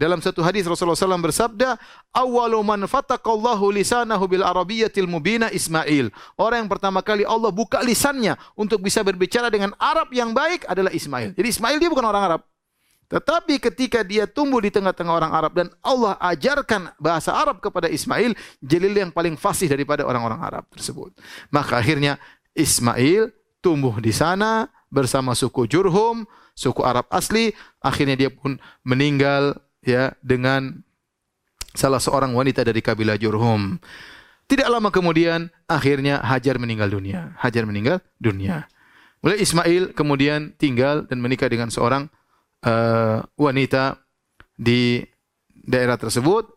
Dalam 0.00 0.24
satu 0.24 0.40
hadis 0.40 0.64
Rasulullah 0.64 0.96
SAW 0.96 1.20
bersabda, 1.20 1.76
"Awwalu 2.16 2.56
man 2.64 2.80
fatakallahu 2.88 3.68
lisanahu 3.68 4.24
bil 4.24 4.40
arabiyyatil 4.40 5.04
mubina 5.04 5.52
Ismail." 5.52 6.08
Orang 6.40 6.64
yang 6.64 6.70
pertama 6.72 7.04
kali 7.04 7.28
Allah 7.28 7.52
buka 7.52 7.84
lisannya 7.84 8.40
untuk 8.56 8.80
bisa 8.80 9.04
berbicara 9.04 9.52
dengan 9.52 9.76
Arab 9.76 10.08
yang 10.16 10.32
baik 10.32 10.64
adalah 10.64 10.88
Ismail. 10.88 11.36
Jadi 11.36 11.48
Ismail 11.52 11.76
dia 11.76 11.92
bukan 11.92 12.08
orang 12.08 12.24
Arab. 12.32 12.40
Tetapi 13.12 13.60
ketika 13.60 14.00
dia 14.00 14.24
tumbuh 14.24 14.64
di 14.64 14.72
tengah-tengah 14.72 15.12
orang 15.12 15.32
Arab 15.36 15.52
dan 15.52 15.68
Allah 15.84 16.16
ajarkan 16.16 16.96
bahasa 16.96 17.36
Arab 17.36 17.60
kepada 17.60 17.84
Ismail, 17.90 18.32
Jalil 18.64 18.96
yang 18.96 19.12
paling 19.12 19.36
fasih 19.36 19.68
daripada 19.68 20.08
orang-orang 20.08 20.40
Arab 20.40 20.64
tersebut. 20.72 21.12
Maka 21.52 21.76
akhirnya 21.76 22.16
Ismail 22.56 23.36
tumbuh 23.60 24.00
di 24.00 24.16
sana 24.16 24.72
bersama 24.88 25.36
suku 25.36 25.68
Jurhum, 25.68 26.24
suku 26.56 26.80
Arab 26.86 27.04
asli, 27.12 27.52
akhirnya 27.84 28.16
dia 28.16 28.30
pun 28.32 28.56
meninggal 28.86 29.58
ya 29.84 30.12
dengan 30.20 30.84
salah 31.72 32.02
seorang 32.02 32.34
wanita 32.34 32.64
dari 32.66 32.80
kabilah 32.82 33.16
Jurhum. 33.16 33.78
Tidak 34.50 34.66
lama 34.66 34.90
kemudian 34.90 35.46
akhirnya 35.70 36.18
Hajar 36.26 36.58
meninggal 36.58 36.90
dunia. 36.90 37.38
Hajar 37.38 37.62
meninggal 37.70 38.02
dunia. 38.18 38.66
Mulai 39.22 39.38
Ismail 39.44 39.94
kemudian 39.94 40.56
tinggal 40.58 41.06
dan 41.06 41.22
menikah 41.22 41.46
dengan 41.46 41.70
seorang 41.70 42.10
uh, 42.66 43.22
wanita 43.38 44.02
di 44.58 45.06
daerah 45.54 45.94
tersebut 45.94 46.50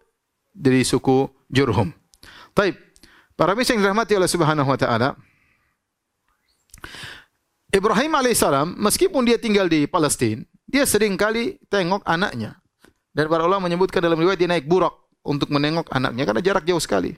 dari 0.50 0.82
suku 0.82 1.30
Jurhum. 1.54 1.94
Taib. 2.58 2.80
Para 3.34 3.58
misal 3.58 3.78
yang 3.78 3.90
dirahmati 3.90 4.14
oleh 4.18 4.30
Subhanahu 4.30 4.70
wa 4.70 4.78
taala. 4.78 5.18
Ibrahim 7.74 8.14
alaihissalam 8.14 8.78
meskipun 8.78 9.26
dia 9.26 9.42
tinggal 9.42 9.66
di 9.66 9.90
Palestina, 9.90 10.46
dia 10.70 10.86
sering 10.86 11.18
kali 11.18 11.58
tengok 11.70 12.06
anaknya. 12.06 12.63
Dan 13.14 13.30
para 13.30 13.46
ulama 13.46 13.70
menyebutkan 13.70 14.02
dalam 14.02 14.18
riwayat 14.18 14.42
dia 14.42 14.50
naik 14.50 14.66
burak 14.66 14.94
untuk 15.22 15.54
menengok 15.54 15.88
anaknya 15.94 16.26
karena 16.26 16.42
jarak 16.42 16.66
jauh 16.66 16.82
sekali. 16.82 17.14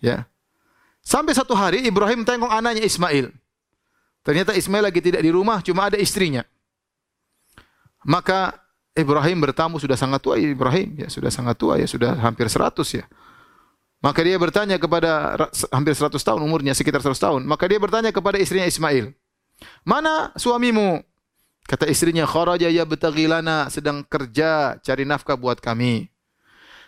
Ya. 0.00 0.24
Sampai 1.04 1.36
satu 1.36 1.54
hari 1.54 1.84
Ibrahim 1.86 2.24
tengok 2.26 2.50
anaknya 2.50 2.82
Ismail. 2.82 3.30
Ternyata 4.26 4.58
Ismail 4.58 4.90
lagi 4.90 4.98
tidak 4.98 5.22
di 5.22 5.30
rumah, 5.30 5.62
cuma 5.62 5.86
ada 5.86 5.94
istrinya. 5.94 6.42
Maka 8.02 8.58
Ibrahim 8.96 9.38
bertamu 9.38 9.78
sudah 9.78 9.94
sangat 9.94 10.18
tua 10.24 10.34
Ibrahim, 10.40 10.98
ya 10.98 11.06
sudah 11.06 11.30
sangat 11.30 11.54
tua 11.54 11.78
ya 11.78 11.86
sudah 11.86 12.16
hampir 12.18 12.50
100 12.50 12.74
ya. 12.90 13.04
Maka 14.00 14.20
dia 14.24 14.34
bertanya 14.40 14.76
kepada 14.80 15.36
hampir 15.70 15.94
100 15.94 16.16
tahun 16.16 16.40
umurnya, 16.42 16.74
sekitar 16.74 17.04
100 17.04 17.16
tahun. 17.16 17.40
Maka 17.46 17.64
dia 17.70 17.78
bertanya 17.78 18.10
kepada 18.10 18.40
istrinya 18.40 18.66
Ismail, 18.66 19.12
"Mana 19.86 20.32
suamimu?" 20.34 21.06
Kata 21.66 21.90
istrinya, 21.90 22.22
"Kharaja 22.22 22.70
yabtaghi 22.70 23.26
lana," 23.26 23.66
sedang 23.66 24.06
kerja 24.06 24.78
cari 24.78 25.02
nafkah 25.02 25.34
buat 25.34 25.58
kami. 25.58 26.06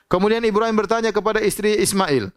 Kemudian 0.06 0.40
Ibrahim 0.46 0.78
bertanya 0.78 1.10
kepada 1.10 1.42
istri 1.42 1.76
Ismail 1.82 2.30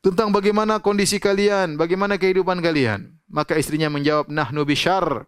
tentang 0.00 0.32
bagaimana 0.32 0.80
kondisi 0.80 1.20
kalian, 1.20 1.76
bagaimana 1.76 2.16
kehidupan 2.16 2.62
kalian. 2.62 3.12
Maka 3.28 3.58
istrinya 3.60 3.92
menjawab, 3.92 4.30
"Nahnu 4.30 4.64
bisyar." 4.64 5.26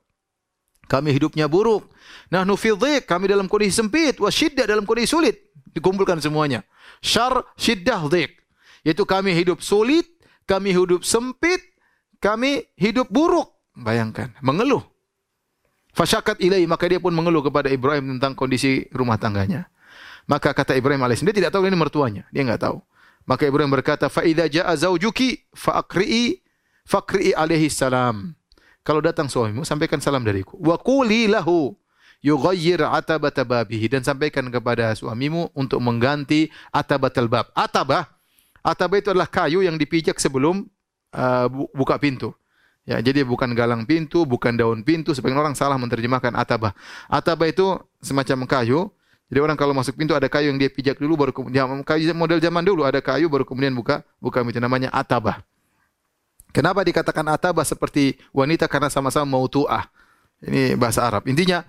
Kami 0.91 1.15
hidupnya 1.15 1.47
buruk. 1.47 1.87
Nahnu 2.35 2.59
fi 2.59 2.75
dhiq, 2.75 3.07
kami 3.07 3.31
dalam 3.31 3.47
kondisi 3.47 3.79
sempit, 3.79 4.19
wa 4.19 4.27
dalam 4.67 4.83
kondisi 4.83 5.15
sulit. 5.15 5.39
Dikumpulkan 5.71 6.19
semuanya. 6.19 6.67
Syar, 6.99 7.47
syiddah, 7.55 8.11
dhiq. 8.11 8.35
Yaitu 8.83 9.07
kami 9.07 9.31
hidup 9.31 9.63
sulit, 9.63 10.11
kami 10.51 10.75
hidup 10.75 11.07
sempit, 11.07 11.63
kami 12.19 12.67
hidup 12.75 13.07
buruk. 13.07 13.55
Bayangkan, 13.79 14.35
mengeluh. 14.43 14.90
Fasyakat 15.91 16.39
ilai, 16.39 16.65
maka 16.71 16.87
dia 16.87 17.03
pun 17.03 17.11
mengeluh 17.11 17.43
kepada 17.43 17.67
Ibrahim 17.67 18.17
tentang 18.17 18.39
kondisi 18.39 18.87
rumah 18.95 19.19
tangganya. 19.19 19.67
Maka 20.31 20.55
kata 20.55 20.79
Ibrahim 20.79 21.03
AS, 21.07 21.23
dia 21.27 21.35
tidak 21.35 21.51
tahu 21.51 21.67
ini 21.67 21.75
mertuanya, 21.75 22.23
dia 22.31 22.47
enggak 22.47 22.63
tahu. 22.63 22.79
Maka 23.27 23.47
Ibrahim 23.47 23.71
berkata, 23.71 24.07
"Fa 24.07 24.23
idza 24.23 24.47
jaa 24.47 24.73
zaujuki 24.75 25.43
fa 25.55 25.83
aqri'i 25.83 26.39
alaihi 27.35 27.67
salam." 27.71 28.35
Kalau 28.81 29.05
datang 29.05 29.29
suamimu, 29.29 29.67
sampaikan 29.67 30.01
salam 30.01 30.25
dariku. 30.25 30.57
Wa 30.57 30.81
quli 30.81 31.29
lahu 31.29 31.77
yughayyir 32.25 32.85
atabata 32.85 33.45
dan 33.45 34.03
sampaikan 34.05 34.49
kepada 34.49 34.97
suamimu 34.97 35.53
untuk 35.53 35.81
mengganti 35.85 36.49
atabatal 36.73 37.29
bab. 37.29 37.47
Atabah, 37.53 38.09
atabah 38.65 38.97
itu 39.01 39.09
adalah 39.13 39.29
kayu 39.29 39.61
yang 39.65 39.77
dipijak 39.77 40.17
sebelum 40.17 40.65
uh, 41.13 41.47
bu- 41.49 41.69
buka 41.77 42.01
pintu. 42.01 42.33
Ya, 42.91 42.99
jadi 42.99 43.23
bukan 43.23 43.55
galang 43.55 43.87
pintu, 43.87 44.27
bukan 44.27 44.59
daun 44.59 44.83
pintu. 44.83 45.15
Sebagian 45.15 45.39
orang 45.39 45.55
salah 45.55 45.79
menerjemahkan 45.79 46.35
atabah. 46.35 46.75
Atabah 47.07 47.47
itu 47.47 47.79
semacam 48.03 48.51
kayu. 48.51 48.91
Jadi 49.31 49.39
orang 49.39 49.55
kalau 49.55 49.71
masuk 49.71 49.95
pintu 49.95 50.11
ada 50.11 50.27
kayu 50.27 50.51
yang 50.51 50.59
dia 50.59 50.67
pijak 50.67 50.99
dulu 50.99 51.15
baru 51.15 51.31
kemudian 51.31 51.87
kayu 51.87 52.11
model 52.19 52.43
zaman 52.43 52.67
dulu 52.67 52.83
ada 52.83 52.99
kayu 52.99 53.31
baru 53.31 53.47
kemudian 53.47 53.71
buka 53.71 54.03
buka 54.19 54.43
pintu 54.43 54.59
namanya 54.59 54.91
atabah. 54.91 55.39
Kenapa 56.51 56.83
dikatakan 56.83 57.23
atabah 57.31 57.63
seperti 57.63 58.19
wanita 58.35 58.67
karena 58.67 58.91
sama-sama 58.91 59.39
mautuah. 59.39 59.87
Ini 60.43 60.75
bahasa 60.75 61.07
Arab. 61.07 61.31
Intinya 61.31 61.63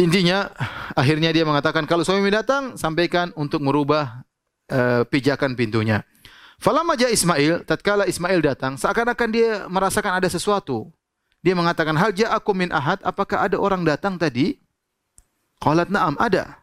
intinya 0.00 0.48
akhirnya 0.96 1.28
dia 1.28 1.44
mengatakan 1.44 1.84
kalau 1.84 2.08
suami 2.08 2.32
datang 2.32 2.80
sampaikan 2.80 3.36
untuk 3.36 3.60
merubah 3.60 4.24
eh, 4.72 5.04
pijakan 5.04 5.52
pintunya. 5.60 6.08
Falamma 6.60 6.92
ja 6.92 7.08
Ismail, 7.08 7.64
tatkala 7.64 8.04
Ismail 8.04 8.44
datang, 8.44 8.76
seakan-akan 8.76 9.28
dia 9.32 9.64
merasakan 9.72 10.20
ada 10.20 10.28
sesuatu. 10.28 10.92
Dia 11.40 11.56
mengatakan, 11.56 11.96
"Hal 11.96 12.12
ja'akum 12.12 12.52
min 12.52 12.68
ahad? 12.68 13.00
Apakah 13.00 13.48
ada 13.48 13.56
orang 13.56 13.80
datang 13.80 14.20
tadi?" 14.20 14.60
Qalat, 15.56 15.88
"Na'am, 15.88 16.20
ada." 16.20 16.60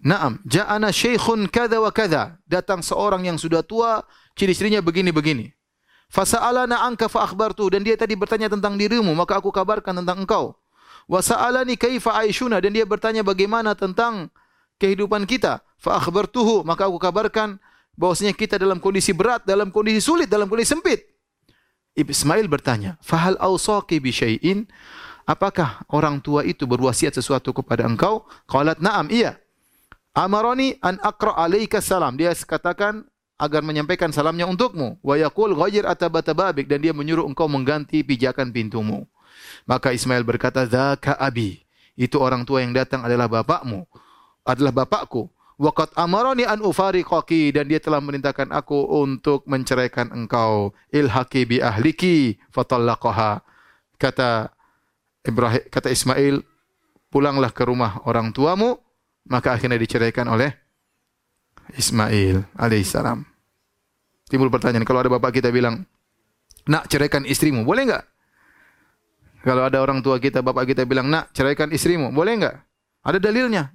Naam, 0.00 0.40
ja'ana 0.44 0.92
syaikhun 0.92 1.48
kada 1.48 1.80
wa 1.80 1.88
kada. 1.88 2.36
Datang 2.44 2.84
seorang 2.84 3.24
yang 3.24 3.40
sudah 3.40 3.64
tua, 3.64 4.04
ciri-cirinya 4.36 4.84
begini-begini. 4.84 5.52
Fasa'alana 6.12 6.84
anka 6.84 7.08
fa 7.08 7.24
akhbartu 7.24 7.68
dan 7.72 7.84
dia 7.84 7.96
tadi 7.96 8.16
bertanya 8.16 8.52
tentang 8.52 8.76
dirimu, 8.76 9.12
maka 9.16 9.40
aku 9.40 9.48
kabarkan 9.48 10.00
tentang 10.04 10.24
engkau. 10.24 10.56
Wa 11.08 11.24
sa'alani 11.24 11.76
kaifa 11.76 12.16
aishuna 12.20 12.60
dan 12.60 12.76
dia 12.76 12.84
bertanya 12.84 13.20
bagaimana 13.24 13.72
tentang 13.72 14.28
kehidupan 14.76 15.24
kita. 15.24 15.64
Fa 15.80 16.00
akhbartuhu, 16.00 16.64
maka 16.64 16.88
aku 16.88 17.00
kabarkan 17.00 17.60
bahwasanya 18.00 18.32
kita 18.32 18.56
dalam 18.56 18.80
kondisi 18.80 19.12
berat, 19.12 19.44
dalam 19.44 19.68
kondisi 19.68 20.00
sulit, 20.00 20.24
dalam 20.24 20.48
kondisi 20.48 20.72
sempit. 20.72 21.04
Ismail 21.92 22.48
bertanya, 22.48 22.96
"Fahal 23.04 23.36
awsaqi 23.36 24.00
bi 24.00 24.08
syai'in?" 24.08 24.64
Apakah 25.28 25.84
orang 25.92 26.18
tua 26.18 26.42
itu 26.42 26.64
berwasiat 26.64 27.12
sesuatu 27.12 27.52
kepada 27.52 27.84
engkau? 27.84 28.24
Qalat, 28.48 28.80
"Na'am, 28.80 29.12
iya." 29.12 29.36
Amaroni 30.16 30.74
an 30.82 30.98
aqra 31.04 31.36
alaika 31.38 31.78
salam. 31.78 32.18
Dia 32.18 32.34
katakan 32.34 33.06
agar 33.38 33.62
menyampaikan 33.62 34.10
salamnya 34.10 34.48
untukmu. 34.48 34.98
Wa 35.04 35.14
yaqul 35.14 35.54
ghayyir 35.54 35.86
atabata 35.86 36.34
babik 36.34 36.66
dan 36.66 36.82
dia 36.82 36.90
menyuruh 36.90 37.28
engkau 37.30 37.46
mengganti 37.46 38.02
pijakan 38.02 38.50
pintumu. 38.50 39.06
Maka 39.70 39.94
Ismail 39.94 40.26
berkata, 40.26 40.66
"Dzaka 40.66 41.14
abi." 41.14 41.62
Itu 41.94 42.18
orang 42.18 42.42
tua 42.48 42.64
yang 42.64 42.74
datang 42.74 43.04
adalah 43.06 43.30
bapakmu, 43.30 43.86
adalah 44.42 44.72
bapakku. 44.72 45.30
Waqad 45.60 45.92
amaroni 45.92 46.48
an 46.48 46.64
ufariqaki 46.64 47.52
dan 47.52 47.68
dia 47.68 47.76
telah 47.76 48.00
merintahkan 48.00 48.48
aku 48.48 48.80
untuk 49.04 49.44
menceraikan 49.44 50.08
engkau. 50.08 50.72
Ilhaqi 50.88 51.44
bi 51.44 51.56
ahliki 51.60 52.40
fatallaqaha. 52.48 53.44
Kata 54.00 54.48
Ibrahim 55.20 55.60
kata 55.68 55.92
Ismail, 55.92 56.40
pulanglah 57.12 57.52
ke 57.52 57.68
rumah 57.68 58.00
orang 58.08 58.32
tuamu, 58.32 58.80
maka 59.28 59.52
akhirnya 59.52 59.76
diceraikan 59.76 60.32
oleh 60.32 60.48
Ismail 61.76 62.40
alaihissalam. 62.56 63.20
Timbul 64.32 64.48
pertanyaan, 64.48 64.88
kalau 64.88 65.04
ada 65.04 65.12
bapak 65.12 65.42
kita 65.42 65.52
bilang, 65.52 65.84
nak 66.70 66.88
ceraikan 66.88 67.28
istrimu, 67.28 67.68
boleh 67.68 67.84
enggak? 67.84 68.08
Kalau 69.44 69.68
ada 69.68 69.76
orang 69.82 70.00
tua 70.00 70.16
kita, 70.16 70.40
bapak 70.40 70.72
kita 70.72 70.88
bilang, 70.88 71.12
nak 71.12 71.36
ceraikan 71.36 71.68
istrimu, 71.68 72.14
boleh 72.16 72.40
enggak? 72.40 72.56
Ada 73.04 73.18
dalilnya. 73.20 73.68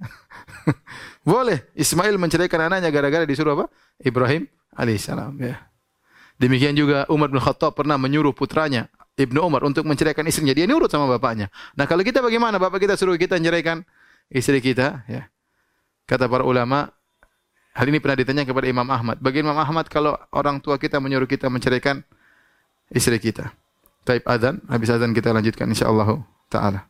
boleh. 1.26 1.66
Ismail 1.74 2.14
menceraikan 2.16 2.70
anaknya 2.70 2.94
gara-gara 2.94 3.26
disuruh 3.26 3.58
apa? 3.58 3.66
Ibrahim 3.98 4.46
alaihissalam. 4.78 5.34
Ya. 5.42 5.66
Demikian 6.38 6.78
juga 6.78 7.02
Umar 7.10 7.32
bin 7.32 7.42
Khattab 7.42 7.74
pernah 7.74 7.98
menyuruh 7.98 8.30
putranya, 8.30 8.86
Ibnu 9.18 9.42
Umar, 9.42 9.66
untuk 9.66 9.82
menceraikan 9.88 10.22
istrinya. 10.28 10.54
Dia 10.54 10.70
nurut 10.70 10.86
sama 10.86 11.10
bapaknya. 11.10 11.50
Nah 11.74 11.88
kalau 11.90 12.06
kita 12.06 12.22
bagaimana? 12.22 12.62
Bapak 12.62 12.78
kita 12.78 12.94
suruh 12.94 13.18
kita 13.18 13.40
menceraikan 13.40 13.82
istri 14.30 14.62
kita. 14.62 15.02
Ya. 15.10 15.26
Kata 16.06 16.30
para 16.30 16.46
ulama, 16.46 16.94
hal 17.74 17.86
ini 17.90 17.98
pernah 17.98 18.22
ditanya 18.22 18.44
kepada 18.46 18.70
Imam 18.70 18.86
Ahmad. 18.86 19.18
Bagi 19.18 19.42
Imam 19.42 19.56
Ahmad 19.58 19.90
kalau 19.90 20.14
orang 20.30 20.62
tua 20.62 20.78
kita 20.78 21.02
menyuruh 21.02 21.26
kita 21.26 21.50
menceraikan 21.50 22.06
istri 22.92 23.18
kita. 23.18 23.50
Taib 24.06 24.22
adzan, 24.22 24.62
habis 24.70 24.86
adzan 24.94 25.10
kita 25.10 25.34
lanjutkan 25.34 25.66
insyaallah 25.66 26.22
taala. 26.46 26.86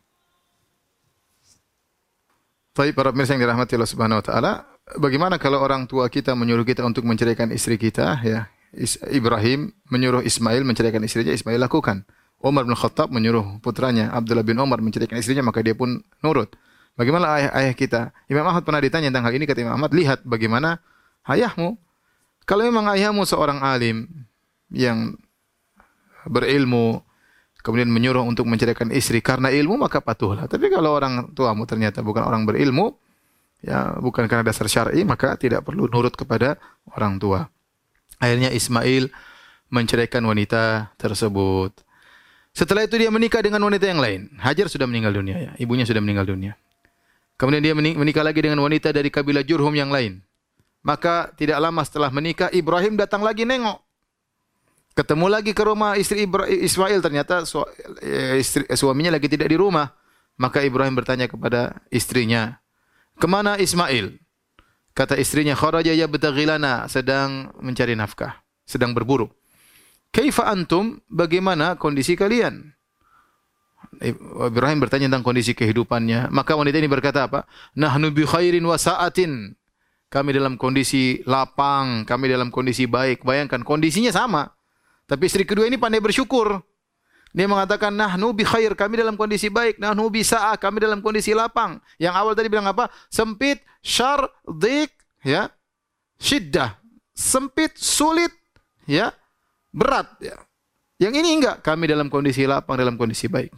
Taib 2.77 2.93
para 2.93 3.09
pemirsa 3.09 3.33
yang 3.33 3.41
dirahmati 3.41 3.73
Allah 3.73 3.89
Subhanahu 3.89 4.21
wa 4.21 4.25
taala, 4.25 4.51
bagaimana 5.01 5.41
kalau 5.41 5.65
orang 5.65 5.89
tua 5.89 6.05
kita 6.13 6.37
menyuruh 6.37 6.61
kita 6.61 6.85
untuk 6.85 7.09
menceraikan 7.09 7.49
istri 7.49 7.73
kita 7.73 8.21
ya? 8.21 8.53
Ibrahim 9.09 9.73
menyuruh 9.89 10.21
Ismail 10.21 10.61
menceraikan 10.61 11.01
istrinya, 11.01 11.33
Ismail 11.33 11.57
lakukan. 11.57 12.05
Umar 12.37 12.69
bin 12.69 12.77
Khattab 12.77 13.09
menyuruh 13.09 13.57
putranya 13.65 14.13
Abdullah 14.13 14.45
bin 14.45 14.61
Umar 14.61 14.77
menceraikan 14.77 15.17
istrinya, 15.17 15.41
maka 15.41 15.65
dia 15.65 15.73
pun 15.73 16.05
nurut. 16.21 16.53
Bagaimana 16.93 17.41
ayah-ayah 17.41 17.73
kita? 17.73 18.01
Imam 18.29 18.45
Ahmad 18.45 18.61
pernah 18.61 18.77
ditanya 18.77 19.09
tentang 19.09 19.25
hal 19.25 19.33
ini 19.33 19.49
kata 19.49 19.65
Imam 19.65 19.73
Ahmad, 19.73 19.89
lihat 19.97 20.21
bagaimana 20.21 20.77
ayahmu. 21.25 21.81
Kalau 22.45 22.61
memang 22.61 22.93
ayahmu 22.93 23.25
seorang 23.25 23.57
alim 23.65 24.05
yang 24.69 25.17
berilmu, 26.29 27.01
kemudian 27.67 27.91
menyuruh 27.91 28.23
untuk 28.23 28.47
menceraikan 28.47 28.87
istri 28.95 29.19
karena 29.19 29.51
ilmu 29.51 29.75
maka 29.75 29.99
patuhlah. 29.99 30.47
Tapi 30.47 30.71
kalau 30.71 30.95
orang 30.95 31.35
tuamu 31.35 31.67
ternyata 31.67 31.99
bukan 31.99 32.23
orang 32.23 32.47
berilmu, 32.47 32.95
ya 33.59 33.99
bukan 33.99 34.23
karena 34.31 34.47
dasar 34.47 34.71
syar'i 34.71 35.03
maka 35.03 35.35
tidak 35.35 35.67
perlu 35.67 35.91
nurut 35.91 36.15
kepada 36.15 36.55
orang 36.95 37.19
tua. 37.19 37.51
Akhirnya 38.23 38.55
Ismail 38.55 39.11
menceraikan 39.67 40.23
wanita 40.23 40.95
tersebut. 40.95 41.75
Setelah 42.55 42.87
itu 42.87 42.95
dia 42.95 43.11
menikah 43.11 43.43
dengan 43.43 43.59
wanita 43.67 43.83
yang 43.83 43.99
lain. 43.99 44.31
Hajar 44.39 44.71
sudah 44.71 44.87
meninggal 44.87 45.11
dunia 45.11 45.35
ya, 45.35 45.51
ibunya 45.59 45.83
sudah 45.83 45.99
meninggal 45.99 46.23
dunia. 46.23 46.55
Kemudian 47.35 47.61
dia 47.61 47.75
menik- 47.75 47.99
menikah 47.99 48.23
lagi 48.23 48.39
dengan 48.41 48.63
wanita 48.63 48.95
dari 48.95 49.11
kabilah 49.11 49.43
Jurhum 49.43 49.75
yang 49.75 49.91
lain. 49.91 50.23
Maka 50.87 51.35
tidak 51.35 51.59
lama 51.59 51.83
setelah 51.83 52.09
menikah 52.15 52.47
Ibrahim 52.49 52.95
datang 52.95 53.21
lagi 53.27 53.43
nengok. 53.43 53.83
Ketemu 54.97 55.29
lagi 55.29 55.53
ke 55.53 55.61
rumah 55.61 55.93
istri 55.93 56.25
Ibra- 56.25 56.49
Ismail 56.49 57.05
ternyata 57.05 57.45
su 57.45 57.61
eh, 58.01 58.41
istri, 58.41 58.65
eh, 58.65 58.73
suaminya 58.73 59.13
lagi 59.13 59.29
tidak 59.29 59.53
di 59.53 59.57
rumah. 59.61 59.93
Maka 60.41 60.65
Ibrahim 60.65 60.97
bertanya 60.97 61.29
kepada 61.29 61.85
istrinya, 61.93 62.57
"Ke 63.21 63.29
mana 63.29 63.61
Ismail?" 63.61 64.17
Kata 64.97 65.13
istrinya, 65.13 65.53
"Kharaja 65.53 65.93
yabtaghilana," 65.93 66.89
sedang 66.89 67.53
mencari 67.61 67.93
nafkah, 67.93 68.41
sedang 68.65 68.97
berburu. 68.97 69.29
"Kaifa 70.09 70.49
antum? 70.49 70.97
Bagaimana 71.05 71.77
kondisi 71.77 72.17
kalian?" 72.17 72.73
Ibrahim 74.01 74.81
bertanya 74.81 75.13
tentang 75.13 75.21
kondisi 75.21 75.53
kehidupannya. 75.53 76.33
Maka 76.33 76.57
wanita 76.57 76.81
ini 76.81 76.89
berkata 76.89 77.29
apa? 77.29 77.45
Nahnu 77.77 78.09
bi 78.09 78.25
khairin 78.25 78.65
wa 78.65 78.77
sa'atin. 78.81 79.53
Kami 80.09 80.29
dalam 80.33 80.57
kondisi 80.57 81.21
lapang, 81.29 82.01
kami 82.01 82.33
dalam 82.33 82.49
kondisi 82.49 82.89
baik. 82.89 83.21
Bayangkan 83.21 83.61
kondisinya 83.61 84.09
sama. 84.09 84.56
Tapi 85.07 85.23
istri 85.25 85.47
kedua 85.47 85.65
ini 85.65 85.79
pandai 85.79 86.03
bersyukur. 86.03 86.59
Dia 87.31 87.47
mengatakan 87.47 87.95
nahnu 87.95 88.35
bi 88.35 88.43
khair, 88.43 88.75
kami 88.75 88.99
dalam 88.99 89.15
kondisi 89.15 89.47
baik. 89.47 89.79
Nahnu 89.79 90.11
bi 90.11 90.25
sa'ah, 90.25 90.59
kami 90.59 90.83
dalam 90.83 90.99
kondisi 90.99 91.31
lapang. 91.31 91.79
Yang 91.95 92.13
awal 92.19 92.33
tadi 92.35 92.47
bilang 92.51 92.67
apa? 92.67 92.91
Sempit, 93.07 93.63
syar, 93.79 94.27
dik, 94.43 94.91
ya. 95.23 95.47
Syiddah. 96.17 96.75
sempit, 97.17 97.73
sulit, 97.73 98.29
ya, 98.85 99.09
berat. 99.73 100.05
Ya. 100.21 100.37
Yang 101.01 101.13
ini 101.25 101.29
enggak, 101.41 101.65
kami 101.65 101.89
dalam 101.89 102.13
kondisi 102.13 102.45
lapang, 102.45 102.77
dalam 102.77 102.93
kondisi 102.93 103.25
baik. 103.25 103.49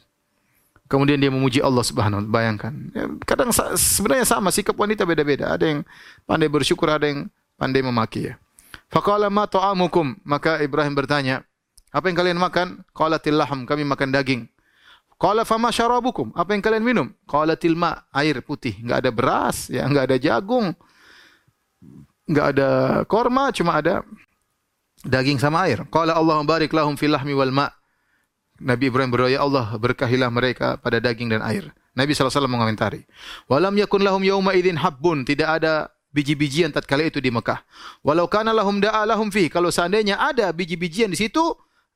Kemudian 0.88 1.20
dia 1.22 1.30
memuji 1.30 1.60
Allah 1.62 1.84
Subhanahu 1.84 2.24
wa. 2.24 2.40
Bayangkan. 2.40 2.74
Ya, 2.96 3.06
kadang 3.28 3.52
sebenarnya 3.78 4.26
sama 4.26 4.50
sikap 4.50 4.74
wanita 4.74 5.06
beda-beda. 5.06 5.54
Ada 5.54 5.76
yang 5.76 5.80
pandai 6.24 6.50
bersyukur, 6.50 6.88
ada 6.90 7.06
yang 7.06 7.30
pandai 7.60 7.84
memaki 7.84 8.32
ya. 8.32 8.36
Faqala 8.90 9.30
ma 9.30 9.46
ta'amukum? 9.46 10.18
Maka 10.26 10.62
Ibrahim 10.66 10.98
bertanya, 10.98 11.46
apa 11.94 12.10
yang 12.10 12.18
kalian 12.18 12.38
makan? 12.42 12.82
Qalatil 12.94 13.38
laham, 13.38 13.66
kami 13.66 13.86
makan 13.86 14.10
daging. 14.10 14.42
Qala 15.20 15.44
fama 15.44 15.70
syarabukum? 15.70 16.32
Apa 16.34 16.56
yang 16.58 16.64
kalian 16.64 16.84
minum? 16.86 17.08
Qalatil 17.30 17.78
ma, 17.78 18.02
air 18.16 18.42
putih, 18.42 18.78
enggak 18.82 19.06
ada 19.06 19.12
beras, 19.12 19.68
ya 19.68 19.86
enggak 19.86 20.10
ada 20.10 20.18
jagung. 20.18 20.74
Enggak 22.30 22.46
ada 22.56 22.70
korma, 23.06 23.52
cuma 23.54 23.78
ada 23.78 24.02
daging 25.06 25.38
sama 25.38 25.68
air. 25.68 25.84
Qala 25.92 26.16
Allahumma 26.16 26.48
barik 26.58 26.72
lahum 26.72 26.96
fil 26.96 27.12
lahmi 27.12 27.36
wal 27.36 27.52
ma. 27.52 27.68
Nabi 28.60 28.92
Ibrahim 28.92 29.12
berdoa, 29.12 29.32
ya 29.32 29.44
Allah 29.44 29.72
berkahilah 29.76 30.30
mereka 30.32 30.80
pada 30.80 31.00
daging 31.00 31.32
dan 31.32 31.44
air. 31.44 31.72
Nabi 32.00 32.16
SAW 32.16 32.48
mengomentari. 32.48 33.04
Walam 33.52 33.76
yakun 33.76 34.04
lahum 34.04 34.24
yawma 34.24 34.56
idin 34.56 34.80
habbun. 34.80 35.28
Tidak 35.28 35.48
ada 35.48 35.92
biji-bijian 36.10 36.74
tatkala 36.74 37.06
itu 37.06 37.22
di 37.22 37.30
Mekah. 37.30 37.62
Walau 38.02 38.26
kana 38.26 38.54
lahum 38.54 38.82
da'a 38.82 39.06
lahum 39.06 39.30
fi. 39.30 39.48
Kalau 39.48 39.70
seandainya 39.70 40.18
ada 40.18 40.50
biji-bijian 40.50 41.10
di 41.10 41.18
situ, 41.18 41.42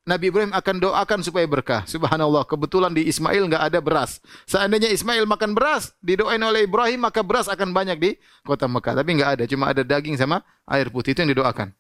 Nabi 0.04 0.28
Ibrahim 0.28 0.52
akan 0.52 0.76
doakan 0.84 1.20
supaya 1.24 1.48
berkah. 1.48 1.88
Subhanallah, 1.88 2.44
kebetulan 2.44 2.92
di 2.92 3.08
Ismail 3.08 3.48
enggak 3.48 3.64
ada 3.72 3.80
beras. 3.80 4.20
Seandainya 4.44 4.92
Ismail 4.92 5.24
makan 5.24 5.56
beras, 5.56 5.96
didoain 6.04 6.44
oleh 6.44 6.68
Ibrahim, 6.68 7.08
maka 7.08 7.24
beras 7.24 7.48
akan 7.48 7.72
banyak 7.72 7.98
di 7.98 8.12
kota 8.44 8.68
Mekah. 8.68 9.00
Tapi 9.00 9.10
enggak 9.16 9.30
ada, 9.40 9.44
cuma 9.48 9.72
ada 9.72 9.80
daging 9.80 10.20
sama 10.20 10.44
air 10.68 10.92
putih 10.92 11.16
itu 11.16 11.24
yang 11.24 11.32
didoakan. 11.32 11.72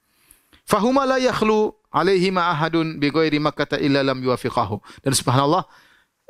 Fahuma 0.64 1.04
la 1.04 1.20
yakhlu 1.20 1.76
alaihi 1.92 2.32
ahadun 2.32 2.96
bi 2.96 3.12
Makkah 3.12 3.76
illa 3.84 4.00
lam 4.08 4.24
yuwafiqahu. 4.24 4.80
Dan 5.04 5.12
subhanallah 5.12 5.68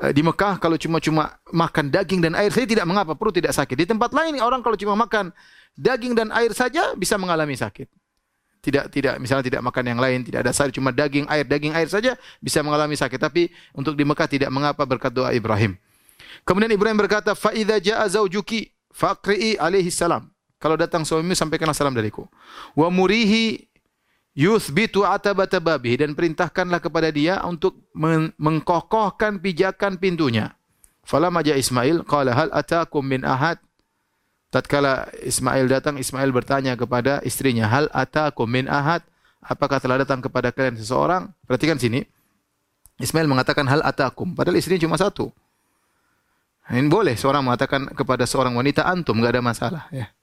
eh, 0.01 0.09
di 0.17 0.25
Mekah 0.25 0.57
kalau 0.57 0.81
cuma-cuma 0.81 1.37
makan 1.53 1.93
daging 1.93 2.25
dan 2.25 2.33
air 2.33 2.49
saja 2.49 2.65
tidak 2.65 2.89
mengapa, 2.89 3.13
perut 3.13 3.37
tidak 3.37 3.53
sakit. 3.53 3.77
Di 3.77 3.85
tempat 3.85 4.17
lain 4.17 4.41
orang 4.41 4.65
kalau 4.65 4.73
cuma 4.73 4.97
makan 4.97 5.29
daging 5.77 6.13
dan 6.13 6.29
air 6.33 6.53
saja 6.53 6.93
bisa 6.93 7.17
mengalami 7.17 7.57
sakit. 7.57 7.89
Tidak 8.63 8.87
tidak 8.95 9.19
misalnya 9.19 9.43
tidak 9.43 9.61
makan 9.61 9.83
yang 9.91 9.99
lain, 9.99 10.23
tidak 10.23 10.47
ada 10.47 10.55
sayur 10.55 10.71
cuma 10.71 10.95
daging 10.95 11.27
air, 11.27 11.43
daging 11.43 11.75
air 11.75 11.89
saja 11.91 12.15
bisa 12.39 12.63
mengalami 12.63 12.95
sakit. 12.95 13.19
Tapi 13.19 13.51
untuk 13.75 13.91
di 13.99 14.07
Mekah 14.07 14.29
tidak 14.31 14.49
mengapa 14.53 14.87
berkat 14.87 15.11
doa 15.11 15.35
Ibrahim. 15.35 15.75
Kemudian 16.47 16.71
Ibrahim 16.71 16.95
berkata, 16.95 17.35
"Fa 17.35 17.51
idza 17.51 17.75
jaa 17.83 18.07
zaujuki 18.07 18.71
faqri'i 18.95 19.59
alaihi 19.59 19.91
salam." 19.91 20.31
Kalau 20.63 20.79
datang 20.79 21.03
suamimu 21.03 21.35
sampaikanlah 21.35 21.75
salam 21.75 21.91
dariku. 21.91 22.23
Wa 22.71 22.87
murihi 22.87 23.67
yuthbitu 24.31 25.03
atabata 25.03 25.59
babihi 25.59 26.07
dan 26.07 26.15
perintahkanlah 26.15 26.79
kepada 26.79 27.11
dia 27.11 27.43
untuk 27.43 27.83
mengkokohkan 28.39 29.43
pijakan 29.43 29.99
pintunya. 29.99 30.55
Fala 31.03 31.27
maja 31.27 31.51
Ismail 31.51 32.07
qala 32.07 32.31
hal 32.31 32.49
atakum 32.55 33.03
min 33.03 33.27
ahad 33.27 33.59
Tatkala 34.53 35.09
Ismail 35.25 35.65
datang, 35.65 35.97
Ismail 35.97 36.29
bertanya 36.29 36.77
kepada 36.77 37.17
istrinya, 37.25 37.65
"Hal 37.65 37.89
atakum 37.89 38.45
min 38.45 38.69
ahad?" 38.69 39.01
Apakah 39.41 39.81
telah 39.81 39.99
datang 40.05 40.21
kepada 40.21 40.53
kalian 40.53 40.77
seseorang? 40.77 41.33
Perhatikan 41.49 41.75
sini. 41.81 42.05
Ismail 43.01 43.25
mengatakan 43.25 43.65
hal 43.65 43.81
atakum, 43.81 44.37
padahal 44.37 44.61
istrinya 44.61 44.85
cuma 44.85 44.95
satu. 44.95 45.33
Ini 46.69 46.85
boleh 46.87 47.17
seorang 47.17 47.43
mengatakan 47.43 47.91
kepada 47.91 48.23
seorang 48.23 48.55
wanita 48.55 48.87
antum, 48.87 49.19
enggak 49.19 49.35
ada 49.35 49.43
masalah, 49.43 49.83
ya. 49.91 50.13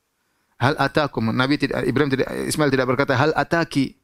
Hal 0.56 0.78
atakum. 0.78 1.34
Nabi 1.34 1.58
tidak 1.58 1.82
Ibrahim 1.84 2.14
tidak 2.14 2.30
Ismail 2.46 2.70
tidak 2.70 2.86
berkata 2.86 3.12
hal 3.18 3.34
ataki. 3.34 3.98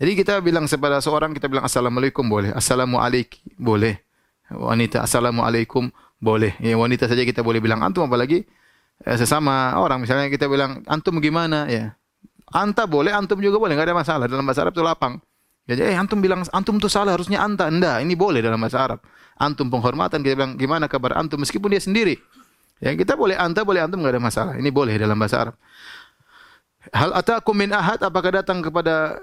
Jadi 0.00 0.12
kita 0.16 0.40
bilang 0.40 0.64
kepada 0.64 1.04
seorang 1.04 1.36
kita 1.36 1.46
bilang 1.52 1.68
assalamualaikum 1.68 2.24
boleh, 2.24 2.50
assalamualaikum 2.56 3.38
boleh. 3.60 4.00
Wanita 4.48 5.04
assalamualaikum 5.04 5.92
boleh. 6.16 6.56
Ya, 6.58 6.74
wanita 6.80 7.06
saja 7.06 7.22
kita 7.22 7.44
boleh 7.44 7.60
bilang 7.60 7.84
antum 7.84 8.08
apalagi 8.08 8.48
sesama 9.00 9.80
orang 9.80 10.04
misalnya 10.04 10.28
kita 10.28 10.44
bilang 10.44 10.84
antum 10.84 11.16
gimana 11.18 11.64
ya. 11.68 11.96
Anta 12.50 12.82
boleh, 12.82 13.14
antum 13.14 13.38
juga 13.38 13.62
boleh, 13.62 13.78
enggak 13.78 13.94
ada 13.94 13.98
masalah. 14.02 14.26
Dalam 14.26 14.42
bahasa 14.42 14.66
Arab 14.66 14.74
itu 14.74 14.82
lapang. 14.82 15.22
Ya, 15.70 15.78
eh 15.86 15.94
antum 15.94 16.18
bilang 16.18 16.42
antum 16.50 16.82
itu 16.82 16.90
salah 16.90 17.14
harusnya 17.14 17.38
anta. 17.38 17.70
Enggak, 17.70 18.02
ini 18.02 18.18
boleh 18.18 18.42
dalam 18.42 18.58
bahasa 18.58 18.82
Arab. 18.82 19.00
Antum 19.38 19.70
penghormatan 19.70 20.18
kita 20.20 20.34
bilang 20.34 20.52
gimana 20.58 20.90
kabar 20.90 21.14
antum 21.14 21.38
meskipun 21.38 21.70
dia 21.70 21.78
sendiri. 21.78 22.18
Ya 22.82 22.90
kita 22.98 23.14
boleh 23.14 23.38
anta 23.38 23.62
boleh 23.62 23.86
antum 23.86 24.02
enggak 24.02 24.18
ada 24.18 24.22
masalah. 24.22 24.52
Ini 24.58 24.66
boleh 24.74 24.98
dalam 24.98 25.14
bahasa 25.14 25.36
Arab. 25.48 25.56
Hal 26.90 27.14
atakum 27.14 27.54
min 27.54 27.70
ahad 27.70 28.02
apakah 28.02 28.42
datang 28.42 28.58
kepada 28.64 29.20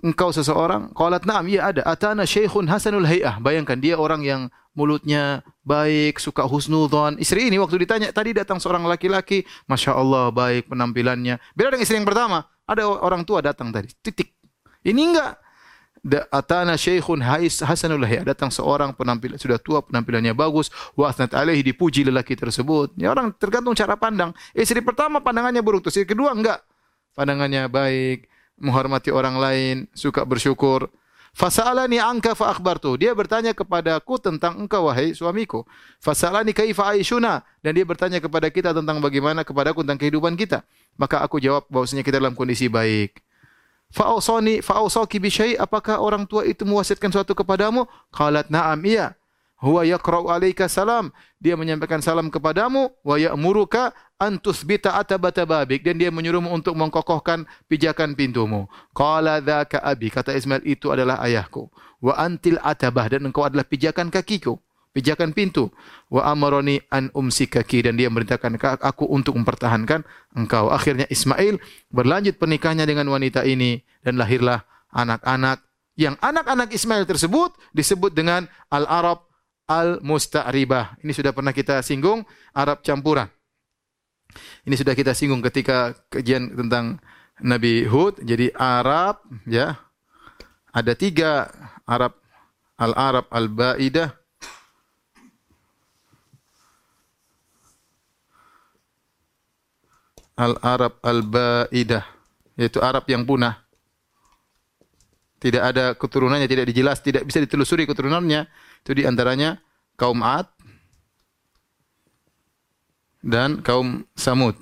engkau 0.00 0.32
seseorang? 0.32 0.92
Qalat 0.96 1.24
na'am, 1.28 1.44
iya 1.48 1.70
ada. 1.72 1.82
Atana 1.84 2.24
syekhun 2.24 2.66
hasanul 2.68 3.04
hay'ah. 3.04 3.40
Bayangkan 3.42 3.76
dia 3.76 3.96
orang 4.00 4.24
yang 4.24 4.42
mulutnya 4.72 5.44
baik, 5.66 6.16
suka 6.22 6.46
husnudzon. 6.46 7.18
Istri 7.20 7.52
ini 7.52 7.58
waktu 7.60 7.80
ditanya, 7.80 8.08
tadi 8.14 8.32
datang 8.32 8.62
seorang 8.62 8.86
laki-laki, 8.86 9.44
Masya 9.66 9.92
Allah 9.96 10.30
baik 10.30 10.70
penampilannya. 10.70 11.36
Beda 11.52 11.74
dengan 11.74 11.84
istri 11.84 12.00
yang 12.00 12.08
pertama. 12.08 12.46
Ada 12.64 12.86
orang 12.86 13.26
tua 13.26 13.42
datang 13.42 13.74
tadi. 13.74 13.90
Titik. 13.98 14.30
Ini 14.86 15.00
enggak. 15.00 15.32
Atana 16.32 16.80
syekhun 16.80 17.20
hasanul 17.20 18.06
hay'ah. 18.06 18.24
Datang 18.24 18.48
seorang 18.48 18.96
penampilan 18.96 19.36
sudah 19.36 19.60
tua, 19.60 19.84
penampilannya 19.84 20.32
bagus. 20.32 20.72
Wa 20.96 21.12
asnat 21.12 21.36
alaihi 21.36 21.60
dipuji 21.60 22.06
lelaki 22.06 22.38
tersebut. 22.38 22.94
Ya 22.96 23.12
orang 23.12 23.34
tergantung 23.36 23.76
cara 23.76 23.98
pandang. 24.00 24.32
Istri 24.56 24.80
pertama 24.80 25.20
pandangannya 25.20 25.60
buruk. 25.60 25.84
Istri 25.90 26.08
kedua 26.08 26.32
enggak. 26.32 26.64
Pandangannya 27.12 27.66
baik 27.66 28.30
menghormati 28.60 29.08
orang 29.10 29.40
lain, 29.40 29.76
suka 29.96 30.22
bersyukur. 30.22 30.92
Fasalani 31.30 32.02
angka 32.02 32.34
fa 32.34 32.50
akhbartu. 32.50 32.98
Dia 32.98 33.14
bertanya 33.14 33.54
kepadaku 33.54 34.18
tentang 34.18 34.58
engkau 34.58 34.90
wahai 34.90 35.14
suamiku. 35.14 35.62
Fasalani 36.02 36.50
kaifa 36.50 36.90
aishuna 36.90 37.46
dan 37.62 37.72
dia 37.72 37.86
bertanya 37.86 38.18
kepada 38.18 38.50
kita 38.50 38.74
tentang 38.74 38.98
bagaimana 38.98 39.46
kepadaku 39.46 39.86
tentang 39.86 39.98
kehidupan 40.02 40.34
kita. 40.34 40.66
Maka 40.98 41.22
aku 41.22 41.38
jawab 41.38 41.64
bahwasanya 41.70 42.02
kita 42.02 42.18
dalam 42.18 42.34
kondisi 42.34 42.66
baik. 42.66 43.22
Fa'usani 43.90 44.62
fa'usaki 44.62 45.18
bi 45.18 45.30
apakah 45.58 45.98
orang 45.98 46.22
tua 46.22 46.46
itu 46.46 46.62
mewasiatkan 46.62 47.10
sesuatu 47.10 47.34
kepadamu? 47.34 47.86
Qalat 48.14 48.46
na'am 48.46 48.78
iya. 48.86 49.18
Huwa 49.60 49.84
yaqra'u 49.84 50.32
alaika 50.32 50.72
salam. 50.72 51.12
Dia 51.36 51.52
menyampaikan 51.52 52.00
salam 52.00 52.32
kepadamu 52.32 52.96
wa 53.04 53.16
ya'muruka 53.20 53.92
an 54.16 54.40
tusbita 54.40 54.96
atabata 54.96 55.44
babik 55.44 55.84
dan 55.84 56.00
dia 56.00 56.08
menyuruhmu 56.08 56.48
untuk 56.48 56.72
mengkokohkan 56.80 57.44
pijakan 57.68 58.16
pintumu. 58.16 58.72
Qala 58.96 59.44
dzaka 59.44 59.84
abi 59.84 60.08
kata 60.08 60.32
Ismail 60.32 60.64
itu 60.64 60.88
adalah 60.88 61.20
ayahku. 61.20 61.68
Wa 62.00 62.16
antil 62.16 62.56
atabah 62.64 63.12
dan 63.12 63.28
engkau 63.28 63.44
adalah 63.44 63.68
pijakan 63.68 64.08
kakiku. 64.08 64.56
Pijakan 64.96 65.36
pintu. 65.36 65.68
Wa 66.08 66.32
amaroni 66.32 66.80
an 66.88 67.12
umsikaki 67.12 67.84
dan 67.84 68.00
dia 68.00 68.08
memerintahkan 68.08 68.56
aku 68.80 69.06
untuk 69.12 69.36
mempertahankan 69.36 70.08
engkau. 70.40 70.72
Akhirnya 70.72 71.04
Ismail 71.12 71.60
berlanjut 71.92 72.40
pernikahannya 72.40 72.88
dengan 72.88 73.12
wanita 73.12 73.44
ini 73.44 73.84
dan 74.00 74.16
lahirlah 74.16 74.64
anak-anak 74.90 75.62
yang 76.00 76.16
anak-anak 76.24 76.72
Ismail 76.72 77.04
tersebut 77.04 77.54
disebut 77.76 78.16
dengan 78.16 78.48
Al-Arab 78.72 79.29
al-musta'ribah. 79.70 80.98
Ini 81.06 81.14
sudah 81.14 81.30
pernah 81.30 81.54
kita 81.54 81.78
singgung 81.86 82.26
Arab 82.50 82.82
campuran. 82.82 83.30
Ini 84.66 84.74
sudah 84.74 84.98
kita 84.98 85.14
singgung 85.14 85.38
ketika 85.46 85.94
kajian 86.10 86.50
tentang 86.58 86.98
Nabi 87.38 87.86
Hud. 87.86 88.18
Jadi 88.26 88.50
Arab 88.58 89.22
ya 89.46 89.78
ada 90.74 90.92
tiga 90.98 91.46
Arab 91.86 92.18
al-Arab 92.74 93.30
al-Baidah. 93.30 94.10
Al-Arab 100.40 100.98
al-Baidah 101.04 102.04
yaitu 102.58 102.82
Arab 102.82 103.06
yang 103.06 103.22
punah. 103.22 103.62
Tidak 105.40 105.62
ada 105.64 105.96
keturunannya, 105.96 106.44
tidak 106.44 106.68
dijelas, 106.68 107.00
tidak 107.00 107.24
bisa 107.24 107.40
ditelusuri 107.40 107.88
keturunannya. 107.88 108.44
Itu 108.84 108.96
di 108.96 109.04
antaranya 109.04 109.60
kaum 110.00 110.24
Ad 110.24 110.48
dan 113.20 113.60
kaum 113.60 114.08
Samud. 114.16 114.56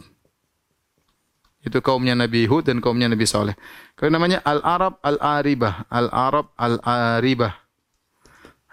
Itu 1.62 1.78
kaumnya 1.82 2.18
Nabi 2.18 2.46
Hud 2.50 2.66
dan 2.66 2.82
kaumnya 2.82 3.06
Nabi 3.10 3.26
Saleh. 3.26 3.54
Kalau 3.94 4.14
namanya 4.14 4.42
Al-Arab 4.42 4.98
Al-Aribah, 5.02 5.86
Al-Arab 5.90 6.50
Al-Aribah. 6.58 7.54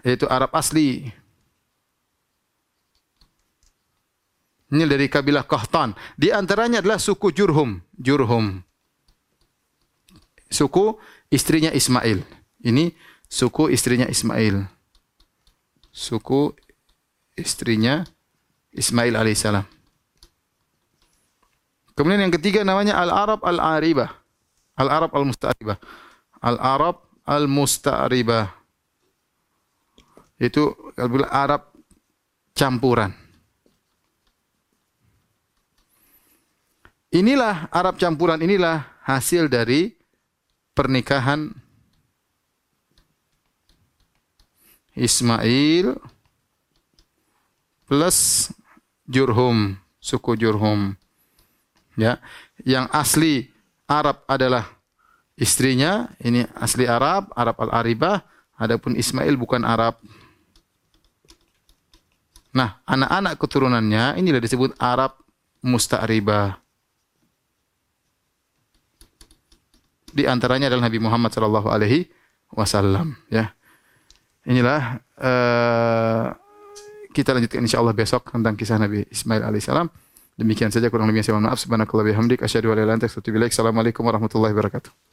Yaitu 0.06 0.30
Arab 0.30 0.54
asli. 0.54 1.10
Ini 4.70 4.86
dari 4.86 5.10
kabilah 5.10 5.46
Qahtan. 5.46 5.98
Di 6.14 6.30
antaranya 6.30 6.82
adalah 6.82 7.02
suku 7.02 7.34
Jurhum. 7.34 7.82
Jurhum. 7.98 8.62
Suku 10.46 10.98
istrinya 11.34 11.74
Ismail. 11.74 12.22
Ini 12.62 12.94
suku 13.26 13.74
istrinya 13.74 14.06
Ismail 14.06 14.75
suku 15.96 16.52
istrinya 17.40 18.04
Ismail 18.76 19.16
alaihissalam. 19.16 19.64
Kemudian 21.96 22.28
yang 22.28 22.36
ketiga 22.36 22.68
namanya 22.68 23.00
Al-Arab 23.00 23.40
Al-Aribah. 23.48 24.12
Al-Arab 24.76 25.16
al-Musta'ribah. 25.16 25.80
Al-Arab 26.44 26.96
al-Musta'ribah. 27.24 28.52
Itu 30.36 30.76
Arab 31.32 31.72
campuran. 32.52 33.16
Inilah 37.16 37.72
Arab 37.72 37.96
campuran 37.96 38.44
inilah 38.44 38.84
hasil 39.08 39.48
dari 39.48 39.96
pernikahan 40.76 41.56
Ismail 44.96 46.00
plus 47.86 48.50
Jurhum, 49.06 49.78
suku 50.02 50.34
Jurhum. 50.40 50.98
Ya, 51.96 52.20
yang 52.68 52.92
asli 52.92 53.48
Arab 53.88 54.26
adalah 54.28 54.68
istrinya, 55.40 56.12
ini 56.20 56.44
asli 56.60 56.90
Arab, 56.90 57.32
Arab 57.36 57.56
Al-Aribah, 57.56 58.24
adapun 58.60 59.00
Ismail 59.00 59.36
bukan 59.40 59.64
Arab. 59.64 59.96
Nah, 62.56 62.80
anak-anak 62.88 63.36
keturunannya 63.40 64.16
inilah 64.20 64.40
disebut 64.40 64.76
Arab 64.80 65.16
Musta'ribah. 65.60 66.56
Di 70.16 70.24
antaranya 70.24 70.72
adalah 70.72 70.88
Nabi 70.88 71.00
Muhammad 71.04 71.36
sallallahu 71.36 71.68
alaihi 71.68 72.08
wasallam, 72.56 73.20
ya. 73.28 73.52
Inilah 74.46 75.02
uh, 75.18 76.28
kita 77.16 77.34
lanjutkan 77.34 77.66
insyaallah 77.66 77.96
besok 77.98 78.30
tentang 78.30 78.54
kisah 78.54 78.78
Nabi 78.78 79.08
Ismail 79.10 79.42
alaihissalam. 79.42 79.90
Demikian 80.36 80.68
saja 80.68 80.92
kurang 80.92 81.08
lebihnya 81.08 81.32
saya 81.32 81.40
mohon 81.40 81.48
maaf. 81.48 81.64
Subhanakallah 81.64 82.06
bihamdik 82.12 82.44
asyhadu 82.44 82.76
an 82.76 82.78
la 82.78 82.84
ilaha 82.84 82.86
illa 82.86 82.94
anta 83.00 83.08
astaghfiruka 83.08 83.24
wa 83.24 83.32
atubu 83.32 83.38
ilaik. 83.40 83.52
Assalamualaikum 83.56 84.04
warahmatullahi 84.04 84.54
wabarakatuh. 84.54 85.05